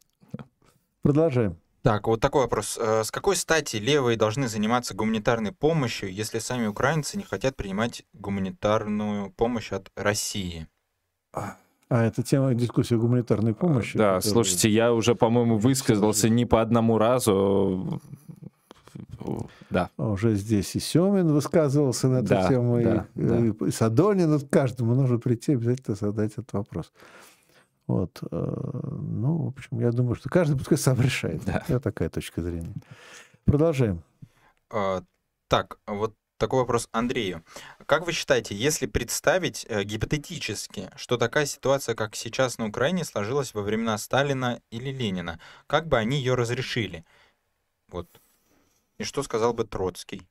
[1.01, 1.57] Продолжаем.
[1.81, 2.77] Так, вот такой вопрос.
[2.79, 8.03] Э, с какой стати левые должны заниматься гуманитарной помощью, если сами украинцы не хотят принимать
[8.13, 10.67] гуманитарную помощь от России?
[11.33, 11.57] А,
[11.89, 13.97] это тема дискуссии о гуманитарной помощи.
[13.97, 14.21] Да, которая...
[14.21, 17.99] слушайте, я уже, по-моему, высказался не по одному разу.
[19.69, 19.89] Да.
[19.97, 23.65] А уже здесь и Семин высказывался на эту да, тему, да, и, да.
[23.67, 24.39] и Садонин.
[24.49, 26.91] Каждому нужно прийти обязательно задать этот вопрос.
[27.87, 28.19] Вот.
[28.31, 28.53] Э,
[29.01, 31.43] ну, в общем, я думаю, что каждый пускай сам решает.
[31.45, 31.63] Да.
[31.67, 32.73] Это такая точка зрения.
[33.45, 34.01] Продолжаем.
[34.69, 35.03] А,
[35.47, 37.43] так, вот такой вопрос Андрею.
[37.85, 43.53] Как вы считаете, если представить э, гипотетически, что такая ситуация, как сейчас на Украине, сложилась
[43.53, 47.05] во времена Сталина или Ленина, как бы они ее разрешили?
[47.89, 48.07] Вот.
[49.01, 50.27] И что сказал бы Троцкий?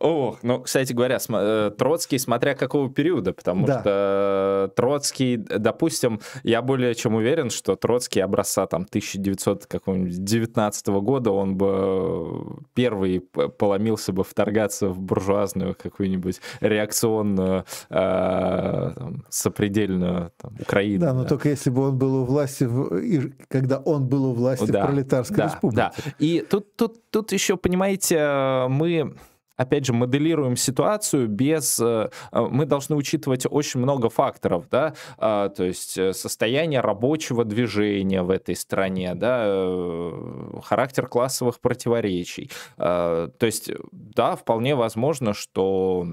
[0.00, 3.80] Ох, ну, кстати говоря, э, Троцкий, смотря какого периода, потому да.
[3.80, 12.56] что Троцкий, допустим, я более чем уверен, что Троцкий образца там 1919 года, он бы
[12.74, 21.00] первый поломился бы вторгаться в буржуазную какую-нибудь реакционную э, там, сопредельную там, Украину.
[21.00, 23.30] Да, но только если бы он был у власти, в...
[23.48, 25.76] когда он был у власти да, в пролетарской да, республике.
[25.76, 25.92] Да.
[26.18, 29.14] И тут, тут, тут еще, понимаете, мы
[29.60, 31.78] опять же, моделируем ситуацию без...
[31.80, 38.22] Э, мы должны учитывать очень много факторов, да, а, то есть э, состояние рабочего движения
[38.22, 42.50] в этой стране, да, э, характер классовых противоречий.
[42.78, 46.06] А, то есть, да, вполне возможно, что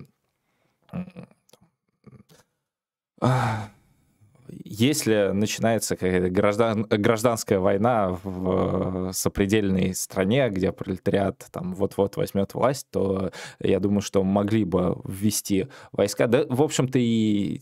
[4.63, 12.87] если начинается какая-то граждан, гражданская война в сопредельной стране, где пролетариат там вот-вот возьмет власть,
[12.91, 16.27] то я думаю, что могли бы ввести войска.
[16.27, 17.61] Да, в общем-то, и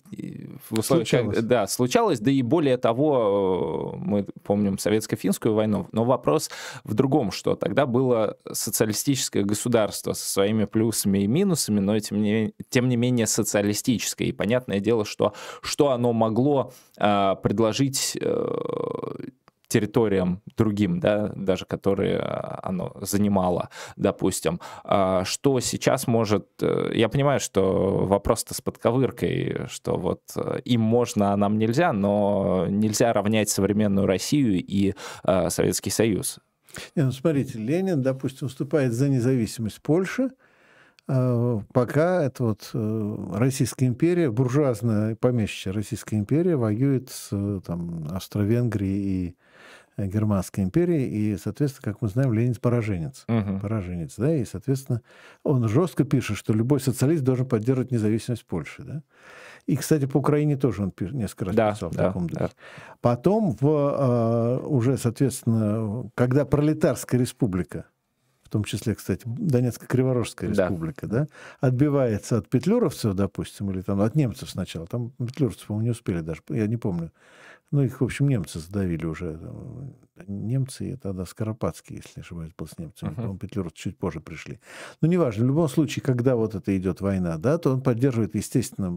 [0.69, 1.07] в условиях...
[1.07, 1.39] Случалось.
[1.39, 6.49] Да, случалось, да и более того, мы помним советско-финскую войну, но вопрос
[6.83, 12.53] в другом, что тогда было социалистическое государство со своими плюсами и минусами, но тем не,
[12.69, 14.27] тем не менее социалистическое.
[14.29, 18.45] И понятное дело, что что оно могло а, предложить э,
[19.67, 26.47] территориям другим, да, даже которые а, оно занимало, допустим, а, что сейчас может...
[26.61, 31.93] Э, я понимаю, что вопрос-то с подковыркой, что вот э, им можно, а нам нельзя,
[31.93, 34.93] но нельзя равнять современную Россию и
[35.49, 36.39] Советский Союз.
[36.95, 40.29] Не, ну смотрите, Ленин, допустим, выступает за независимость Польши,
[41.07, 49.35] пока это вот э, Российская империя, буржуазная помещичья Российская империя воюет с там, Австро-Венгрией и
[49.97, 53.25] э, Германской империей, и, соответственно, как мы знаем, Ленин пораженец.
[53.27, 53.59] Угу.
[53.59, 55.01] Пораженец, да, и, соответственно,
[55.43, 59.03] он жестко пишет, что любой социалист должен поддерживать независимость Польши, да.
[59.67, 62.45] И, кстати, по Украине тоже он пишет, несколько раз да, писал в таком духе.
[62.45, 62.49] Да.
[63.01, 67.85] Потом, в, уже, соответственно, когда пролетарская республика
[68.45, 71.27] в том числе, кстати, Донецко-Криворожская республика, да.
[71.59, 74.85] отбивается от петлюровцев, допустим, или там от немцев сначала.
[74.85, 77.11] Там петлюровцев, по-моему, не успели даже, я не помню.
[77.71, 79.39] Ну, их, в общем, немцы задавили уже.
[80.27, 83.09] Немцы, и тогда Скоропадский, если не ошибаюсь, был с немцами.
[83.09, 83.15] Uh-huh.
[83.15, 84.59] По-моему, петлюровцы чуть позже пришли.
[85.01, 88.91] Но неважно, в любом случае, когда вот это идет война, да, то он поддерживает, естественно,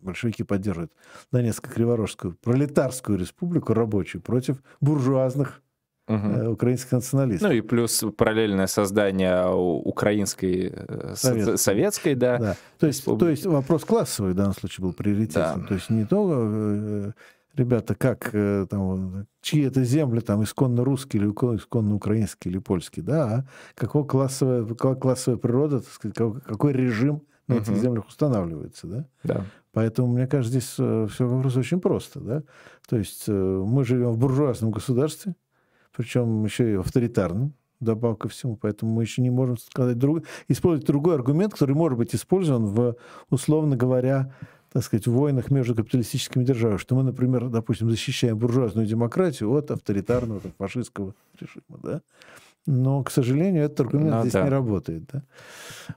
[0.00, 0.92] большевики поддерживают
[1.32, 5.60] Донецко-Криворожскую пролетарскую республику рабочую против буржуазных
[6.08, 6.50] угу.
[6.52, 7.48] украинских националистов.
[7.48, 12.38] Ну и плюс параллельное создание украинской э, советской, советской да.
[12.38, 12.56] да.
[12.78, 15.62] То, есть, то есть вопрос классовый в данном случае был приоритетом.
[15.62, 15.68] Да.
[15.68, 17.12] То есть не то, э,
[17.56, 18.30] ребята, как
[18.68, 23.44] там, чьи это земли, там, исконно русские или исконно украинские или польские, да, а
[23.74, 29.06] какого классовая, какая классовая природа, так сказать, какой режим на этих землях устанавливается, да?
[29.22, 29.44] Да.
[29.72, 32.42] Поэтому, мне кажется, здесь все вопрос очень просто, да?
[32.88, 35.34] То есть мы живем в буржуазном государстве,
[35.96, 38.56] причем еще и авторитарным, добавок ко всему.
[38.56, 40.24] Поэтому мы еще не можем сказать друг...
[40.48, 42.96] использовать другой аргумент, который может быть использован в,
[43.30, 44.32] условно говоря,
[44.72, 49.70] так сказать, в войнах между капиталистическими державами, что мы, например, допустим, защищаем буржуазную демократию от
[49.70, 52.02] авторитарного там, фашистского режима, да?
[52.66, 54.44] Но, к сожалению, этот аргумент ну, здесь да.
[54.44, 55.04] не работает.
[55.12, 55.22] Да?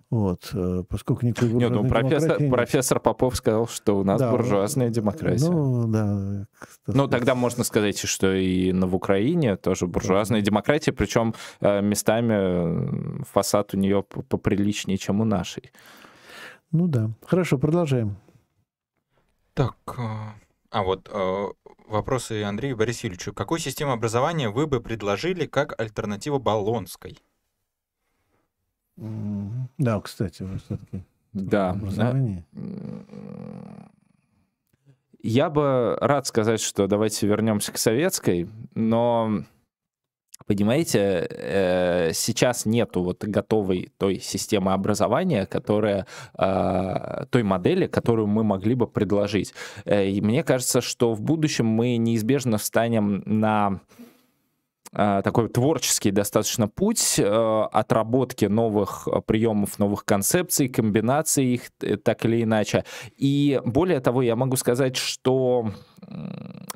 [0.10, 2.52] Вот, э, поскольку никакой Нет, ну, профессор, нет.
[2.52, 5.50] профессор Попов сказал, что у нас да, буржуазная демократия.
[5.50, 6.48] Ну, да.
[6.88, 10.46] Ну, тогда можно сказать, что и на в Украине тоже буржуазная да.
[10.46, 15.72] демократия, причем э, местами фасад у нее поприличнее, чем у нашей.
[16.72, 17.12] Ну да.
[17.26, 18.18] Хорошо, продолжаем.
[19.54, 21.10] Так, э, а вот
[21.88, 23.34] вопросы Андрею Борисовичу.
[23.34, 27.18] Какую систему образования вы бы предложили как альтернативу Болонской?
[28.98, 31.04] Да, кстати, вы все-таки.
[31.34, 31.78] Да.
[35.24, 39.44] Я бы рад сказать, что давайте вернемся к советской, но
[40.46, 46.06] Понимаете, э, сейчас нету вот готовой той системы образования, которая,
[46.38, 49.54] э, той модели, которую мы могли бы предложить.
[49.86, 53.82] Э, и мне кажется, что в будущем мы неизбежно встанем на
[54.92, 61.72] такой творческий достаточно путь э, отработки новых э, приемов, новых концепций, комбинаций их
[62.04, 62.86] так или иначе.
[63.18, 65.72] И более того, я могу сказать, что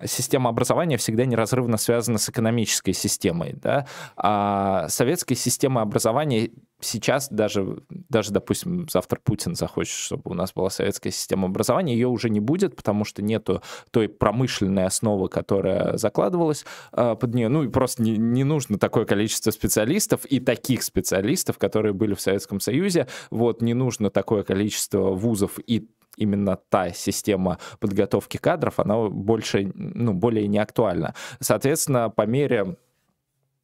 [0.03, 3.53] система образования всегда неразрывно связана с экономической системой.
[3.53, 3.88] Да?
[4.15, 6.51] А советская система образования
[6.81, 12.07] сейчас даже, даже, допустим, завтра Путин захочет, чтобы у нас была советская система образования, ее
[12.07, 17.47] уже не будет, потому что нету той промышленной основы, которая закладывалась э, под нее.
[17.49, 22.21] Ну и просто не, не нужно такое количество специалистов и таких специалистов, которые были в
[22.21, 23.07] Советском Союзе.
[23.29, 25.87] Вот не нужно такое количество вузов и
[26.17, 31.15] именно та система подготовки кадров, она больше, ну, более не актуальна.
[31.39, 32.75] Соответственно, по мере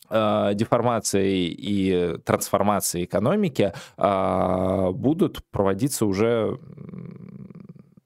[0.09, 6.57] Э, деформации и трансформации экономики э, будут проводиться уже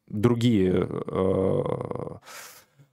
[0.07, 1.63] другие э,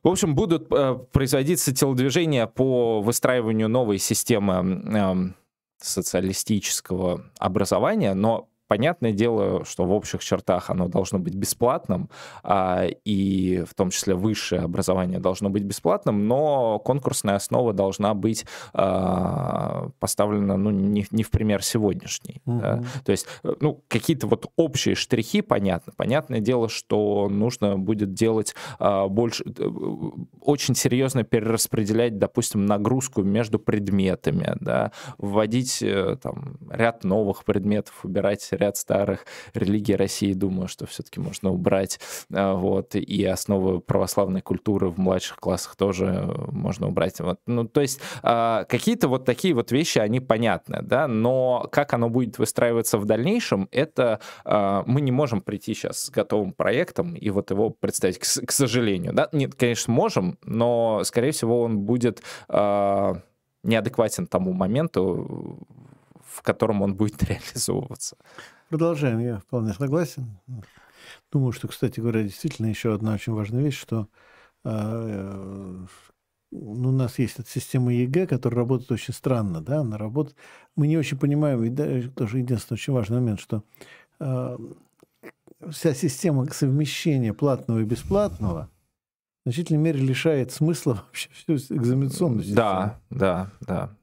[0.03, 0.69] в общем, будут
[1.11, 5.35] производиться телодвижения по выстраиванию новой системы
[5.81, 12.11] социалистического образования, но Понятное дело, что в общих чертах оно должно быть бесплатным,
[12.43, 18.45] а, и в том числе высшее образование должно быть бесплатным, но конкурсная основа должна быть
[18.75, 22.43] а, поставлена ну, не, не в пример сегодняшний.
[22.45, 22.61] Угу.
[22.61, 22.83] Да?
[23.05, 25.93] То есть э, ну, какие-то вот общие штрихи понятно.
[25.97, 29.71] Понятное дело, что нужно будет делать а, больше, э,
[30.41, 34.93] очень серьезно перераспределять, допустим, нагрузку между предметами, да?
[35.17, 39.25] вводить э, там, ряд новых предметов, убирать ряд старых
[39.55, 42.01] религий России, думаю, что все-таки можно убрать.
[42.33, 47.21] А, вот, и основы православной культуры в младших классах тоже можно убрать.
[47.21, 47.41] Вот.
[47.47, 52.09] Ну, то есть а, какие-то вот такие вот вещи, они понятны, да, но как оно
[52.09, 57.31] будет выстраиваться в дальнейшем, это а, мы не можем прийти сейчас с готовым проектом и
[57.31, 62.23] вот его представить, к, к сожалению, да, нет, конечно, можем, но, скорее всего, он будет
[63.63, 65.59] неадекватен тому моменту,
[66.39, 68.17] в котором он будет реализовываться.
[68.69, 70.39] Продолжаем, я вполне согласен.
[71.33, 74.07] Думаю, что, кстати говоря, действительно еще одна очень важная вещь, что
[74.65, 75.87] э,
[76.53, 80.37] ну, у нас есть эта система ЕГЭ, которая работает очень странно, да, она работает.
[80.77, 83.65] Мы не очень понимаем, и да, тоже единственный очень важный момент, что
[84.21, 84.59] э,
[85.71, 88.71] вся система совмещения платного и бесплатного
[89.45, 92.57] в значительной мере лишает смысла вообще всю экзаменационную систему.
[92.57, 93.98] Да, да, да.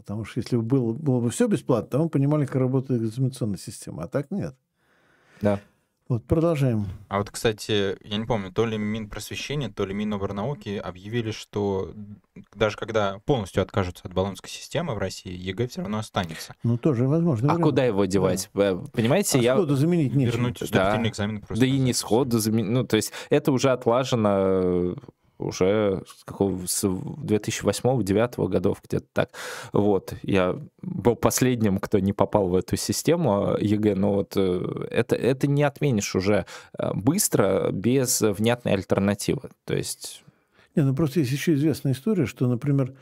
[0.00, 3.58] Потому что если бы было, было бы все бесплатно, то мы понимали, как работает экзаменационная
[3.58, 4.56] система, а так нет.
[5.40, 5.60] Да.
[6.10, 6.86] Вот, продолжаем.
[7.06, 11.92] А вот, кстати, я не помню, то ли Минпросвещение, то ли Миноборнауки объявили, что
[12.52, 16.56] даже когда полностью откажутся от болонской системы в России, ЕГЭ все равно останется.
[16.64, 17.52] Ну, тоже возможно.
[17.52, 17.64] А время.
[17.64, 18.50] куда его девать?
[18.54, 18.70] Да.
[18.72, 19.54] Э, понимаете, а я...
[19.54, 20.32] сходу заменить нечего.
[20.32, 21.08] Вернуть вступительный да.
[21.08, 21.64] экзамен просто.
[21.64, 22.70] Да и не сходу заменить.
[22.72, 24.96] Ну, то есть это уже отлажено
[25.40, 29.30] уже с какого с 2008-2009 годов где-то так.
[29.72, 35.16] Вот, я был последним, кто не попал в эту систему ЕГЭ, но вот э, это,
[35.16, 36.46] это не отменишь уже
[36.78, 39.50] э, быстро без внятной альтернативы.
[39.64, 40.22] То есть...
[40.76, 42.94] Не, ну просто есть еще известная история, что, например,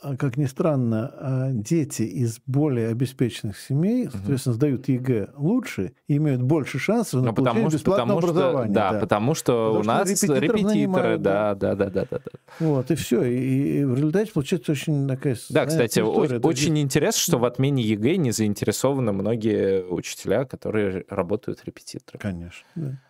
[0.00, 6.40] как ни странно, а, дети из более обеспеченных семей, соответственно, сдают ЕГЭ лучше и имеют
[6.40, 8.72] больше шансов на получение бесплатного потому образования.
[8.72, 12.30] да, да, потому что потому у нас репетиторы, нанимают, да, да, да, да, да, да.
[12.60, 13.24] Вот, и все.
[13.24, 15.36] И, и в результате получается очень такая...
[15.50, 16.38] Да, кстати, история.
[16.38, 16.84] очень есть...
[16.84, 22.20] интересно, что в отмене ЕГЭ не заинтересованы многие учителя, которые работают репетиторами.
[22.20, 23.00] Конечно, да.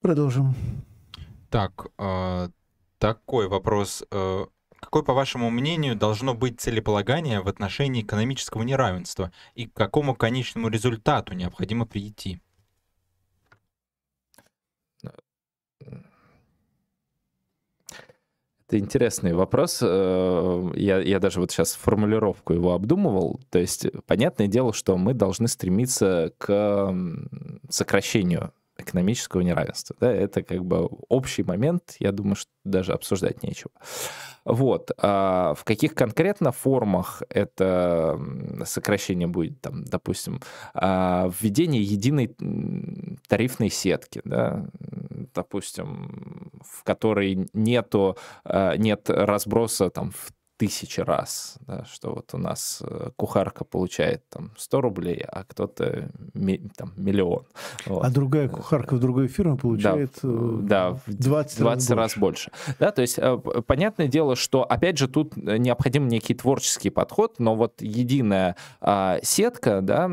[0.00, 0.54] Продолжим.
[1.48, 2.48] Так, э,
[2.98, 4.02] такой вопрос.
[4.80, 10.68] Какое, по вашему мнению, должно быть целеполагание в отношении экономического неравенства и к какому конечному
[10.68, 12.40] результату необходимо прийти?
[18.70, 19.80] Это интересный вопрос.
[19.82, 23.40] Э, я, я даже вот сейчас формулировку его обдумывал.
[23.50, 26.94] То есть, понятное дело, что мы должны стремиться к
[27.68, 29.96] сокращению экономического неравенства.
[30.00, 33.70] Да, это как бы общий момент, я думаю, что даже обсуждать нечего.
[34.44, 34.90] Вот.
[34.98, 38.18] А в каких конкретно формах это
[38.64, 40.40] сокращение будет, там, допустим,
[40.74, 42.34] а, введение единой
[43.28, 44.66] тарифной сетки, да,
[45.34, 52.36] допустим, в которой нету, а, нет разброса там, в тысячи раз, да, что вот у
[52.36, 56.10] нас э, кухарка получает там 100 рублей, а кто-то
[56.76, 57.46] там миллион.
[57.86, 58.04] Вот.
[58.04, 61.94] А другая кухарка в другой фирме получает да, э, да, в 20, 20 раз, больше.
[61.94, 62.52] раз больше.
[62.78, 67.54] Да, то есть э, понятное дело, что опять же тут необходим некий творческий подход, но
[67.54, 70.10] вот единая а, сетка, да,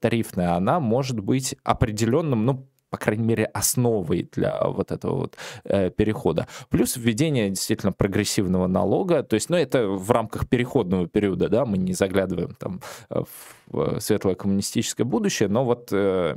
[0.00, 5.90] тарифная, она может быть определенным, ну, по крайней мере, основой для вот этого вот э,
[5.90, 6.46] перехода.
[6.68, 11.76] Плюс введение действительно прогрессивного налога, то есть, ну, это в рамках переходного периода, да, мы
[11.76, 12.80] не заглядываем там
[13.10, 16.36] э, в светлое коммунистическое будущее, но вот э,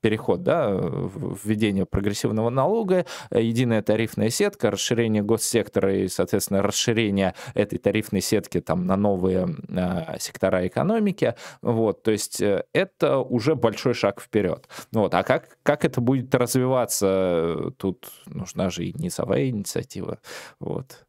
[0.00, 0.70] переход, да,
[1.44, 8.60] введение прогрессивного налога, э, единая тарифная сетка, расширение госсектора и, соответственно, расширение этой тарифной сетки
[8.60, 12.40] там на новые э, сектора экономики, вот, то есть
[12.72, 14.68] это уже большой шаг вперед.
[14.92, 20.18] Вот, а как, как это будет развиваться, тут нужна же и низовая инициатива,
[20.60, 21.06] вот.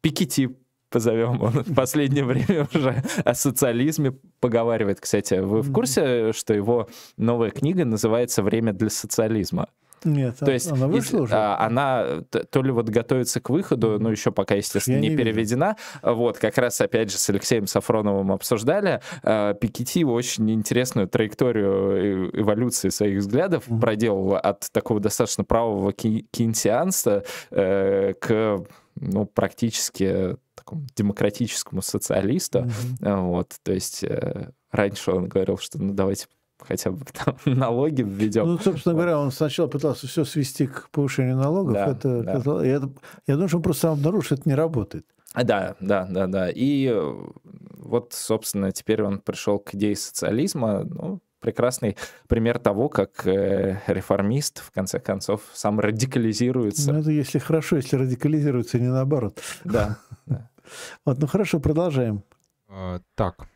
[0.00, 0.48] Пикетти
[0.90, 5.00] позовем, он в последнее время уже о социализме поговаривает.
[5.00, 9.68] Кстати, вы в курсе, что его новая книга называется «Время для социализма»?
[10.04, 11.34] Нет, то есть она вышла из, уже?
[11.34, 15.16] А, она то ли вот готовится к выходу, ну еще пока, естественно, Я не, не
[15.16, 15.76] переведена.
[16.02, 19.00] Вот, как раз опять же с Алексеем Сафроновым обсуждали.
[19.22, 23.80] А, Пикетти очень интересную траекторию эволюции своих взглядов mm-hmm.
[23.80, 28.64] проделал от такого достаточно правого кейнсианства э, к
[28.96, 32.60] ну, практически такому демократическому социалисту.
[32.60, 33.20] Mm-hmm.
[33.22, 36.26] Вот, то есть э, раньше он говорил, что ну давайте
[36.66, 38.46] хотя бы там налоги введем.
[38.46, 41.74] Ну, собственно говоря, он сначала пытался все свести к повышению налогов.
[41.74, 42.32] Да, это, да.
[42.34, 42.80] Это, я,
[43.26, 45.06] я думаю, что он просто обнаружил, что это не работает.
[45.34, 46.50] Да, да, да, да.
[46.50, 47.14] И э,
[47.78, 50.84] вот, собственно, теперь он пришел к идее социализма.
[50.84, 51.96] Ну, прекрасный
[52.28, 56.92] пример того, как э, реформист, в конце концов, сам радикализируется.
[56.92, 59.40] Ну, это если хорошо, если радикализируется, не наоборот.
[59.64, 59.98] Да.
[61.04, 62.22] Вот, ну хорошо, продолжаем.
[62.68, 63.48] А, так,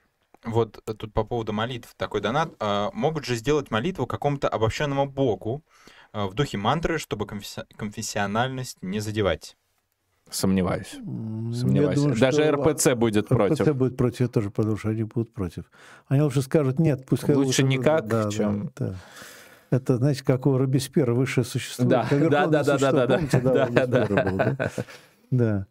[0.44, 2.54] вот тут по поводу молитв такой донат.
[2.60, 5.64] А, могут же сделать молитву какому-то обобщенному богу
[6.12, 9.56] а, в духе мантры, чтобы конфессиональность не задевать?
[10.30, 10.92] Сомневаюсь.
[10.92, 11.98] Сомневаюсь.
[11.98, 13.60] Думаю, Даже РПЦ будет РПЦ против.
[13.60, 15.64] РПЦ будет против, я тоже потому что они будут против.
[16.08, 17.36] Они лучше скажут, нет, пускай...
[17.36, 18.72] Лучше, лучше никак, да, чем...
[18.76, 18.94] Да, да.
[19.70, 21.84] Это, знаете, как у Робеспьера высшее существо.
[21.84, 24.70] Да, да, да, да, да, да, да, да, да.
[25.30, 25.66] Да.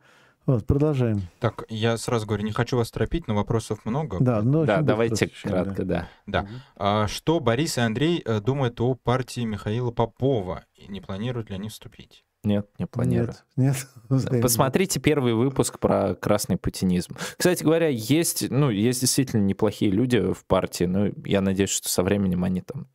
[0.46, 1.22] Вот, продолжаем.
[1.40, 4.18] Так, я сразу говорю, не хочу вас торопить, но вопросов много.
[4.20, 6.10] Да, но да давайте кратко, да.
[6.28, 6.44] Да.
[6.44, 6.48] да.
[6.76, 10.66] А, что Борис и Андрей э, думают о партии Михаила Попова?
[10.76, 12.26] И не планируют ли они вступить?
[12.44, 13.36] Нет, не планирую.
[13.56, 14.32] Нет, нет.
[14.42, 17.16] Посмотрите первый выпуск про красный путинизм.
[17.38, 22.04] Кстати говоря, есть, ну, есть действительно неплохие люди в партии, но я надеюсь, что со
[22.04, 22.88] временем они там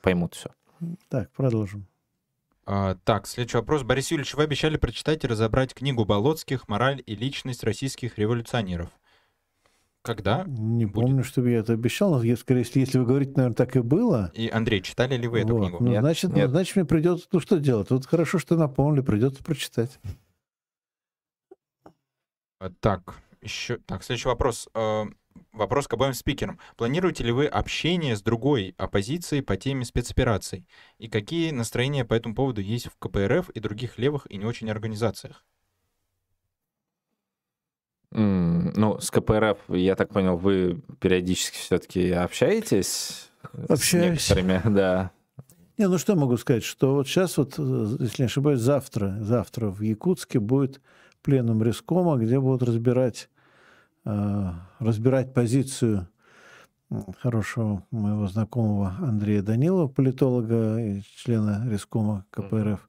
[0.00, 0.50] поймут все.
[1.10, 1.86] Так, продолжим.
[2.66, 3.82] А, так, следующий вопрос.
[3.82, 8.90] Борис Юрьевич, вы обещали прочитать и разобрать книгу Болоцких «Мораль и личность российских революционеров».
[10.02, 10.44] Когда?
[10.46, 11.06] Не будет?
[11.06, 13.80] помню, чтобы я это обещал, но я, скорее всего, если вы говорите, наверное, так и
[13.80, 14.30] было.
[14.34, 15.62] И, Андрей, читали ли вы эту вот.
[15.62, 15.78] книгу?
[15.82, 16.46] Ну, нет, значит, ну, нет.
[16.46, 17.90] Ну, значит, мне придется, ну, что делать?
[17.90, 19.98] Вот хорошо, что напомнили, придется прочитать.
[22.58, 23.78] А, так, еще...
[23.78, 24.68] Так, следующий вопрос.
[24.74, 25.06] А,
[25.52, 26.58] вопрос к обоим спикерам.
[26.76, 30.66] Планируете ли вы общение с другой оппозицией по теме спецопераций?
[30.98, 34.70] И какие настроения по этому поводу есть в КПРФ и других левых и не очень
[34.70, 35.44] организациях?
[38.10, 43.30] Ну, с КПРФ, я так понял, вы периодически все-таки общаетесь
[43.68, 44.22] Общаюсь.
[44.22, 45.10] с некоторыми, да.
[45.76, 49.80] Не, ну что могу сказать, что вот сейчас вот, если не ошибаюсь, завтра, завтра в
[49.80, 50.80] Якутске будет
[51.22, 53.33] пленум Рескома, где будут разбирать, э,
[54.04, 56.08] разбирать позицию
[57.20, 62.88] хорошего моего знакомого Андрея Данилова, политолога и члена Рескома КПРФ,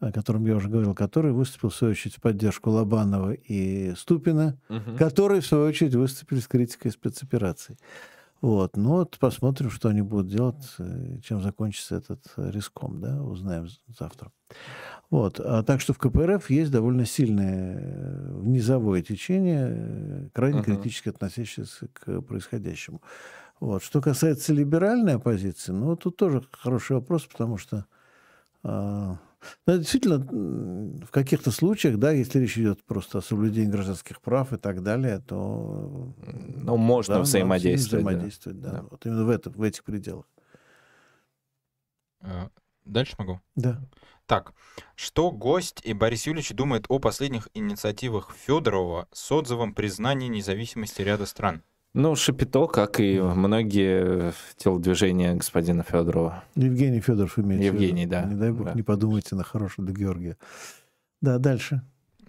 [0.00, 4.58] о котором я уже говорил, который выступил, в свою очередь, в поддержку Лобанова и Ступина,
[4.68, 4.96] угу.
[4.98, 7.78] которые, в свою очередь, выступили с критикой спецопераций.
[8.40, 8.76] Вот.
[8.76, 14.32] Ну вот посмотрим, что они будут делать, э, чем закончится этот риском, да, узнаем завтра.
[15.12, 15.40] Вот.
[15.40, 20.64] А так что в КПРФ есть довольно сильное э, низовое течение, э, крайне uh-huh.
[20.64, 23.02] критически относящееся к происходящему.
[23.60, 23.82] Вот.
[23.82, 27.84] Что касается либеральной оппозиции, ну, тут тоже хороший вопрос, потому что
[28.64, 29.18] а,
[29.66, 30.16] ну, действительно,
[31.04, 35.18] в каких-то случаях, да, если речь идет просто о соблюдении гражданских прав и так далее,
[35.18, 36.14] то...
[36.56, 38.06] Ну, можно да, взаимодействовать.
[38.06, 38.70] взаимодействовать, да.
[38.70, 38.84] да.
[38.90, 40.24] Вот именно в, это, в этих пределах.
[42.22, 42.48] Э,
[42.86, 43.42] дальше могу?
[43.56, 43.78] Да.
[44.26, 44.54] Так,
[44.94, 51.26] что гость и Борис Юрьевич думают о последних инициативах Федорова с отзывом признания независимости ряда
[51.26, 51.62] стран?
[51.94, 56.42] Ну, Шапито, как и многие телодвижения господина Федорова.
[56.54, 57.62] Евгений Федоров имеет.
[57.62, 58.24] Евгений, да.
[58.24, 58.72] Не дай бог, да.
[58.72, 60.38] не подумайте на хорошего до Георгия.
[61.20, 61.82] Да, дальше.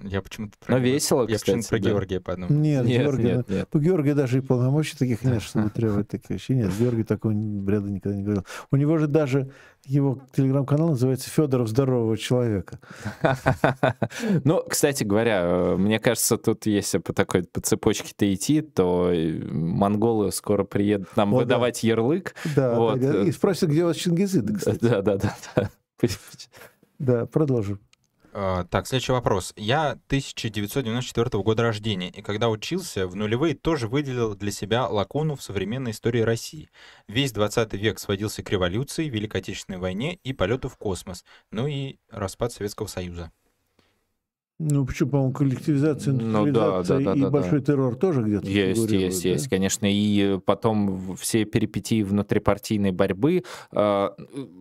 [0.03, 0.73] Я почему-то про...
[0.73, 1.89] Но весело, Я кстати, про да.
[1.89, 2.49] Георгия подумал.
[2.49, 3.69] Нет, нет, Георгия, нет, нет.
[3.73, 6.55] У Георгия даже и полномочий таких нет, чтобы требовать таких вещей.
[6.55, 8.45] Нет, Георгий такого бреда никогда не говорил.
[8.71, 9.51] У него же даже
[9.85, 12.79] его телеграм-канал называется «Федоров здорового человека».
[14.43, 20.63] Ну, кстати говоря, мне кажется, тут если по такой по цепочке-то идти, то монголы скоро
[20.63, 22.35] приедут нам выдавать ярлык.
[22.55, 24.79] Да, и спросят, где у вас Чингизиды, кстати.
[24.81, 25.69] Да, да, да.
[26.99, 27.79] Да, продолжим.
[28.35, 29.53] А, так, следующий вопрос.
[29.55, 35.43] Я 1994 года рождения, и когда учился, в нулевые тоже выделил для себя лакуну в
[35.43, 36.71] современной истории России.
[37.07, 41.97] Весь 20 век сводился к революции, Великой Отечественной войне и полету в космос, ну и
[42.09, 43.31] распад Советского Союза.
[44.59, 47.65] Ну, почему, по-моему, коллективизация, ну, да, да, да, и да, большой да.
[47.65, 49.29] террор тоже где-то Есть, есть, да?
[49.29, 49.87] есть, конечно.
[49.89, 53.43] И потом все перипетии внутрипартийной борьбы.
[53.71, 54.15] А,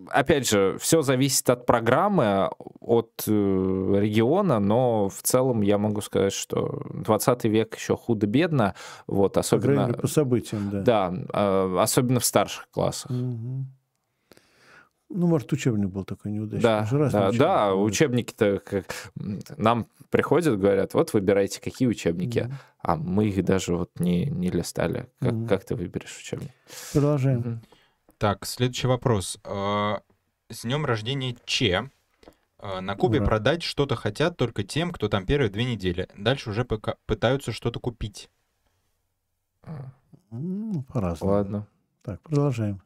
[0.09, 2.51] опять же, все зависит от программы,
[2.81, 8.75] от э, региона, но в целом я могу сказать, что 20 век еще худо-бедно.
[9.07, 9.89] Вот, особенно...
[9.89, 11.11] По, по событиям, да.
[11.13, 13.11] Да, особенно в старших классах.
[13.11, 13.67] Угу.
[15.15, 16.63] Ну, может, учебник был такой неудачный.
[16.63, 19.13] Да, да, да учебники-то как...
[19.57, 22.39] нам приходят, говорят, вот выбирайте, какие учебники.
[22.39, 22.53] Mm-hmm.
[22.83, 25.09] А мы их даже вот не, не листали.
[25.21, 25.49] Как, mm-hmm.
[25.49, 26.51] как ты выберешь учебник?
[26.93, 27.41] Продолжаем.
[27.41, 27.59] Mm-hmm.
[28.19, 29.39] Так, следующий вопрос.
[29.45, 30.01] А,
[30.49, 31.91] с днем рождения Че.
[32.59, 33.27] А, на Кубе Ура.
[33.27, 36.09] продать что-то хотят только тем, кто там первые две недели.
[36.17, 38.31] Дальше уже пока пытаются что-то купить.
[40.31, 41.33] Ну, по-разному.
[41.33, 41.67] Ладно.
[42.03, 42.81] Так, продолжаем.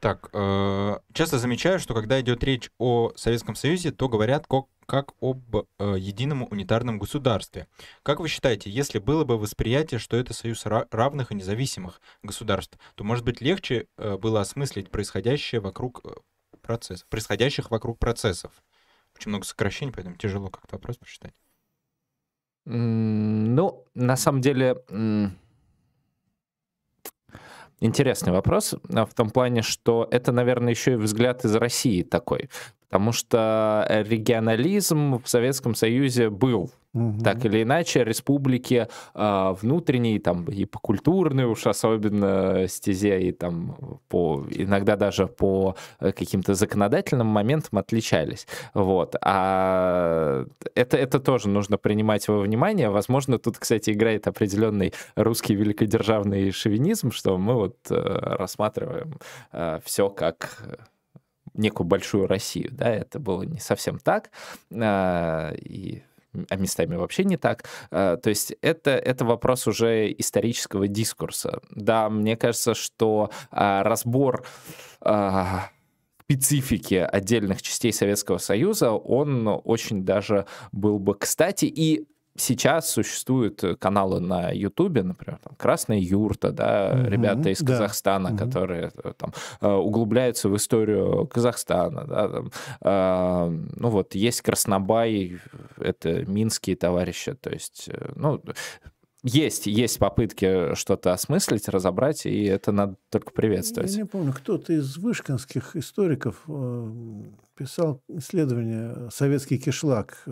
[0.00, 5.14] Так, э, часто замечаю, что когда идет речь о Советском Союзе, то говорят как, как
[5.20, 7.66] об э, едином унитарном государстве.
[8.02, 13.04] Как вы считаете, если было бы восприятие, что это союз равных и независимых государств, то,
[13.04, 16.10] может быть, легче э, было осмыслить происходящее вокруг э,
[16.60, 18.52] процессов, происходящих вокруг процессов?
[19.16, 21.32] Очень много сокращений, поэтому тяжело как-то вопрос прочитать.
[22.66, 24.82] Ну, на самом деле
[27.80, 32.48] Интересный вопрос а, в том плане, что это, наверное, еще и взгляд из России такой.
[32.88, 37.22] Потому что регионализм в Советском Союзе был Угу.
[37.22, 43.76] Так или иначе, республики э, внутренние, там, и по культурной уж особенно стезе, и там
[44.08, 48.46] по, иногда даже по э, каким-то законодательным моментам отличались.
[48.72, 49.14] Вот.
[49.20, 52.88] А это, это тоже нужно принимать во внимание.
[52.88, 59.18] Возможно, тут, кстати, играет определенный русский великодержавный шовинизм, что мы вот э, рассматриваем
[59.52, 60.62] э, все как
[61.52, 64.30] некую большую Россию, да, это было не совсем так,
[64.70, 66.02] э, и
[66.48, 67.64] а местами вообще не так.
[67.90, 71.60] Э, то есть это, это вопрос уже исторического дискурса.
[71.70, 74.44] Да, мне кажется, что а, разбор
[75.00, 75.70] а,
[76.22, 81.66] специфики отдельных частей Советского Союза, он очень даже был бы кстати.
[81.66, 82.06] И
[82.38, 87.72] сейчас существуют каналы на Ютубе, например, там, Красная юрта, да, угу, ребята из да.
[87.72, 88.38] Казахстана, угу.
[88.38, 92.50] которые э, там э, углубляются в историю Казахстана, да, там,
[92.82, 95.38] э, ну вот есть Краснобай,
[95.78, 98.42] это минские товарищи, то есть, э, ну
[99.22, 103.90] есть, есть попытки что-то осмыслить, разобрать, и это надо только приветствовать.
[103.90, 106.44] Я не помню, кто-то из вышкинских историков
[107.56, 110.22] писал исследование «Советский кишлак»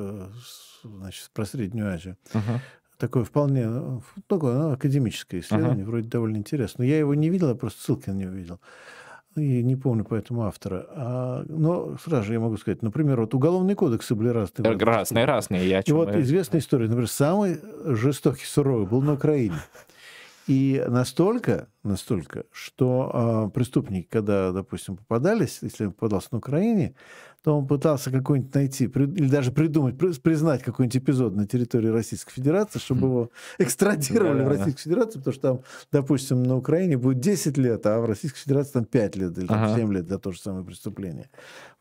[0.88, 2.16] значит, про Среднюю Азию.
[2.32, 2.60] Uh-huh.
[2.98, 5.88] Такое вполне ну, такое, ну, академическое исследование, uh-huh.
[5.88, 6.84] вроде довольно интересно.
[6.84, 8.60] Но я его не видел, я просто ссылки на него видел.
[9.36, 10.86] И не помню поэтому автора.
[10.90, 14.76] А, но сразу же я могу сказать, например, вот уголовные кодексы были разные.
[14.76, 15.68] Разные, разные.
[15.68, 16.20] Я и вот я...
[16.20, 19.56] известная история, например, самый жестокий, суровый был на Украине.
[20.46, 26.94] И настолько, настолько, что э, преступники, когда, допустим, попадались, если попадался на Украине,
[27.44, 32.78] то он пытался какой-нибудь найти, или даже придумать, признать какой-нибудь эпизод на территории Российской Федерации,
[32.78, 35.60] чтобы его экстрадировали в Российскую Федерацию, потому что там,
[35.92, 39.76] допустим, на Украине будет 10 лет, а в Российской Федерации там 5 лет или там,
[39.76, 41.28] 7 лет за то же самое преступление.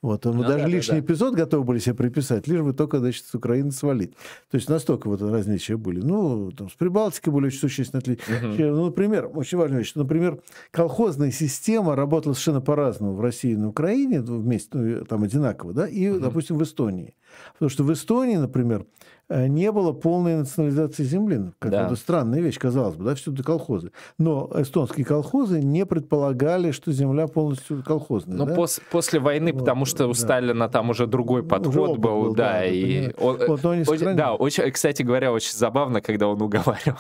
[0.04, 3.00] Вот, он ну, даже да, лишний да, эпизод готовы были себе приписать, лишь бы только,
[3.00, 4.12] значит, с Украины свалить.
[4.52, 6.02] То есть настолько вот различия были.
[6.02, 8.68] Ну, там, с Прибалтикой были очень существенные отличия.
[8.68, 8.76] Угу.
[8.76, 13.70] Ну, например, очень важная вещь, например, колхозная система работала совершенно по-разному в России и на
[13.70, 16.20] Украине вместе, ну, там одинаково, да, и, угу.
[16.20, 17.16] допустим, в Эстонии.
[17.54, 18.86] Потому что в Эстонии, например,
[19.30, 21.52] не было полной национализации земли.
[21.60, 21.86] Как да.
[21.86, 23.91] это странная вещь, казалось бы, да, всюду колхозы.
[24.18, 28.38] Но эстонские колхозы не предполагали, что земля полностью колхозная.
[28.38, 28.56] Ну, да?
[28.56, 30.20] пос после войны, вот, потому что у да.
[30.20, 34.16] Сталина там уже другой подход уже был, был, да, да и он, вот, он очень,
[34.16, 36.98] да, очень, кстати говоря, очень забавно, когда он уговаривал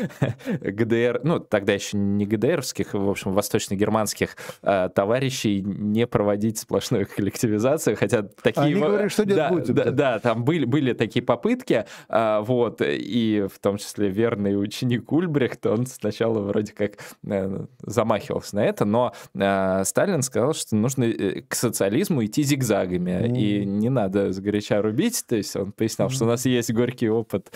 [0.60, 7.96] ГДР, ну, тогда еще не ГДРовских, в общем, восточно-германских э, товарищей не проводить сплошную коллективизацию,
[7.96, 8.66] хотя такие...
[8.66, 9.74] Они говорят, что да, будет.
[9.74, 14.60] Да, да, там были, были такие попытки, Ульбрихте, а, вот, и в том числе верный
[14.60, 16.92] ученик Ульбрихт, он сначала вроде как
[17.26, 23.10] э, замахивался на это, но э, Сталин сказал, что нужно э, к социализму идти зигзагами,
[23.10, 23.38] mm.
[23.38, 26.12] и не надо сгоряча рубить, то есть он пояснял, mm.
[26.12, 27.50] что у нас есть горький опыт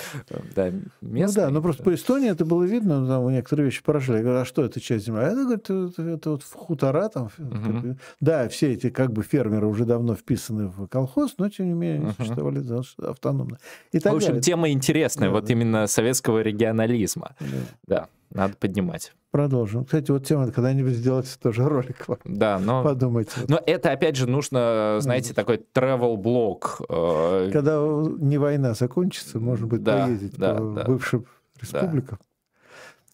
[0.54, 0.70] да,
[1.00, 1.42] местный.
[1.42, 4.18] Ну да, но просто по Эстонии это было видно, там у некоторые вещи поражали.
[4.18, 5.20] Я говорю, а что это часть земли?
[5.20, 7.30] А это, говорит, это, это вот хутора там.
[7.38, 7.96] Mm-hmm.
[8.20, 12.08] Да, все эти как бы фермеры уже давно вписаны в колхоз, но тем не менее
[12.08, 12.16] mm-hmm.
[12.16, 13.58] существовали автономно.
[13.92, 14.42] И так в общем, далее.
[14.42, 15.52] тема интересная, да, вот да.
[15.52, 17.36] именно советского регионализма.
[17.40, 17.46] Да.
[17.86, 19.12] да, надо поднимать.
[19.30, 19.84] Продолжим.
[19.84, 22.06] Кстати, вот тема, когда-нибудь сделать тоже ролик.
[22.24, 22.82] Да, но...
[22.82, 23.32] Подумайте.
[23.46, 26.80] Но это, опять же, нужно, знаете, такой travel-блог.
[26.88, 27.78] Э, когда
[28.18, 30.84] не война закончится, может быть, да, поездить да, по да.
[30.84, 31.26] бывшим
[31.60, 32.18] республикам.
[32.20, 32.26] Да.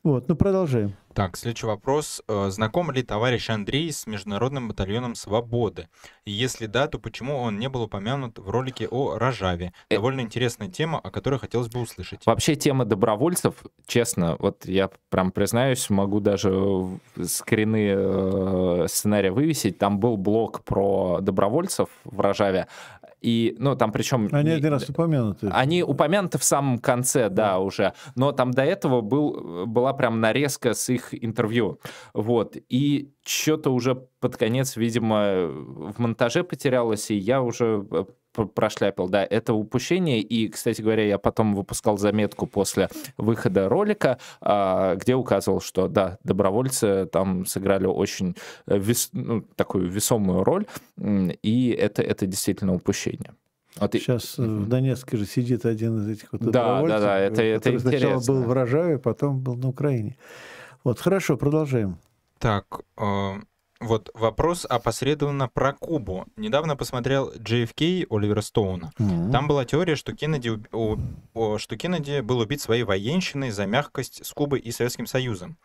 [0.06, 0.94] Вот, ну продолжаем.
[1.14, 2.22] Так, следующий вопрос.
[2.28, 5.88] Э, знаком ли товарищ Андрей с Международным батальоном Свободы?
[6.24, 9.72] И если да, то почему он не был упомянут в ролике о Рожаве?
[9.90, 12.24] Э, Довольно интересная тема, о которой хотелось бы услышать.
[12.24, 16.86] Вообще тема добровольцев, честно, вот я прям признаюсь, могу даже
[17.20, 19.78] скрины э, сценария вывесить.
[19.78, 22.68] Там был блог про добровольцев в Рожаве.
[23.20, 24.28] И, ну, там причем...
[24.32, 25.48] Они один раз упомянуты.
[25.52, 27.92] Они упомянуты в самом конце, да, да уже.
[28.14, 31.80] Но там до этого был, была прям нарезка с их интервью.
[32.14, 32.56] Вот.
[32.68, 38.04] И что-то уже под конец, видимо, в монтаже потерялось, и я уже э,
[38.44, 40.20] прошляпил, да, это упущение.
[40.20, 46.18] И, кстати говоря, я потом выпускал заметку после выхода ролика, а, где указывал, что, да,
[46.24, 48.36] добровольцы там сыграли очень
[48.66, 50.66] э, вес, ну, такую весомую роль,
[51.42, 53.34] и это, это действительно упущение.
[53.78, 54.42] Вот Сейчас и...
[54.42, 57.74] Э, в Донецке же сидит один из этих вот да, добровольцев, да, да, это, это
[57.74, 57.90] интересно.
[57.90, 60.16] сначала был в Рожаве, потом был на Украине.
[60.84, 61.98] Вот, хорошо, продолжаем.
[62.38, 63.32] Так, э,
[63.80, 66.26] вот вопрос опосредованно про Кубу.
[66.36, 68.92] Недавно посмотрел JFK Оливера Стоуна.
[68.98, 69.30] Mm-hmm.
[69.30, 70.58] Там была теория, что Кеннеди,
[71.58, 75.58] что Кеннеди был убит своей военщиной за мягкость с Кубой и Советским Союзом.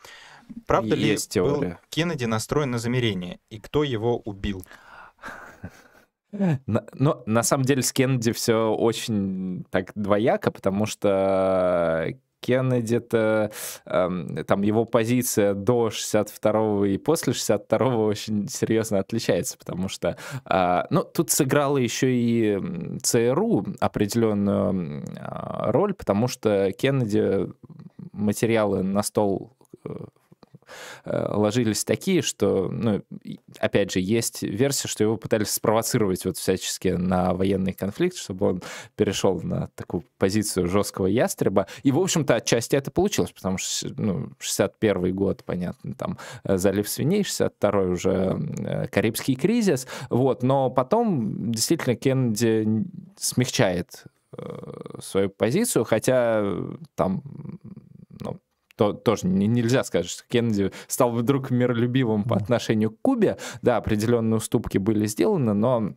[0.67, 1.69] Правда Есть ли теория.
[1.69, 3.39] был Кеннеди настроен на замерение?
[3.49, 4.65] И кто его убил?
[6.65, 13.51] Но на самом деле с Кеннеди все очень так двояко, потому что Кеннеди-то,
[13.85, 20.17] э, там его позиция до 62-го и после 62-го очень серьезно отличается, потому что,
[20.49, 22.59] э, ну, тут сыграла еще и
[23.01, 27.47] ЦРУ определенную э, роль, потому что Кеннеди
[28.11, 29.53] материалы на стол
[29.83, 30.05] Э,
[31.05, 33.01] ложились такие, что, ну,
[33.59, 38.61] опять же, есть версия, что его пытались спровоцировать вот всячески на военный конфликт, чтобы он
[38.95, 41.67] перешел на такую позицию жесткого ястреба.
[41.83, 46.87] И, в общем-то, отчасти это получилось, потому что, ну, 61 год, понятно, там э, залив
[46.87, 52.85] свиней, 62 уже э, Карибский кризис, вот, но потом действительно Кеннеди
[53.17, 54.05] смягчает
[55.01, 56.41] свою позицию, хотя
[56.95, 57.21] там
[58.81, 63.37] то, тоже нельзя сказать, что Кеннеди стал вдруг миролюбивым по отношению к Кубе.
[63.61, 65.93] Да, определенные уступки были сделаны, но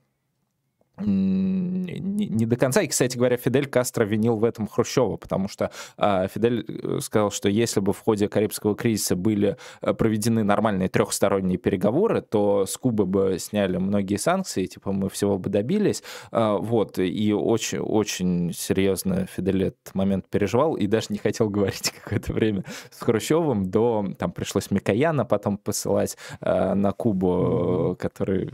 [0.98, 2.82] не, до конца.
[2.82, 7.30] И, кстати говоря, Фидель Кастро винил в этом Хрущева, потому что э, Фидель э, сказал,
[7.30, 12.76] что если бы в ходе Карибского кризиса были э, проведены нормальные трехсторонние переговоры, то с
[12.76, 16.02] Кубы бы сняли многие санкции, типа мы всего бы добились.
[16.30, 21.92] Э, вот, и очень, очень серьезно Фидель этот момент переживал и даже не хотел говорить
[22.02, 28.50] какое-то время с Хрущевым, до, там пришлось Микояна потом посылать э, на Кубу, который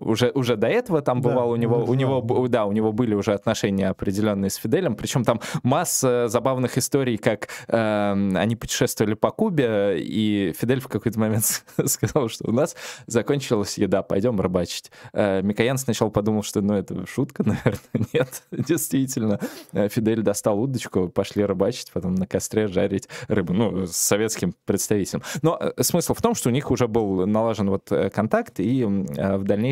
[0.00, 3.14] уже, уже до этого там бывал да, у него, у него, да, у него были
[3.14, 9.30] уже отношения определенные с Фиделем, причем там масса забавных историй, как э, они путешествовали по
[9.30, 12.76] Кубе, и Фидель в какой-то момент сказал, что у нас
[13.06, 14.90] закончилась еда, пойдем рыбачить.
[15.12, 17.80] Э, Микоян сначала подумал, что ну это шутка, наверное,
[18.12, 19.40] нет, действительно.
[19.72, 25.22] Э, Фидель достал удочку, пошли рыбачить, потом на костре жарить рыбу, ну, с советским представителем.
[25.42, 28.84] Но э, смысл в том, что у них уже был налажен вот э, контакт, и
[28.84, 29.69] в дальнейшем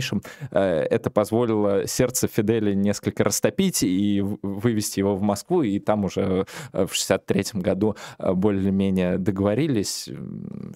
[0.51, 6.89] это позволило сердце Фиделя несколько растопить и вывести его в Москву, и там уже в
[6.93, 10.09] 63 году более-менее договорились,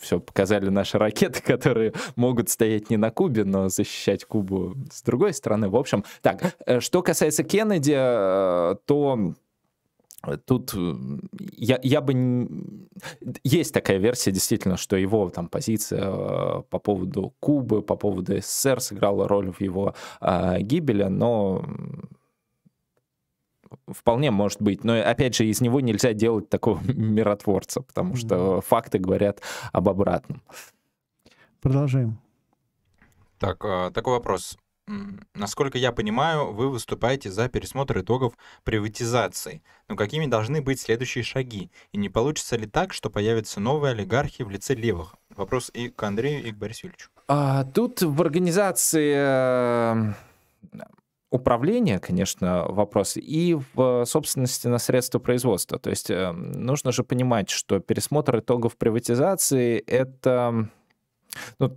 [0.01, 5.35] все, показали наши ракеты, которые могут стоять не на Кубе, но защищать Кубу с другой
[5.35, 5.69] стороны.
[5.69, 7.95] В общем, так, что касается Кеннеди,
[8.87, 9.35] то
[10.45, 10.95] Тут э,
[11.53, 12.49] я, я бы...
[13.43, 18.81] Есть такая версия, действительно, что его там позиция э, по поводу Кубы, по поводу СССР
[18.81, 21.65] сыграла роль в его э, гибели, но
[23.89, 24.85] вполне может быть.
[24.85, 29.41] Но, опять же, из него нельзя делать такого миротворца, потому что факты говорят
[29.73, 30.43] об обратном.
[31.61, 32.19] Продолжаем.
[33.39, 34.57] Так, а, такой вопрос.
[35.35, 38.35] Насколько я понимаю, вы выступаете за пересмотр итогов
[38.65, 39.63] приватизации.
[39.89, 41.71] Но какими должны быть следующие шаги?
[41.93, 45.15] И не получится ли так, что появятся новые олигархи в лице левых?
[45.31, 47.11] Вопрос и к Андрею, и к Борису Юрьевичу.
[47.29, 50.13] А, тут в организации э,
[51.31, 55.79] управления, конечно, вопрос, и в собственности на средства производства.
[55.79, 60.69] То есть э, нужно же понимать, что пересмотр итогов приватизации— это
[61.59, 61.77] ну,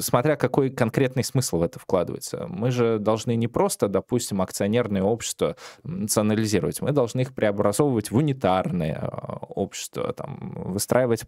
[0.00, 2.46] смотря какой конкретный смысл в это вкладывается.
[2.48, 8.94] Мы же должны не просто, допустим, акционерные общества национализировать, мы должны их преобразовывать в унитарные
[8.94, 11.24] а, общества, там, выстраивать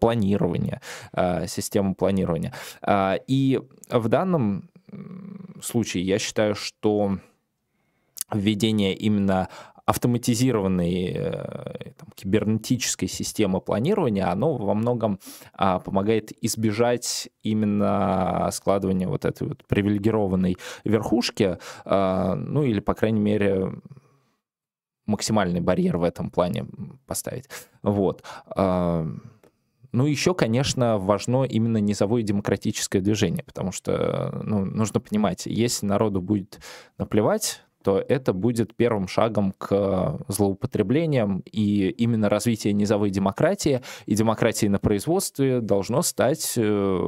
[0.00, 0.80] планирование,
[1.12, 2.54] а, систему планирования.
[2.82, 3.60] А, и
[3.90, 4.70] в данном
[5.60, 7.18] случае я считаю, что
[8.32, 9.48] введение именно
[9.88, 15.18] автоматизированной э, там, кибернетической системы планирования, оно во многом
[15.54, 21.56] а, помогает избежать именно складывания вот этой вот привилегированной верхушки,
[21.86, 23.80] а, ну или, по крайней мере,
[25.06, 26.66] максимальный барьер в этом плане
[27.06, 27.48] поставить.
[27.82, 28.22] Вот.
[28.44, 29.06] А,
[29.92, 36.20] ну, еще, конечно, важно именно низовое демократическое движение, потому что ну, нужно понимать, если народу
[36.20, 36.60] будет
[36.98, 44.66] наплевать то это будет первым шагом к злоупотреблениям, и именно развитие низовой демократии и демократии
[44.66, 47.00] на производстве должно стать э,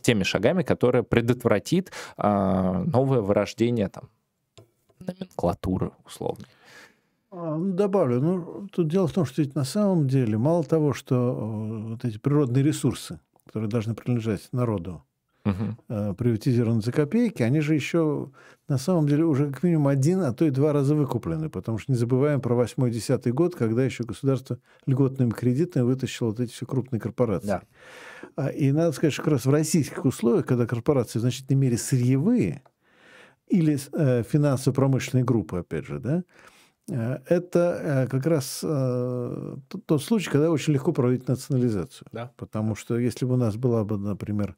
[0.00, 4.08] теми шагами, которые предотвратит а, новое вырождение там,
[5.00, 6.44] номенклатуры условно.
[7.30, 10.92] А, ну, добавлю, ну, тут дело в том, что ведь на самом деле мало того,
[10.92, 15.02] что э, вот эти природные ресурсы, которые должны принадлежать народу,
[15.44, 16.14] угу.
[16.14, 18.30] приватизированы за копейки, они же еще
[18.68, 21.50] на самом деле уже как минимум один, а то и два раза выкуплены.
[21.50, 26.52] Потому что не забываем про 8-10 год, когда еще государство льготными кредитами вытащило вот эти
[26.52, 27.48] все крупные корпорации.
[27.48, 27.62] Да.
[28.36, 31.76] А, и надо сказать, что как раз в российских условиях, когда корпорации в значительной мере
[31.76, 32.62] сырьевые
[33.48, 36.24] или э, финансово-промышленные группы, опять же, да,
[36.88, 42.08] э, это э, как раз э, тот случай, когда очень легко проводить национализацию.
[42.12, 42.32] Да.
[42.36, 44.56] Потому что если бы у нас была бы, например,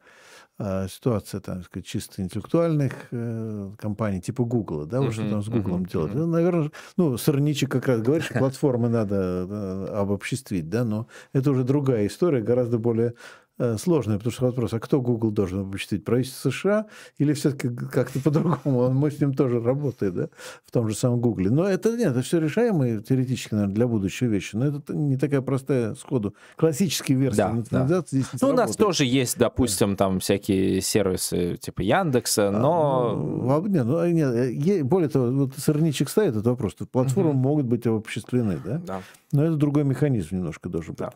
[0.89, 5.49] ситуация, там, сказать, чисто интеллектуальных э, компаний, типа Google, да, вот uh-huh, что там с
[5.49, 6.13] Google uh-huh, делать.
[6.13, 6.19] Uh-huh.
[6.19, 11.51] Ну, наверное, ну, сорничек как раз говорит, что платформы надо э, обобществить, да, но это
[11.51, 13.15] уже другая история, гораздо более
[13.57, 16.05] Э, сложная, потому что вопрос, а кто Google должен обучить?
[16.05, 16.87] Правительство США
[17.19, 18.91] или все-таки как-то по-другому?
[18.91, 20.29] Мы с ним тоже работаем, да,
[20.67, 21.53] в том же самом Google.
[21.53, 24.57] Но это нет, это все решаемые теоретически, наверное, для будущего вещи.
[24.57, 26.35] Но это не такая простая сходу.
[26.57, 27.37] Классические версии
[27.71, 28.05] да, да.
[28.05, 29.97] здесь Ну, у нас тоже есть, допустим, да.
[29.99, 33.11] там всякие сервисы типа Яндекса, а, но...
[33.49, 36.75] А, ну, нет, ну, нет, более того, вот сырничек ставит этот вопрос.
[36.91, 37.39] Платформы угу.
[37.39, 38.83] могут быть обобществлены, да?
[38.85, 39.03] да?
[39.31, 40.99] Но это другой механизм немножко должен быть.
[40.99, 41.13] Да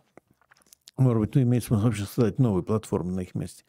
[0.98, 3.64] может быть, ну, имеет смысл вообще создать новые платформы на их месте.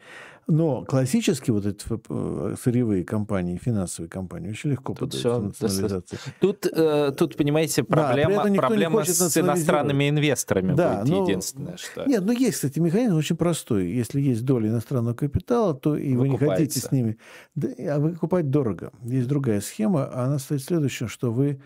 [0.48, 6.18] Но классические вот эти э, сырьевые компании, финансовые компании очень легко тут поддаются национализации.
[6.40, 11.78] Тут, э, тут, понимаете, проблема, да, проблема с иностранными инвесторами да, будет но, единственное.
[11.78, 12.06] Что...
[12.06, 13.92] Нет, ну есть, кстати, механизм очень простой.
[13.92, 17.20] Если есть доля иностранного капитала, то и вы не хотите с ними...
[17.54, 18.92] Да, а выкупать дорого.
[19.04, 21.62] Есть другая схема, она стоит следующее, что вы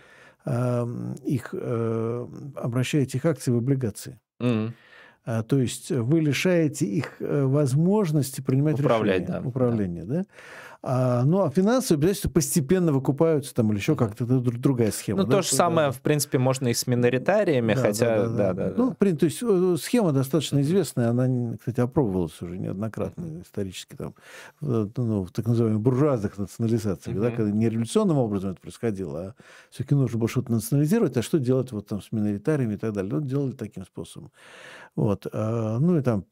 [0.45, 0.85] э,
[1.23, 4.19] их э, обращаете их акции в облигации.
[4.41, 4.73] Mm-hmm.
[5.25, 9.47] А, то есть вы лишаете их э, возможности принимать Управлять, решения, да.
[9.47, 10.25] управления, да.
[10.85, 15.21] А, ну, а финансовые обязательства постепенно выкупаются там или еще как-то, это другая схема.
[15.21, 15.37] Ну, да?
[15.37, 15.91] то же самое, да.
[15.93, 18.17] в принципе, можно и с миноритариями, да, хотя...
[18.17, 18.53] Да, да, да.
[18.53, 19.15] да, ну, да.
[19.15, 24.13] то есть э, схема достаточно известная, она, кстати, опробовалась уже неоднократно исторически там,
[24.59, 27.21] ну, в так называемых буржуазных национализациях, mm-hmm.
[27.21, 29.35] да, когда не революционным образом это происходило, а
[29.69, 33.09] все-таки нужно было что-то национализировать, а что делать вот там с миноритариями и так далее.
[33.09, 34.31] Ну, делали таким способом.
[34.95, 35.25] Вот.
[35.31, 36.23] А, ну, и там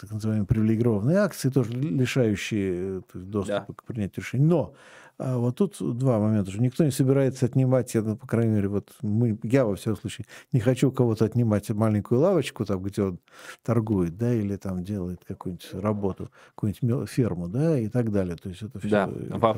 [0.00, 3.74] так называемые привилегированные акции, тоже лишающие э, доступа да.
[3.74, 4.44] к принятию решений.
[4.44, 4.74] Но
[5.18, 8.68] а вот тут два момента, что никто не собирается отнимать, я, ну, по крайней мере,
[8.68, 13.02] вот мы, я во всяком случае не хочу у кого-то отнимать маленькую лавочку, там, где
[13.02, 13.18] он
[13.64, 18.36] торгует, да, или там делает какую-нибудь работу, какую-нибудь ферму, да, и так далее.
[18.36, 18.88] То есть это все...
[18.88, 19.10] Да.
[19.40, 19.56] Как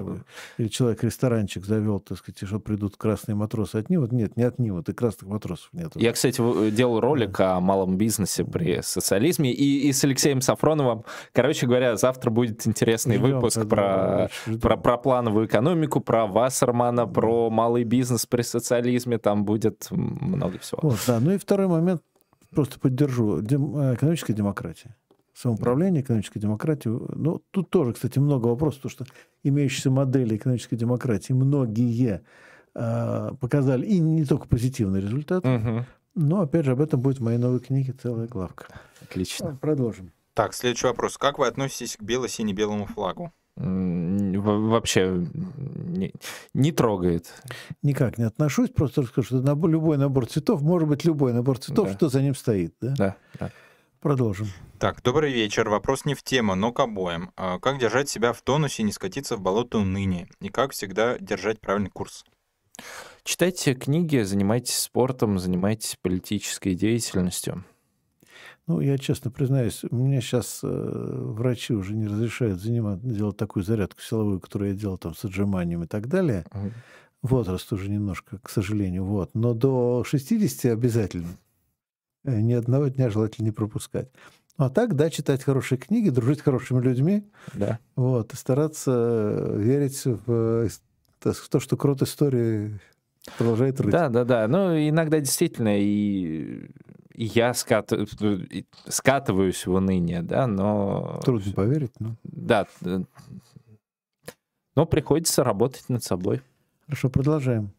[0.59, 4.13] или человек ресторанчик завел, так сказать, что придут красные матросы отнимут.
[4.13, 5.91] Нет, не отнимут, и красных матросов нет.
[5.97, 7.57] Я, кстати, делал ролик да.
[7.57, 13.17] о малом бизнесе при социализме, и, и с Алексеем Сафроновым, короче говоря, завтра будет интересный
[13.17, 14.31] Ждем, выпуск про,
[14.61, 20.81] про, про плановую экономику, про Вассермана, про малый бизнес при социализме, там будет много всего.
[20.83, 21.19] Вот, да.
[21.21, 22.03] Ну и второй момент,
[22.51, 24.95] просто поддержу, Дем, э, экономическая демократия.
[25.35, 26.91] Самоуправление, экономическая демократия.
[26.91, 29.15] Ну, тут тоже, кстати, много вопросов, потому что
[29.45, 32.23] имеющиеся модели экономической демократии, многие
[32.75, 35.85] э, показали и не только позитивный результат, угу.
[36.15, 38.67] но, опять же, об этом будет в моей новой книге целая главка.
[39.03, 39.57] Отлично.
[39.61, 40.13] Продолжим.
[40.35, 41.19] Так, следующий вопрос.
[41.19, 43.33] Как вы относитесь к бело-сине-белому флагу?
[43.59, 46.13] Вообще не,
[46.55, 47.33] не трогает.
[47.83, 51.89] Никак не отношусь, просто расскажу, что на любой набор цветов, может быть любой набор цветов,
[51.89, 51.95] да.
[51.95, 52.75] что за ним стоит.
[52.81, 52.95] Да?
[52.97, 53.51] Да, да.
[54.01, 54.47] Продолжим.
[54.79, 55.69] Так, добрый вечер.
[55.69, 57.33] Вопрос не в тему, но к обоим.
[57.37, 60.29] А как держать себя в тонусе и не скатиться в болото уныния?
[60.41, 62.25] И как всегда держать правильный курс?
[63.25, 67.65] Читайте книги, занимайтесь спортом, занимайтесь политической деятельностью.
[68.69, 74.03] Ну, я честно признаюсь, мне сейчас э, врачи уже не разрешают занимать, делать такую зарядку
[74.03, 76.45] силовую, которую я делал там с отжиманием и так далее.
[76.53, 76.73] Mm.
[77.23, 79.31] Возраст уже немножко, к сожалению, вот.
[79.33, 81.29] Но до 60 обязательно.
[82.25, 84.11] Э, ни одного дня желательно не пропускать.
[84.59, 87.27] А так, да, читать хорошие книги, дружить с хорошими людьми.
[87.55, 87.79] Да.
[87.97, 92.79] Вот, и стараться э, верить в, в то, что крот истории
[93.39, 93.93] продолжает рыть.
[93.93, 94.47] Да, да, да.
[94.47, 96.69] Ну, иногда действительно и
[97.25, 97.93] я скат...
[98.87, 101.21] скатываюсь в уныние, да, но...
[101.25, 102.15] Трудно поверить, но...
[102.23, 102.67] Да,
[104.77, 106.41] но приходится работать над собой.
[106.87, 107.73] Хорошо, продолжаем.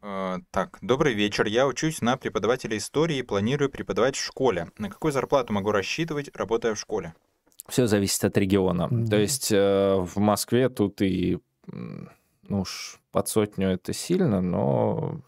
[0.00, 1.46] Uh, так, добрый вечер.
[1.46, 4.68] Я учусь на преподавателя истории и планирую преподавать в школе.
[4.78, 7.14] На какую зарплату могу рассчитывать, работая в школе?
[7.68, 8.88] Все зависит от региона.
[8.90, 9.06] Mm-hmm.
[9.08, 15.20] То есть э, в Москве тут и, ну уж под сотню это сильно, но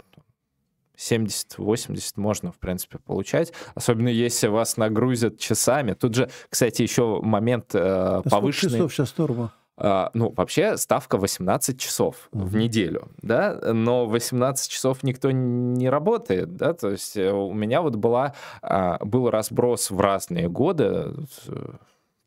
[0.96, 3.52] 70-80 можно, в принципе, получать.
[3.74, 5.92] Особенно если вас нагрузят часами.
[5.92, 8.78] Тут же, кстати, еще момент э, а повышенный...
[8.78, 9.52] часов сейчас норма?
[9.78, 12.44] Uh, ну, вообще ставка 18 часов uh-huh.
[12.46, 17.82] в неделю, да, но 18 часов никто не работает, да, то есть э, у меня
[17.82, 18.32] вот была,
[18.62, 21.12] uh, был разброс в разные годы,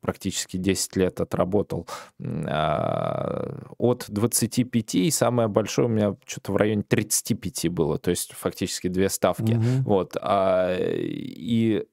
[0.01, 1.87] практически 10 лет отработал,
[2.19, 8.33] а, от 25, и самое большое у меня что-то в районе 35 было, то есть
[8.33, 9.53] фактически две ставки.
[9.53, 9.83] Угу.
[9.85, 10.17] Вот.
[10.21, 11.85] А, и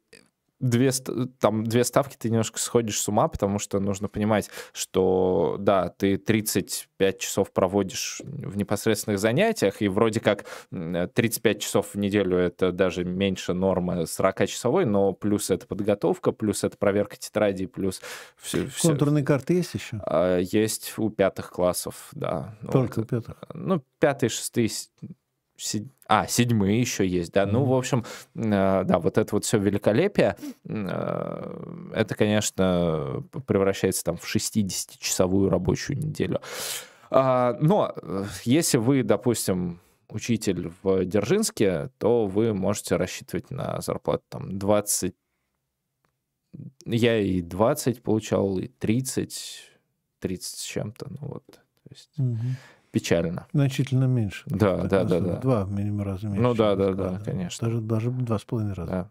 [0.60, 0.90] две,
[1.40, 6.16] там, две ставки ты немножко сходишь с ума, потому что нужно понимать, что, да, ты
[6.16, 13.04] 35 часов проводишь в непосредственных занятиях, и вроде как 35 часов в неделю— это даже
[13.04, 18.00] меньше нормы 40-часовой, но плюс это подготовка, плюс это проверка тетради, плюс
[18.36, 18.68] все...
[18.82, 19.26] Контурные все.
[19.26, 20.00] карты есть еще?
[20.04, 22.56] А, есть у пятых классов, да.
[22.72, 23.04] Только вот.
[23.04, 23.36] у пятых?
[23.52, 24.70] Ну, пятые, шестые
[26.06, 27.44] а, седьмые еще есть, да.
[27.44, 27.50] Mm-hmm.
[27.50, 28.04] Ну, в общем,
[28.34, 35.98] э, да, вот это вот все великолепие, э, это, конечно, превращается там в 60-часовую рабочую
[35.98, 36.40] неделю.
[37.10, 44.24] А, но э, если вы, допустим, учитель в Дзержинске, то вы можете рассчитывать на зарплату
[44.28, 45.14] там 20...
[46.86, 49.70] Я и 20 получал, и 30,
[50.20, 51.44] 30 с чем-то, ну вот.
[51.46, 52.10] То есть...
[52.18, 53.46] Mm-hmm печально.
[53.52, 54.44] Значительно меньше.
[54.46, 55.36] Да, да, да, да.
[55.36, 56.40] Два минимум раза меньше.
[56.40, 57.68] Ну да, да, да, конечно.
[57.68, 58.90] Даже, даже два с половиной раза.
[58.90, 59.10] Да.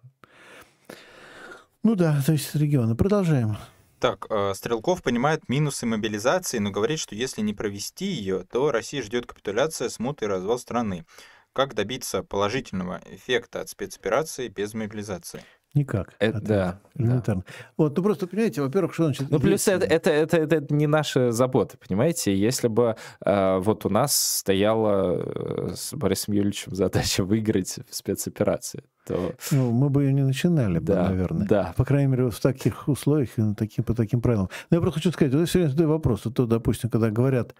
[1.83, 2.95] Ну да, то есть регионы.
[2.95, 3.57] Продолжаем.
[3.99, 9.03] Так, э, Стрелков понимает минусы мобилизации, но говорит, что если не провести ее, то Россия
[9.03, 11.05] ждет капитуляция, смуты и развал страны.
[11.53, 15.43] Как добиться положительного эффекта от спецоперации без мобилизации?
[15.75, 16.13] Никак.
[16.19, 16.79] Это, да.
[16.95, 17.43] Элементарно.
[17.45, 17.53] Да.
[17.77, 19.29] Вот, ну просто, понимаете, во-первых, что значит...
[19.29, 22.33] Ну, плюс это, это, это, это не наша забота, понимаете?
[22.33, 22.95] Если бы
[23.25, 29.33] э, вот у нас стояла э, с Борисом Юрьевичем задача выиграть в спецоперации, то...
[29.51, 31.47] Ну, мы бы ее не начинали, да, бы, наверное.
[31.47, 31.73] Да.
[31.75, 34.49] По крайней мере, в таких условиях и на таким, по таким правилам.
[34.69, 36.21] Но я просто хочу сказать, вот все время задаю вопрос.
[36.23, 37.53] Вот, то, допустим, когда говорят,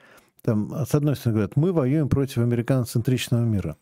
[0.46, 3.78] там, с одной стороны говорят, мы воюем против американоцентричного мира.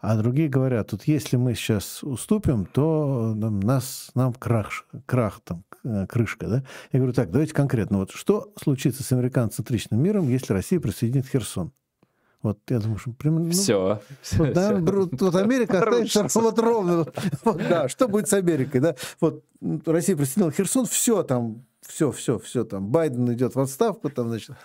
[0.00, 5.64] А другие говорят, вот если мы сейчас уступим, то нам, нас, нам крах, крах там,
[5.84, 6.46] э, крышка.
[6.46, 6.64] Да?
[6.92, 7.98] Я говорю, так, давайте конкретно.
[7.98, 11.72] Вот что случится с американоцентричным миром, если Россия присоединит Херсон?
[12.42, 13.46] Вот я думаю, что примерно...
[13.46, 14.00] Ну, все.
[14.32, 17.06] Вот, да, вот Америка останется вот ровно.
[17.44, 18.80] Вот, да, что будет с Америкой?
[18.80, 18.94] Да?
[19.20, 19.44] Вот
[19.84, 22.88] Россия присоединила Херсон, все там, все, все, все там.
[22.88, 24.56] Байден идет в отставку, там, значит,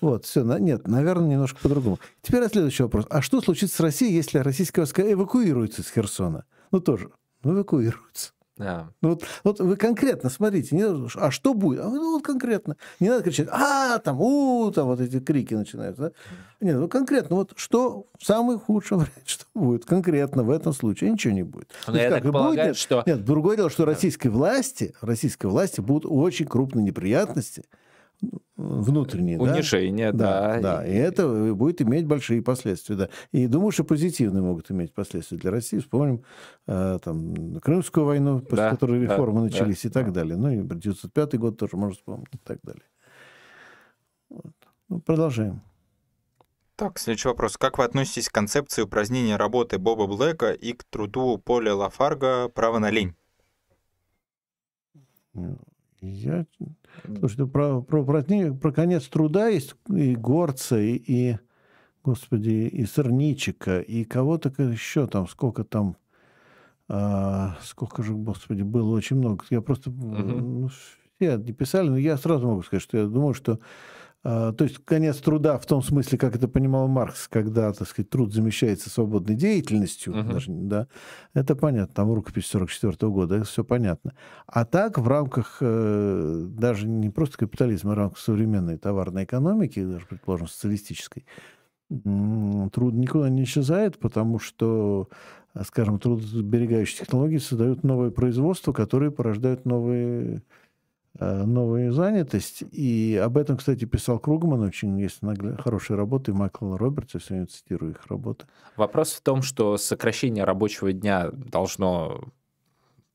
[0.00, 0.42] вот, все.
[0.42, 1.98] Нет, наверное, немножко по-другому.
[2.22, 3.06] Теперь следующий вопрос.
[3.10, 6.44] А что случится с Россией, если российские войска эвакуируются из Херсона?
[6.70, 7.10] Ну, тоже.
[7.42, 8.32] Ну, эвакуируются.
[8.58, 8.90] Да.
[9.00, 10.84] Ну, вот, вот вы конкретно смотрите, не,
[11.16, 11.80] а что будет?
[11.80, 12.76] А ну, вот конкретно.
[13.00, 16.02] Не надо кричать, а, там, у, там вот эти крики начинаются.
[16.02, 16.12] Да?
[16.60, 21.10] Нет, ну конкретно, вот что самый худшем варианте, что будет конкретно в этом случае?
[21.10, 21.70] Ничего не будет.
[21.86, 23.02] Но я как, так полагаю, будет, что...
[23.06, 27.64] Нет, другое дело, что российской власти, российской власти будут очень крупные неприятности,
[28.62, 29.38] внутренние.
[29.38, 30.58] Унижение, да.
[30.58, 30.86] Да, да.
[30.86, 30.92] И...
[30.92, 33.08] и это будет иметь большие последствия, да.
[33.32, 35.78] И думаю, что позитивные могут иметь последствия для России.
[35.78, 36.24] Вспомним
[36.66, 40.20] э, там, Крымскую войну, после да, которой реформы да, начались да, и так да.
[40.20, 40.36] далее.
[40.36, 42.84] Ну и 1905 год тоже можно вспомнить и так далее.
[44.28, 44.52] Вот.
[44.88, 45.62] Ну, продолжаем.
[46.76, 47.56] Так, следующий вопрос.
[47.58, 52.78] Как вы относитесь к концепции упразднения работы Боба Блэка и к труду Поля Лафарга «Право
[52.78, 53.14] на лень»?
[56.00, 56.46] Я...
[57.18, 61.38] Слушайте, про, про, про, про конец труда есть и Горца, и, и
[62.04, 65.96] господи, и Сырничика, и кого-то еще там, сколько там,
[66.88, 69.44] а, сколько же, господи, было очень много.
[69.50, 69.98] Я просто, угу.
[69.98, 73.58] ну, все не писали, но я сразу могу сказать, что я думаю, что
[74.22, 78.32] то есть конец труда в том смысле, как это понимал Маркс, когда, так сказать, труд
[78.32, 80.32] замещается свободной деятельностью, uh-huh.
[80.32, 80.86] даже, да,
[81.34, 84.14] это понятно, там рукопись 44 года, это все понятно.
[84.46, 89.84] А так в рамках э, даже не просто капитализма, а в рамках современной товарной экономики,
[89.84, 91.26] даже, предположим, социалистической,
[91.90, 95.08] труд никуда не исчезает, потому что,
[95.64, 100.42] скажем, трудосберегающие технологии создают новое производство, которые порождают новые
[101.18, 102.64] новую занятость.
[102.72, 104.60] И об этом, кстати, писал Кругман.
[104.60, 105.20] Очень есть
[105.58, 106.32] хорошие работы.
[106.32, 108.46] Майкл Робертс, я сегодня цитирую их работы.
[108.76, 112.32] Вопрос в том, что сокращение рабочего дня должно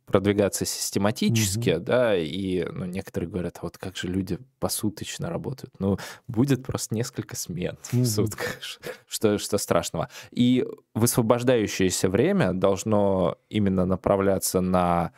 [0.07, 1.79] продвигаться систематически, mm-hmm.
[1.79, 5.73] да, и ну, некоторые говорят, а вот как же люди посуточно работают?
[5.79, 5.97] Ну,
[6.29, 8.01] будет просто несколько смен mm-hmm.
[8.03, 8.57] в сутках,
[9.05, 10.09] что, что страшного.
[10.31, 15.11] И высвобождающееся время должно именно направляться на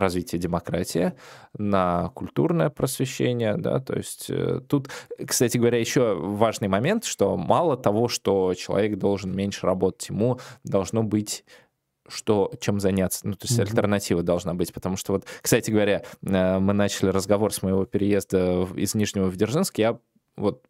[0.00, 1.12] развитие демократии,
[1.56, 4.88] на культурное просвещение, да, то есть э, тут,
[5.24, 11.02] кстати говоря, еще важный момент, что мало того, что человек должен меньше работать, ему должно
[11.02, 11.44] быть
[12.08, 13.26] что, чем заняться.
[13.26, 13.62] Ну, то есть mm-hmm.
[13.62, 14.72] альтернатива должна быть.
[14.72, 19.36] Потому что вот, кстати говоря, э, мы начали разговор с моего переезда из Нижнего в
[19.36, 19.78] Дзержинск.
[19.78, 19.98] Я
[20.36, 20.64] вот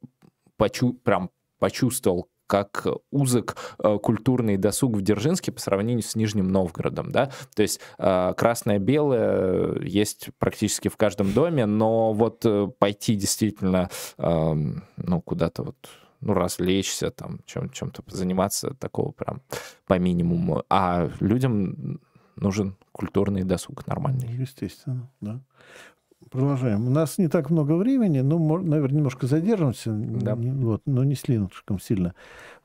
[0.56, 7.12] почу, прям почувствовал, как узок э, культурный досуг в Дзержинске по сравнению с Нижним Новгородом,
[7.12, 13.88] да, то есть э, красное-белое есть практически в каждом доме, но вот э, пойти действительно,
[14.18, 15.76] эм, ну, куда-то вот
[16.20, 19.42] ну, развлечься, там, чем, чем-то заниматься, такого прям
[19.86, 20.64] по минимуму.
[20.68, 22.00] А людям
[22.34, 24.28] нужен культурный досуг нормальный.
[24.34, 25.40] Естественно, да.
[26.28, 26.86] Продолжаем.
[26.86, 30.36] У нас не так много времени, но, наверное, немножко задержимся, да.
[30.36, 32.14] вот, но не слишком сильно.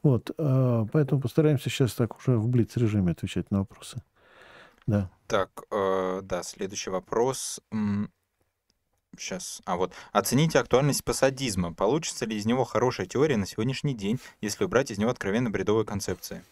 [0.03, 4.03] Вот, э, поэтому постараемся сейчас так уже в блиц-режиме отвечать на вопросы.
[4.85, 5.09] Да.
[5.27, 7.61] Так, э, да, следующий вопрос.
[9.17, 9.61] Сейчас.
[9.65, 9.93] А вот.
[10.11, 11.73] Оцените актуальность пассадизма.
[11.73, 15.85] Получится ли из него хорошая теория на сегодняшний день, если убрать из него откровенно бредовые
[15.85, 16.43] концепции?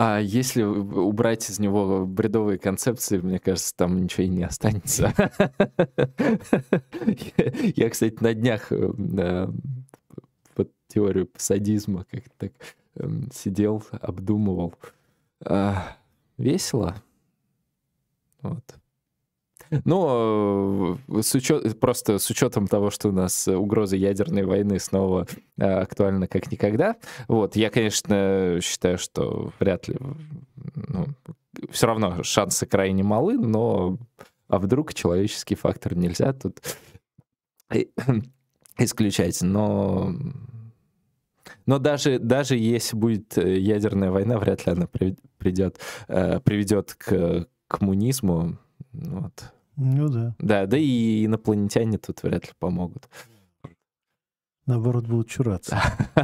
[0.00, 5.12] А если убрать из него бредовые концепции, мне кажется, там ничего и не останется.
[7.74, 9.48] Я, кстати, на днях э,
[10.54, 12.52] под теорию садизма как-то так
[12.94, 14.72] эм, сидел, обдумывал.
[15.44, 15.96] А,
[16.36, 16.94] весело.
[18.42, 18.62] Вот.
[19.84, 25.26] Ну, э, с учет, просто с учетом того, что у нас угроза ядерной войны снова
[25.56, 26.96] э, актуальна как никогда,
[27.26, 29.96] вот, я, конечно, считаю, что вряд ли,
[30.88, 31.06] ну,
[31.70, 33.98] все равно шансы крайне малы, но
[34.48, 36.60] а вдруг человеческий фактор нельзя тут
[38.78, 40.14] исключать, но
[41.66, 48.58] но даже, даже если будет ядерная война, вряд ли она придет, приведет к коммунизму.
[48.92, 49.52] Вот.
[49.80, 50.34] Ну да.
[50.40, 53.08] Да, да и инопланетяне тут вряд ли помогут.
[54.66, 55.80] Наоборот, будут чураться.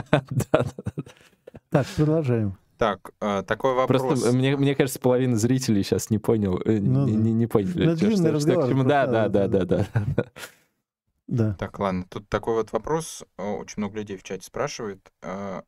[1.70, 2.56] Так, продолжаем.
[2.78, 4.00] Так, э, такой вопрос.
[4.00, 7.86] Просто мне, мне кажется, половина зрителей сейчас не понял, э, ну, не, не, поняли.
[7.86, 8.84] Ну, длинный разговор.
[8.84, 9.86] Да, да, да, да, да.
[11.26, 11.54] Да.
[11.54, 13.24] Так, ладно, тут такой вот вопрос.
[13.38, 15.10] Очень много людей в чате спрашивают.
[15.22, 15.62] Э,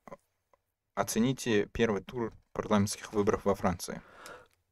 [0.95, 4.01] оцените первый тур парламентских выборов во Франции.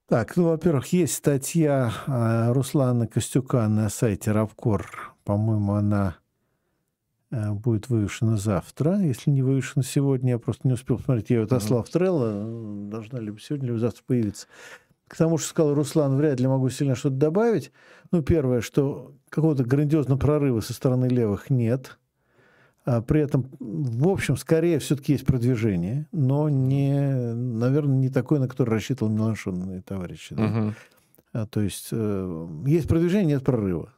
[0.07, 5.15] Так, ну, во-первых, есть статья Руслана Костюка на сайте Равкор.
[5.25, 6.19] По-моему, она
[7.35, 9.01] Э, будет вывешена завтра.
[9.01, 11.31] Если не вывешена сегодня, я просто не успел посмотреть.
[11.31, 12.89] Я ее отослал в Трелло.
[12.89, 14.47] Должна либо сегодня, либо завтра появиться.
[15.09, 17.73] К тому, что сказал Руслан, вряд ли могу сильно что-то добавить.
[18.13, 21.99] Ну, первое, что какого-то грандиозного прорыва со стороны левых нет.
[22.85, 26.93] А при этом, в общем, скорее все-таки есть продвижение, но не,
[27.35, 30.35] наверное, не такое, на которое рассчитывал Меланшон и товарищи.
[30.35, 30.45] Да?
[30.45, 30.75] Угу.
[31.33, 33.91] А, то есть э, есть продвижение, нет прорыва.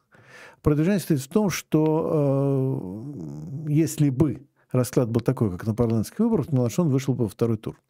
[0.62, 3.12] Продвижение стоит в том, что
[3.66, 7.56] э, если бы расклад был такой, как на парламентских выборах, Меланшон вышел бы во второй
[7.56, 7.80] тур.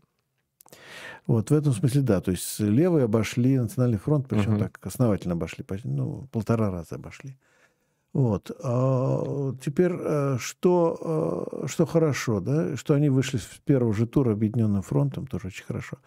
[1.27, 2.21] Вот в этом смысле, да.
[2.21, 4.61] То есть левые обошли Национальный фронт, причем uh-huh.
[4.61, 7.37] так основательно обошли, ну, полтора раза обошли.
[8.17, 8.51] Вот.
[8.65, 14.33] А теперь, э, что, э, что хорошо, да, что они вышли с первого же тура
[14.33, 15.99] объединенным фронтом, тоже очень хорошо.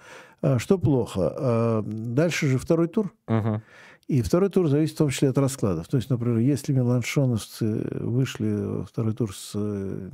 [0.42, 1.32] А что плохо?
[1.38, 3.14] А дальше же второй тур.
[3.28, 3.62] Uh-huh.
[4.08, 5.88] И второй тур зависит в том числе от раскладов.
[5.88, 10.10] То есть, например, если меланшоновцы вышли во второй тур с э,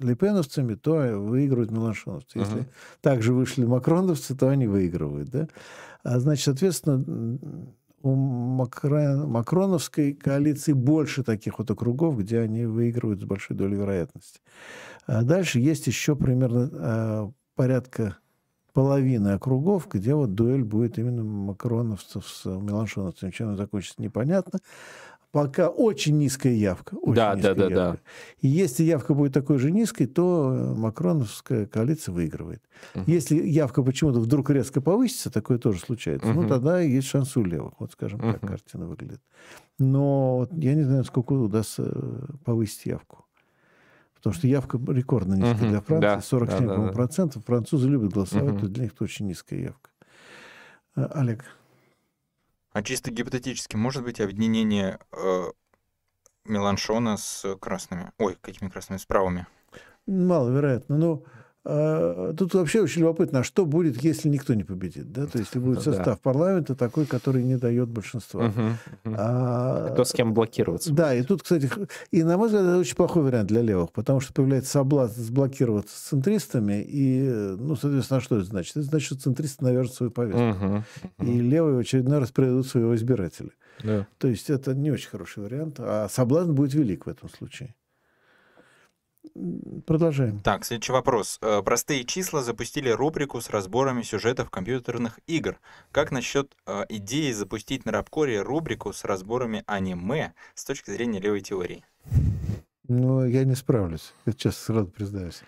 [0.00, 2.38] лепеновцами, то выигрывают меланшоновцы.
[2.38, 2.72] Если uh-huh.
[3.02, 5.28] также вышли макроновцы, то они выигрывают.
[5.28, 5.48] Да?
[6.04, 7.38] А, значит, соответственно,
[8.02, 9.26] у Макро...
[9.26, 14.40] макроновской коалиции больше таких вот округов, где они выигрывают с большой долей вероятности.
[15.06, 18.18] А дальше есть еще примерно а, порядка
[18.72, 23.30] половины округов, где вот дуэль будет именно макроновцев с меланшоновцами.
[23.30, 24.60] Чем она закончится, непонятно.
[25.30, 26.94] Пока очень низкая явка.
[26.94, 27.92] Очень да, низкая да, да, явка.
[27.92, 28.10] да.
[28.40, 32.62] И если явка будет такой же низкой, то макроновская коалиция выигрывает.
[32.94, 33.04] Угу.
[33.06, 36.42] Если явка почему-то вдруг резко повысится, такое тоже случается, угу.
[36.42, 37.74] ну тогда есть шанс у левых.
[37.78, 38.32] Вот, скажем, угу.
[38.32, 39.20] так картина выглядит.
[39.78, 41.84] Но я не знаю, сколько удастся
[42.44, 43.26] повысить явку.
[44.18, 45.70] Потому что явка рекордно низкая uh-huh.
[45.70, 47.44] для Франции, да, 47 да, да, процентов.
[47.44, 48.60] Французы любят голосовать, uh-huh.
[48.60, 49.90] то для них это очень низкая явка.
[50.96, 51.44] А, Олег.
[52.78, 55.46] А чисто гипотетически, может быть объединение э,
[56.44, 58.12] Меланшона с красными?
[58.18, 58.98] Ой, какими красными?
[58.98, 59.48] С правыми?
[60.06, 60.96] Маловероятно.
[60.96, 61.24] Но ну,
[61.68, 65.12] тут вообще очень любопытно, а что будет, если никто не победит?
[65.12, 65.26] Да?
[65.26, 66.20] То есть, если будет состав да.
[66.22, 68.46] парламента такой, который не дает большинства.
[68.46, 68.60] Угу,
[69.04, 69.14] угу.
[69.18, 70.92] А, Кто с кем блокироваться?
[70.92, 71.70] Да, и тут, кстати,
[72.10, 75.96] и на мой взгляд, это очень плохой вариант для левых, потому что появляется соблазн сблокироваться
[75.96, 77.28] с центристами, и,
[77.58, 78.76] ну, соответственно, а что это значит?
[78.76, 80.40] Это значит, что центристы навяжут свою повестку.
[80.40, 80.84] Угу,
[81.18, 81.30] угу.
[81.30, 83.50] И левые в очередной раз предадут своего избирателя.
[83.84, 84.06] Да.
[84.18, 87.74] То есть это не очень хороший вариант, а соблазн будет велик в этом случае.
[89.86, 90.40] Продолжаем.
[90.40, 91.38] Так, следующий вопрос.
[91.40, 95.58] Э, простые числа запустили рубрику с разборами сюжетов компьютерных игр.
[95.92, 101.40] Как насчет э, идеи запустить на Рабкоре рубрику с разборами аниме с точки зрения левой
[101.40, 101.84] теории?
[102.88, 104.12] Ну, я не справлюсь.
[104.26, 105.42] Я сейчас сразу признаюсь.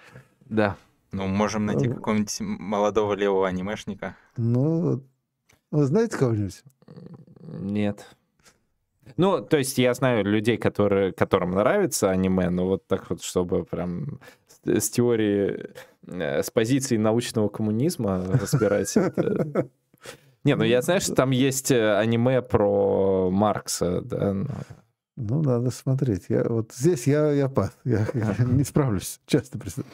[0.44, 0.76] Да.
[1.12, 4.16] Ну, можем найти какого-нибудь молодого левого анимешника.
[4.36, 5.02] Ну,
[5.70, 6.62] вы знаете кого-нибудь?
[7.42, 8.06] Нет.
[9.16, 13.64] Ну, то есть я знаю людей, которые, которым нравится аниме, но вот так вот, чтобы
[13.64, 15.70] прям с, с теорией,
[16.06, 18.94] э, с позиции научного коммунизма разбирать.
[20.44, 24.34] Не, ну я знаю, что там есть э, аниме про Маркса, да.
[25.16, 26.26] Ну, надо смотреть.
[26.30, 27.76] Я, вот здесь я, я пас.
[27.84, 29.90] Я, я не справлюсь, честно признаюсь.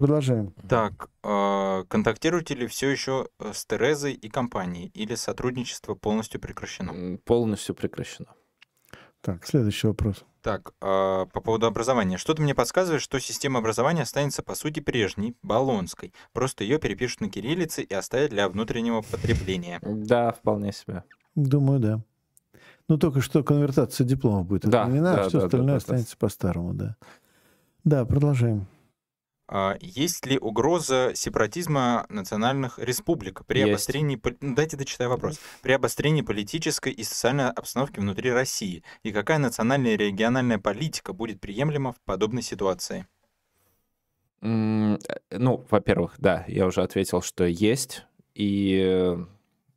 [0.00, 0.54] Продолжаем.
[0.66, 7.18] Так, э, контактируете ли все еще э, с Терезой и компанией, или сотрудничество полностью прекращено?
[7.26, 8.28] Полностью прекращено.
[9.20, 10.24] Так, следующий вопрос.
[10.40, 12.16] Так, э, по поводу образования.
[12.16, 16.14] Что-то мне подсказывает, что система образования останется по сути прежней, баллонской.
[16.32, 19.80] Просто ее перепишут на кириллице и оставят для внутреннего потребления.
[19.82, 21.04] Да, вполне себе.
[21.34, 22.00] Думаю, да.
[22.88, 26.12] Ну, только что конвертация дипломов будет отменена, да, да, а все да, остальное да, останется
[26.12, 26.18] да.
[26.20, 26.96] по-старому, да.
[27.84, 28.66] Да, продолжаем.
[29.52, 33.70] А, есть ли угроза сепаратизма национальных республик при Есть.
[33.70, 34.20] обострении...
[34.40, 35.40] Ну, дайте дочитаю вопрос.
[35.60, 38.84] При обострении политической и социальной обстановки внутри России?
[39.02, 43.08] И какая национальная и региональная политика будет приемлема в подобной ситуации?
[44.40, 44.98] Э,
[45.32, 48.06] ну, во-первых, да, я уже ответил, что есть.
[48.36, 49.18] И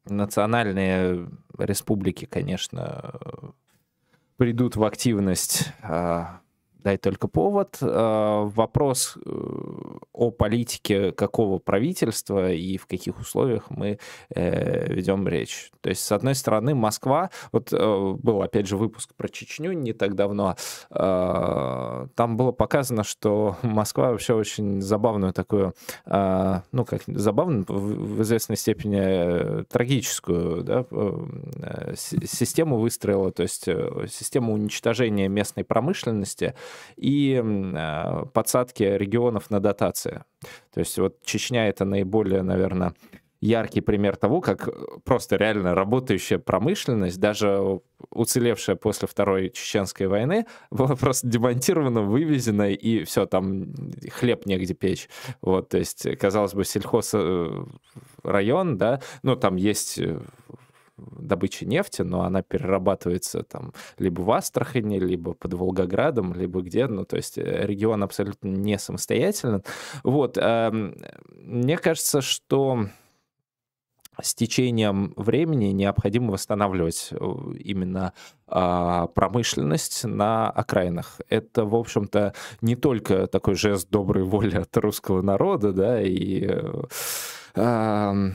[0.05, 1.27] национальные
[1.57, 3.19] республики, конечно,
[4.37, 6.41] придут в активность а,
[6.83, 7.77] дай только повод.
[7.81, 9.29] Э, вопрос э,
[10.11, 13.99] о политике какого правительства и в каких условиях мы
[14.35, 15.71] э, ведем речь.
[15.81, 20.15] То есть, с одной стороны, Москва, вот был, опять же, выпуск про Чечню не так
[20.15, 20.55] давно,
[20.89, 25.73] там было показано, что Москва вообще очень забавную такую,
[26.05, 30.85] ну, как забавную, в известной степени трагическую да,
[31.95, 33.65] систему выстроила, то есть
[34.09, 36.55] систему уничтожения местной промышленности,
[36.95, 40.23] и э, подсадки регионов на дотации.
[40.73, 42.93] То есть вот Чечня— это наиболее, наверное,
[43.43, 44.69] яркий пример того, как
[45.03, 53.03] просто реально работающая промышленность, даже уцелевшая после Второй Чеченской войны, была просто демонтирована, вывезена, и
[53.03, 53.73] все, там
[54.11, 55.09] хлеб негде печь.
[55.41, 57.65] Вот, то есть, казалось бы, сельхоз э,
[58.23, 60.21] район, да, ну, там есть э,
[61.11, 67.05] добычи нефти, но она перерабатывается там либо в Астрахани, либо под Волгоградом, либо где, ну,
[67.05, 69.61] то есть э, регион абсолютно не самостоятельный.
[70.03, 70.95] Вот, эм,
[71.31, 72.87] мне кажется, что
[74.21, 77.15] с течением времени необходимо восстанавливать э,
[77.59, 78.13] именно
[78.47, 81.19] а, промышленность на окраинах.
[81.29, 86.47] Это, в общем-то, не только такой жест доброй воли от русского народа, да, и
[87.55, 88.31] э,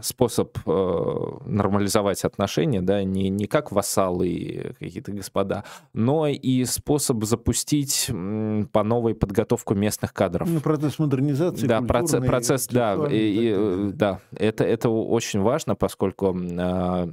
[0.00, 8.06] способ э, нормализовать отношения, да, не, не как вассалы какие-то господа, но и способ запустить
[8.08, 10.48] м, по новой подготовку местных кадров.
[10.48, 11.66] Ну, процесс модернизации.
[11.66, 17.08] Да, процесс, процесс да, и, и, э, да, это, это очень важно, поскольку э,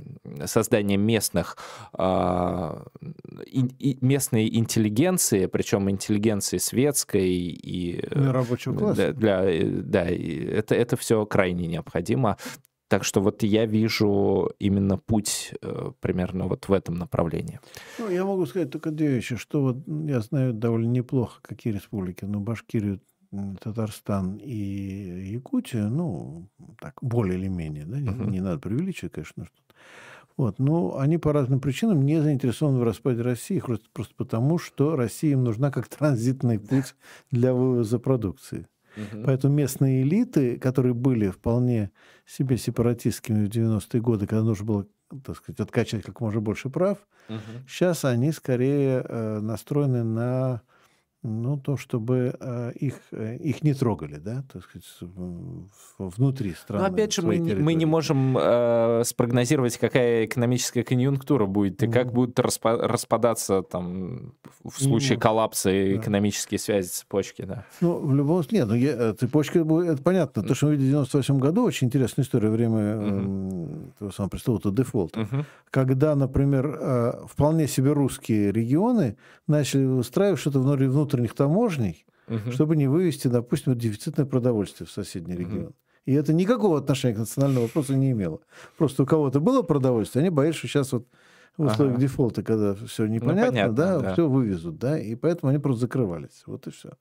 [0.46, 1.58] создание местных,
[1.98, 2.84] э,
[3.46, 8.04] и, местной интеллигенции, причем интеллигенции светской и...
[8.16, 9.14] Ну, рабочего класса.
[9.14, 12.38] Для, для, да, это, это все крайне необходимо.
[12.90, 17.60] Так что вот я вижу именно путь э, примерно вот в этом направлении.
[18.00, 22.26] Ну, я могу сказать только две вещи, что вот я знаю довольно неплохо, какие республики,
[22.26, 23.00] ну, Башкирию,
[23.62, 26.50] Татарстан и Якутия, ну,
[26.82, 28.28] так, более или менее, да, не, uh-huh.
[28.28, 29.54] не надо преувеличивать, конечно, что
[30.40, 34.96] вот, но они по разным причинам не заинтересованы в распаде России, просто, просто потому, что
[34.96, 36.96] Россия им нужна как транзитный путь
[37.30, 38.66] для вывоза продукции.
[39.00, 39.24] Угу.
[39.26, 41.92] Поэтому местные элиты, которые были вполне
[42.26, 44.88] себе сепаратистскими в 90-е годы, когда нужно было
[45.26, 47.00] так сказать, откачать как можно больше прав,
[47.30, 47.40] угу.
[47.68, 50.62] сейчас они скорее э, настроены на
[51.22, 54.88] ну, то, чтобы э, их, э, их не трогали, да, так сказать,
[55.98, 56.82] внутри страны.
[56.82, 57.62] Но опять же, мы, территории.
[57.62, 61.92] мы не можем э, спрогнозировать, какая экономическая конъюнктура будет, и mm.
[61.92, 64.34] как будут распа распадаться там
[64.64, 65.22] в случае mm.
[65.22, 65.96] коллапса да.
[65.98, 67.66] экономические связи, цепочки, да.
[67.82, 70.42] Ну, в любом случае, нет, ну, я, э, цепочка, это понятно.
[70.42, 73.92] То, что мы видели в 98 году, очень интересная история, время mm.
[74.00, 75.20] того самого пресловутого дефолта.
[75.20, 75.46] Mm-hmm.
[75.70, 79.18] Когда, например, вполне себе русские регионы
[79.48, 82.52] начали устраивать что-то внутри внутренних таможней, угу.
[82.52, 85.42] чтобы не вывести, допустим, дефицитное продовольствие в соседний угу.
[85.42, 85.74] регион.
[86.06, 88.40] И это никакого отношения к национальному вопросу не имело.
[88.78, 91.08] Просто у кого-то было продовольствие, они боятся, что сейчас вот
[91.58, 92.02] в условиях ага.
[92.02, 95.60] дефолта, когда все ну, непонятно, ну, понятно, да, да, все вывезут, да, и поэтому они
[95.60, 96.44] просто закрывались.
[96.46, 96.92] Вот и все.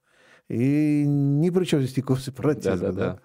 [0.49, 2.77] И ни при чем здесь никакого сепаратизма.
[2.77, 3.13] Да, да, да.
[3.13, 3.19] да.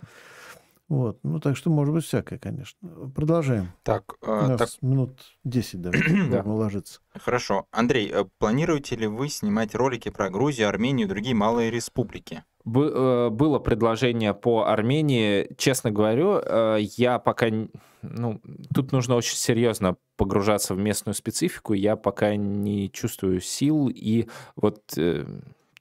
[0.89, 1.19] Вот.
[1.23, 2.89] Ну, так что может быть всякое, конечно.
[3.15, 3.73] Продолжаем.
[3.83, 4.83] Так, э, У нас так...
[4.83, 6.01] минут 10 давай,
[6.31, 6.43] да.
[6.43, 7.01] уложиться.
[7.15, 7.67] Хорошо.
[7.71, 12.45] Андрей, э, планируете ли вы снимать ролики про Грузию, Армению и другие малые республики?
[12.67, 15.55] Э, было предложение по Армении.
[15.57, 16.43] Честно говорю,
[16.79, 17.47] я пока...
[18.03, 18.41] Ну,
[18.75, 21.73] тут нужно очень серьезно погружаться в местную специфику.
[21.73, 24.83] Я пока не чувствую сил и вот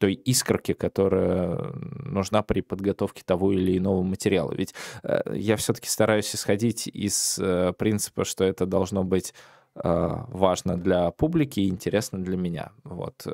[0.04, 1.72] той искорки, которая
[2.04, 4.52] нужна при подготовке того или иного материала.
[4.54, 9.34] Ведь э, я все-таки стараюсь исходить из э, принципа, что это должно быть
[9.76, 9.82] э,
[10.28, 12.74] важно для публики и интересно для меня.
[12.84, 13.26] Вот.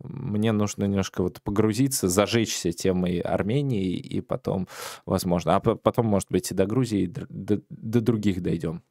[0.00, 4.66] Мне нужно немножко вот погрузиться, зажечься темой Армении, и потом,
[5.06, 8.82] возможно, а потом, может быть, и до Грузии, и до, до других дойдем.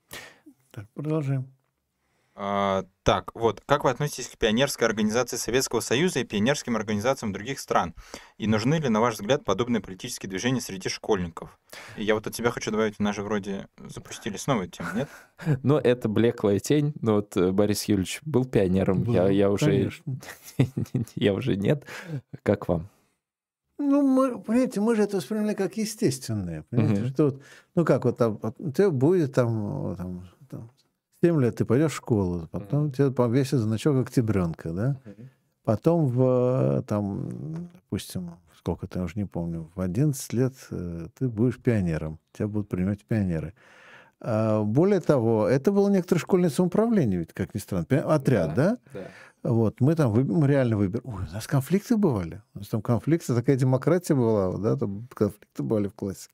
[0.71, 1.53] Так, продолжаем.
[2.43, 7.59] А, так, вот, как вы относитесь к пионерской организации Советского Союза и пионерским организациям других
[7.59, 7.93] стран?
[8.39, 11.59] И нужны ли, на ваш взгляд, подобные политические движения среди школьников?
[11.97, 14.89] И я вот от себя хочу добавить, у нас же вроде запустили снова эту тему,
[14.95, 15.09] нет?
[15.61, 16.93] Ну, это блеклая тень.
[16.99, 19.91] Ну, вот э, Борис Юрьевич был пионером, был, я, я уже...
[21.15, 21.85] я уже нет.
[22.41, 22.89] Как вам?
[23.77, 26.65] Ну, мы, понимаете, мы же это воспринимали как естественное.
[26.71, 27.41] Понимаете, что вот,
[27.75, 30.27] ну как вот там, у тебя будет там, там
[31.23, 32.91] 7 лет ты пойдешь в школу, потом mm-hmm.
[32.91, 34.97] тебе повесят значок октябренка, да?
[35.05, 35.27] Mm-hmm.
[35.63, 37.29] Потом в, там,
[37.73, 42.69] допустим, сколько ты уже не помню, в 11 лет э, ты будешь пионером, тебя будут
[42.69, 43.53] принимать пионеры.
[44.19, 47.85] А, более того, это было некоторое школьное самоуправление, ведь, как ни странно.
[47.89, 48.77] Отряд, да?
[48.93, 48.99] да?
[49.43, 49.49] да.
[49.49, 51.03] Вот, мы там мы реально выбираем.
[51.07, 52.43] Ой, у нас конфликты бывали.
[52.53, 56.29] У нас там конфликты, такая демократия была, да, там конфликты бывали в классе.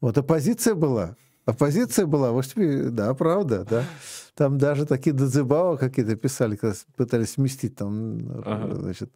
[0.00, 1.16] Вот оппозиция была.
[1.48, 3.84] Оппозиция была, тебе, да, правда, да.
[4.34, 8.74] Там даже такие дозыбао какие-то писали, когда пытались сместить там, ага.
[8.74, 9.10] значит.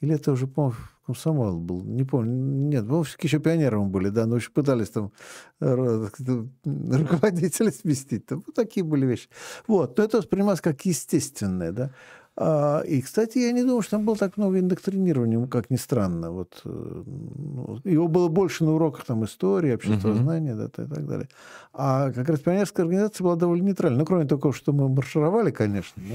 [0.00, 0.74] Или это уже, по-моему,
[1.06, 2.32] комсомол был, не помню.
[2.32, 5.12] Нет, по еще пионером были, да, но еще пытались там
[5.60, 8.26] руководителя сместить.
[8.26, 9.28] Там, вот такие были вещи.
[9.68, 11.92] Вот, но это воспринималось как естественное, да.
[12.40, 16.30] А, и, кстати, я не думаю, что там было так много индоктринирования, как ни странно.
[16.30, 20.70] Вот, э, ну, его было больше на уроках там, истории, обществознания uh-huh.
[20.76, 21.28] да, и так далее.
[21.72, 23.98] А как раз пионерская организация была довольно нейтральна.
[23.98, 26.00] Ну, кроме того, что мы маршировали, конечно.
[26.00, 26.14] Но,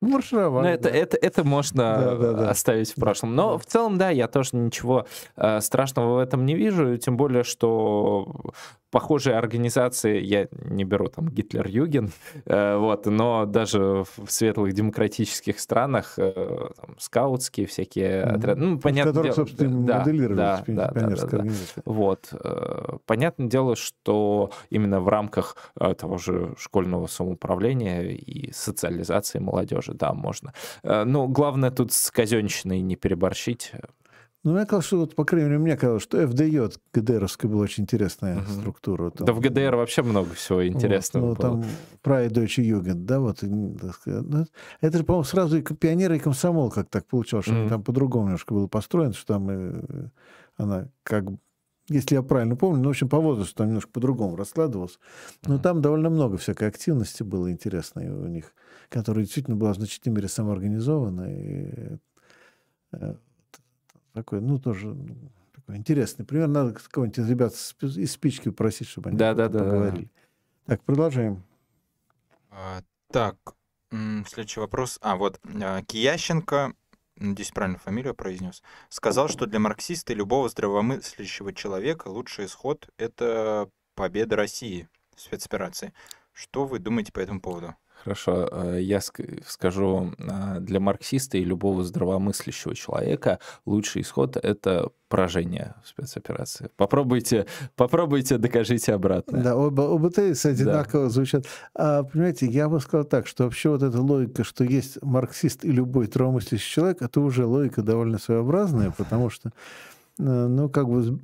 [0.00, 0.64] ну, маршировали.
[0.64, 0.96] Но это, да.
[0.96, 2.50] это, это можно да, да, да.
[2.50, 3.34] оставить в прошлом.
[3.34, 3.58] Но да.
[3.58, 6.96] в целом, да, я тоже ничего э, страшного в этом не вижу.
[6.96, 8.54] Тем более, что
[8.90, 12.10] похожие организации, я не беру там Гитлер-Юген,
[12.46, 16.32] э, вот, но даже в светлых демократических странах э,
[16.76, 18.36] там, скаутские всякие mm-hmm.
[18.36, 21.44] отряды, ну, понятно дело, собственно, да, да, да, да, да, да.
[21.84, 29.92] Вот, э, понятное дело, что именно в рамках того же школьного самоуправления и социализации молодежи,
[29.94, 30.52] да, можно.
[30.82, 33.72] Но главное тут с казенщиной не переборщить,
[34.48, 37.84] ну, мне казалось, что, вот, по крайней мере, мне казалось, что ФДЙ ГДРовская была очень
[37.84, 38.50] интересная угу.
[38.50, 39.10] структура.
[39.10, 41.62] Там, да в ГДР вообще много всего интересного вот, ну, было.
[41.62, 41.70] Там
[42.02, 43.38] Прайд Deutsche Jugend, да, вот.
[43.42, 43.76] Ну,
[44.80, 48.26] это же, по-моему, сразу и пионеры, и комсомол как так получалось, что mm там по-другому
[48.26, 50.08] немножко было построено, что там и, э,
[50.56, 51.24] она как
[51.88, 54.98] если я правильно помню, ну, в общем, по возрасту там немножко по-другому раскладывалось.
[55.46, 58.52] Но там довольно много всякой активности было интересной у них,
[58.90, 61.34] которая действительно была в значительной мере самоорганизована.
[61.34, 61.98] И
[62.92, 63.14] э,
[64.18, 64.96] такой, ну, тоже
[65.54, 66.48] такой интересный пример.
[66.48, 70.04] Надо кого-нибудь из ребят из спички попросить, чтобы они да, да, да, поговорили.
[70.04, 70.74] Да.
[70.74, 71.42] Так, продолжаем.
[72.50, 73.36] А, так,
[74.26, 74.98] следующий вопрос.
[75.00, 76.74] А, вот, а, Киященко,
[77.16, 83.70] надеюсь, правильно фамилию произнес, сказал, что для марксиста и любого здравомыслящего человека лучший исход— это
[83.94, 85.92] победа России в спецоперации.
[86.32, 87.74] Что вы думаете по этому поводу?
[88.08, 89.00] Хорошо, э, я
[89.46, 96.70] скажу, а, для марксиста и любого здравомыслящего человека лучший исход— это поражение в спецоперации.
[96.78, 97.44] Попробуйте,
[97.76, 99.42] попробуйте, докажите обратно.
[99.42, 101.10] Да, оба, оба тезиса одинаково да.
[101.10, 101.44] звучат.
[101.74, 105.70] А, понимаете, я бы сказал так, что вообще вот эта логика, что есть марксист и
[105.70, 109.50] любой здравомыслящий человек, это уже логика довольно своеобразная, потому что,
[110.18, 111.20] э, ну, как бы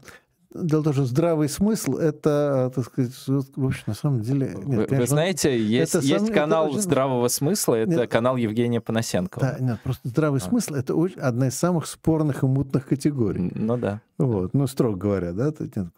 [0.54, 4.54] Дело в том, что здравый смысл это, так сказать, в общем, на самом деле...
[4.54, 8.10] Нет, вы, конечно, вы знаете, есть, это есть сам, канал это, здравого смысла, это нет,
[8.10, 9.56] канал Евгения Панасенкова.
[9.58, 10.44] Да, нет, просто здравый а.
[10.44, 13.50] смысл это очень, одна из самых спорных и мутных категорий.
[13.52, 14.00] Ну да.
[14.16, 15.88] Вот, ну, строго говоря, да, нет,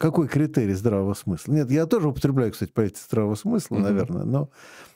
[0.00, 1.52] какой критерий здравого смысла?
[1.52, 3.82] Нет, я тоже употребляю, кстати, понятие здравого смысла, mm-hmm.
[3.82, 4.50] наверное, но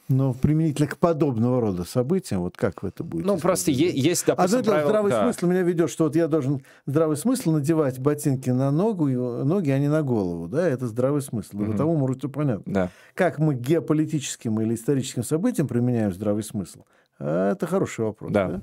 [0.09, 3.29] но применительно к подобного рода событиям, вот как вы это будете?
[3.29, 4.89] Ну, просто есть, допустим, А знаете, правило...
[4.89, 5.23] здравый да.
[5.23, 9.79] смысл меня ведет, что вот я должен здравый смысл надевать ботинки на ногу, ноги, а
[9.79, 11.61] не на голову, да, это здравый смысл.
[11.61, 11.73] Угу.
[11.73, 12.73] Потому может все понятно.
[12.73, 12.91] Да.
[13.15, 16.85] Как мы геополитическим или историческим событиям применяем здравый смысл?
[17.19, 18.33] А, это хороший вопрос.
[18.33, 18.49] Да.
[18.49, 18.63] да?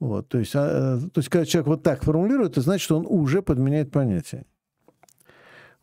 [0.00, 3.06] Вот, то, есть, а, то есть, когда человек вот так формулирует, это значит, что он
[3.08, 4.46] уже подменяет понятие.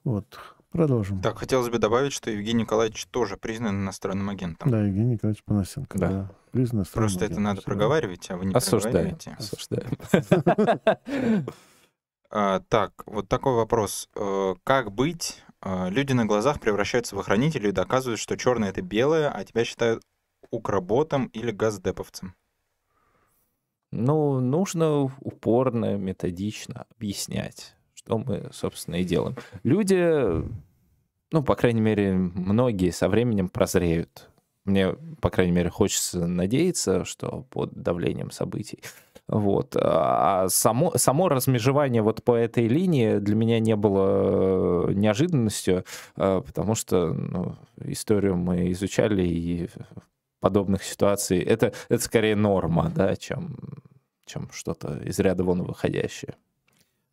[0.03, 0.26] Вот.
[0.72, 1.22] Продолжим.
[1.22, 4.69] Так, хотелось бы добавить, что Евгений Николаевич тоже признан иностранным агентом.
[4.69, 5.98] Да, Евгений Николаевич Панасенко.
[5.98, 6.10] Да.
[6.10, 6.31] да.
[6.52, 9.18] Признан Просто это надо проговаривать, а вы не Осуждаем.
[9.18, 9.35] проговариваете.
[9.38, 11.45] Осуждаем.
[12.34, 14.07] А, так, вот такой вопрос.
[14.15, 15.43] Э, как быть?
[15.61, 19.65] Э, люди на глазах превращаются в охранителей и доказывают, что черное это белое, а тебя
[19.65, 20.02] считают
[20.49, 22.34] укроботом или газдеповцем.
[23.91, 27.76] Ну, нужно упорно, методично объяснять
[28.06, 29.36] что мы, собственно, и делаем.
[29.64, 30.44] Люди,
[31.32, 34.30] ну, по крайней мере, многие со временем прозреют.
[34.65, 38.80] Мне, по крайней мере, хочется надеяться, что под давлением событий.
[39.28, 39.76] Вот.
[39.80, 45.86] А само, само размежевание вот по этой линии для меня не было э, неожиданностью,
[46.18, 47.56] э, потому что ну,
[47.86, 49.69] историю мы изучали, и
[50.41, 53.56] подобных ситуаций это, это скорее норма, да, чем,
[54.26, 56.36] чем что-то из ряда вон выходящее.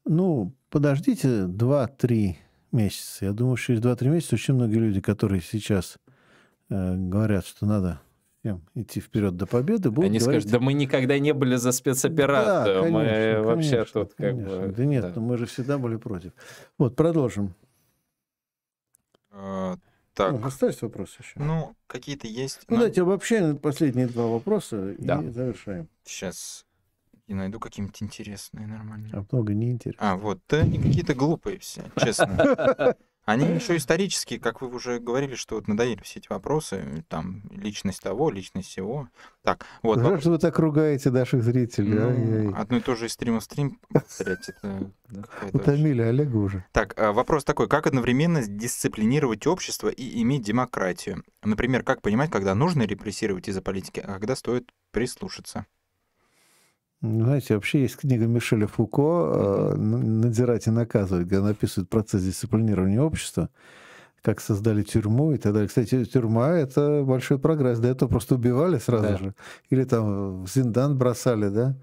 [0.09, 2.37] Ну, подождите 2-3
[2.73, 3.27] месяца.
[3.27, 5.99] Я думаю, через 2-3 месяца очень многие люди, которые сейчас
[6.71, 8.01] э, говорят, что надо
[8.41, 10.45] всем идти вперед до победы, будут Они говорить...
[10.45, 14.17] скажут, да мы никогда не были за спецоперацию, да, конечно, мы конечно, вообще тут как
[14.17, 14.61] конечно.
[14.61, 14.69] бы...
[14.69, 15.21] Да нет, да.
[15.21, 16.33] мы же всегда были против.
[16.79, 17.55] Вот, продолжим.
[19.31, 19.77] А,
[20.15, 20.33] так.
[20.33, 21.35] Ну, остались вопросы еще?
[21.37, 22.61] Ну, какие-то есть.
[22.69, 22.83] Ну, но...
[22.83, 25.21] давайте обобщаем последние два вопроса да.
[25.23, 25.89] и завершаем.
[26.05, 26.65] Сейчас
[27.29, 29.13] и найду какие-нибудь интересные, нормальные.
[29.15, 30.03] А много неинтересных.
[30.03, 32.97] А, вот, да они какие-то глупые все, честно.
[33.29, 38.01] Они еще исторические, как вы уже говорили, что вот надоели все эти вопросы, там, личность
[38.01, 39.11] того, личность всего.
[39.43, 39.99] Так, вот.
[39.99, 41.93] Жаль, что вы так ругаете наших зрителей.
[41.93, 44.91] Ну, одно и то же из стрима в стрим повторять, это
[45.53, 46.65] Утомили Олега уже.
[46.73, 51.23] Так, а, вопрос такой, как одновременно дисциплинировать общество и иметь демократию?
[51.43, 55.67] Например, как понимать, когда нужно репрессировать из-за политики, а когда стоит прислушаться?
[57.01, 63.01] Ну, знаете, вообще есть книга Мишеля Фуко «Надзирать и наказывать», где он описывает процесс дисциплинирования
[63.01, 63.51] общества,
[64.21, 65.69] как создали тюрьму и так далее.
[65.69, 67.79] Кстати, тюрьма— это большой прогресс.
[67.79, 69.17] До этого просто убивали сразу да.
[69.17, 69.35] же.
[69.71, 71.77] Или там в Зиндан бросали, да?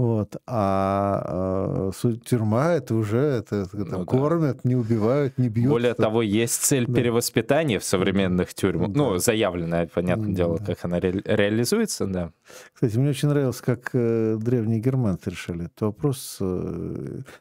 [0.00, 0.36] Вот.
[0.46, 4.68] А, а тюрьма это уже это, это ну, кормят, да.
[4.70, 5.68] не убивают, не бьют.
[5.68, 6.04] Более это...
[6.04, 6.94] того, есть цель да.
[6.94, 8.92] перевоспитания в современных тюрьмах.
[8.92, 8.98] Да.
[8.98, 10.34] Ну, заявленная, понятное да.
[10.34, 12.32] дело, как она ре- реализуется, да.
[12.72, 16.38] Кстати, мне очень нравилось, как э, древние германцы решали этот вопрос.
[16.40, 16.44] Э,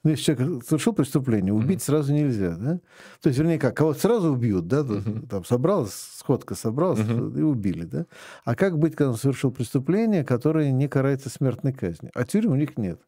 [0.03, 1.85] ну, если человек совершил преступление, убить mm-hmm.
[1.85, 2.81] сразу нельзя, да?
[3.21, 4.81] То есть, вернее, как, кого сразу убьют, да?
[4.81, 5.27] Mm-hmm.
[5.29, 7.39] Там собралась, сходка собралась mm-hmm.
[7.39, 8.05] и убили, да?
[8.43, 12.11] А как быть, когда он совершил преступление, которое не карается смертной казнью?
[12.13, 12.99] А тюрьма у них нет.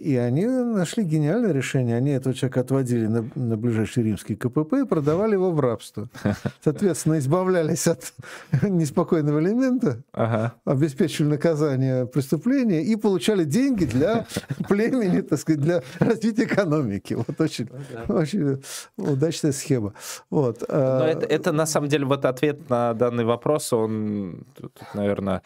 [0.00, 1.94] И они нашли гениальное решение.
[1.94, 6.08] Они этого человека отводили на, на ближайший римский КПП и продавали его в рабство.
[6.64, 8.14] Соответственно, избавлялись от
[8.62, 10.54] неспокойного элемента, ага.
[10.64, 14.26] обеспечивали наказание преступления и получали деньги для
[14.68, 17.12] племени, так сказать, для развития экономики.
[17.12, 17.68] Вот очень,
[18.08, 18.62] ну, очень
[18.96, 19.92] удачная схема.
[20.30, 20.64] Вот.
[20.66, 25.42] Но это, это на самом деле вот ответ на данный вопрос, он, тут, наверное,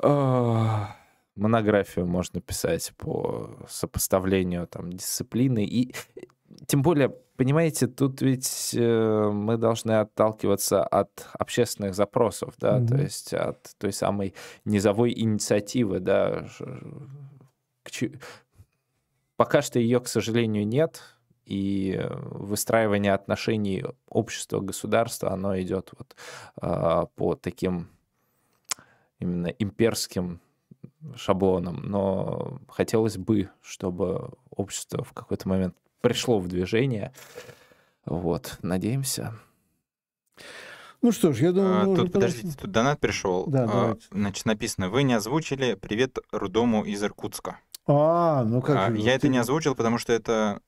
[0.00, 0.94] а,
[1.36, 5.94] монографию можно писать по сопоставлению там дисциплины и
[6.66, 12.86] тем более, понимаете, тут ведь э, мы должны отталкиваться от общественных запросов, да, mm-hmm.
[12.86, 14.34] то есть от той самой
[14.64, 16.46] низовой инициативы, да.
[19.36, 21.02] Пока что ее, к сожалению, нет,
[21.44, 26.16] и выстраивание отношений общества, государства, оно идет вот
[26.62, 27.88] э, по таким
[29.18, 30.40] именно имперским
[31.16, 37.12] шаблоном, но хотелось бы, чтобы общество в какой-то момент пришло в движение.
[38.04, 39.34] Вот, надеемся.
[41.02, 41.92] Ну что ж, я думаю...
[41.92, 43.46] А, тут, подождите, тут донат пришел.
[43.46, 47.58] Да, а, значит, написано, вы не озвучили «Привет Рудому из Иркутска».
[47.86, 48.98] А, ну как а, же.
[48.98, 50.60] Я это не озвучил, потому что это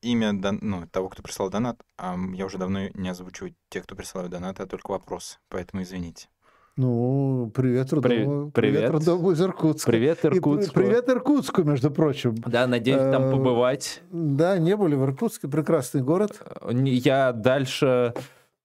[0.00, 4.30] имя ну, того, кто прислал донат, а я уже давно не озвучиваю тех, кто присылает
[4.30, 6.28] донат, а только вопрос, поэтому извините.
[6.76, 7.90] Ну, привет.
[7.90, 8.00] При...
[8.00, 8.52] Привет.
[8.52, 9.92] привет Родову из Иркутска.
[9.92, 10.80] Привет, Иркутску.
[10.80, 12.34] И, привет, Иркутску, между прочим.
[12.34, 14.02] Да, надеюсь, там э, побывать.
[14.10, 15.46] Да, не были в Иркутске.
[15.46, 16.42] Прекрасный город.
[16.68, 18.12] Я дальше,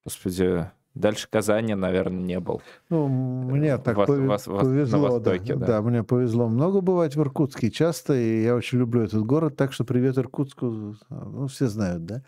[0.04, 2.64] господи, дальше Казани, наверное, не был.
[2.90, 4.98] Ну, мне так Вос, вос, повезло.
[4.98, 5.60] На Востоке, да.
[5.60, 5.68] да.
[5.68, 9.72] да, мне повезло много бывать в Иркутске часто, и я очень люблю этот город, так
[9.72, 12.24] что привет Иркутску, ну, все знают, да.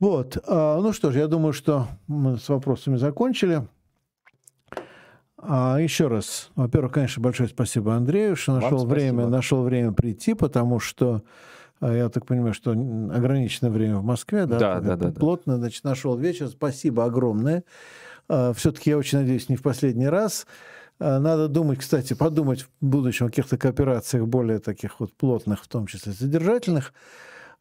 [0.00, 3.62] Вот, а, ну что ж, я думаю, что мы с вопросами закончили.
[5.42, 10.80] А еще раз, во-первых, конечно, большое спасибо Андрею, что нашел время, нашел время прийти, потому
[10.80, 11.22] что
[11.80, 14.58] а, я так понимаю, что ограниченное время в Москве, да?
[14.58, 15.12] Да, да, да.
[15.12, 16.48] Плотно, значит, нашел вечер.
[16.48, 17.64] Спасибо огромное.
[18.28, 20.46] А, Все-таки я очень надеюсь, не в последний раз.
[20.98, 25.68] А, надо думать, кстати, подумать в будущем о каких-то кооперациях более таких вот плотных, в
[25.68, 26.92] том числе содержательных.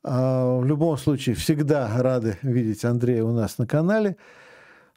[0.02, 4.16] В любом случае, всегда рады видеть Андрея у нас на канале.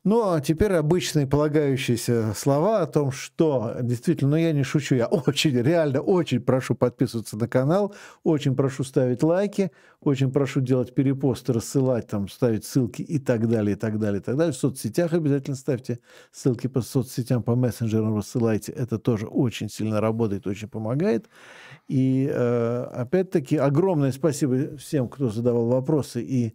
[0.05, 5.07] Ну, а теперь обычные полагающиеся слова о том, что действительно, ну я не шучу, я
[5.07, 9.71] очень, реально очень прошу подписываться на канал, очень прошу ставить лайки,
[10.01, 14.25] очень прошу делать перепосты, рассылать, там, ставить ссылки и так далее, и так далее, и
[14.25, 14.53] так далее.
[14.53, 16.01] В соцсетях обязательно ставьте
[16.33, 18.73] ссылки по соцсетям, по мессенджерам рассылайте.
[18.73, 21.29] Это тоже очень сильно работает, очень помогает.
[21.87, 26.55] И э, опять-таки огромное спасибо всем, кто задавал вопросы и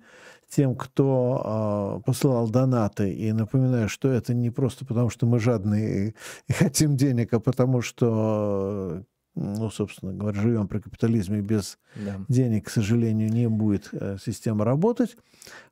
[0.50, 3.12] тем, кто э, посылал донаты.
[3.14, 6.14] И напоминаю, что это не просто потому, что мы жадные
[6.48, 9.04] и хотим денег, а потому что,
[9.36, 12.16] ну, собственно говоря, живем при капитализме, без да.
[12.28, 15.18] денег, к сожалению, не будет э, система работать.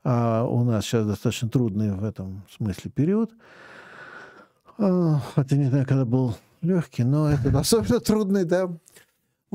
[0.04, 3.32] А у нас сейчас достаточно трудный в этом смысле период.
[4.78, 8.70] Э, хотя не знаю, когда был легкий, но это особенно трудный, да.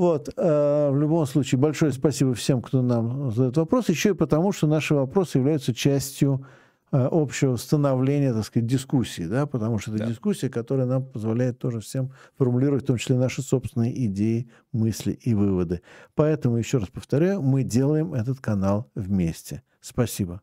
[0.01, 4.51] Вот, э, в любом случае, большое спасибо всем, кто нам задает вопрос, еще и потому,
[4.51, 6.47] что наши вопросы являются частью
[6.90, 10.06] э, общего становления, так сказать, дискуссии, да, потому что это да.
[10.06, 15.35] дискуссия, которая нам позволяет тоже всем формулировать, в том числе наши собственные идеи, мысли и
[15.35, 15.82] выводы.
[16.14, 19.62] Поэтому, еще раз повторяю, мы делаем этот канал вместе.
[19.82, 20.40] Спасибо.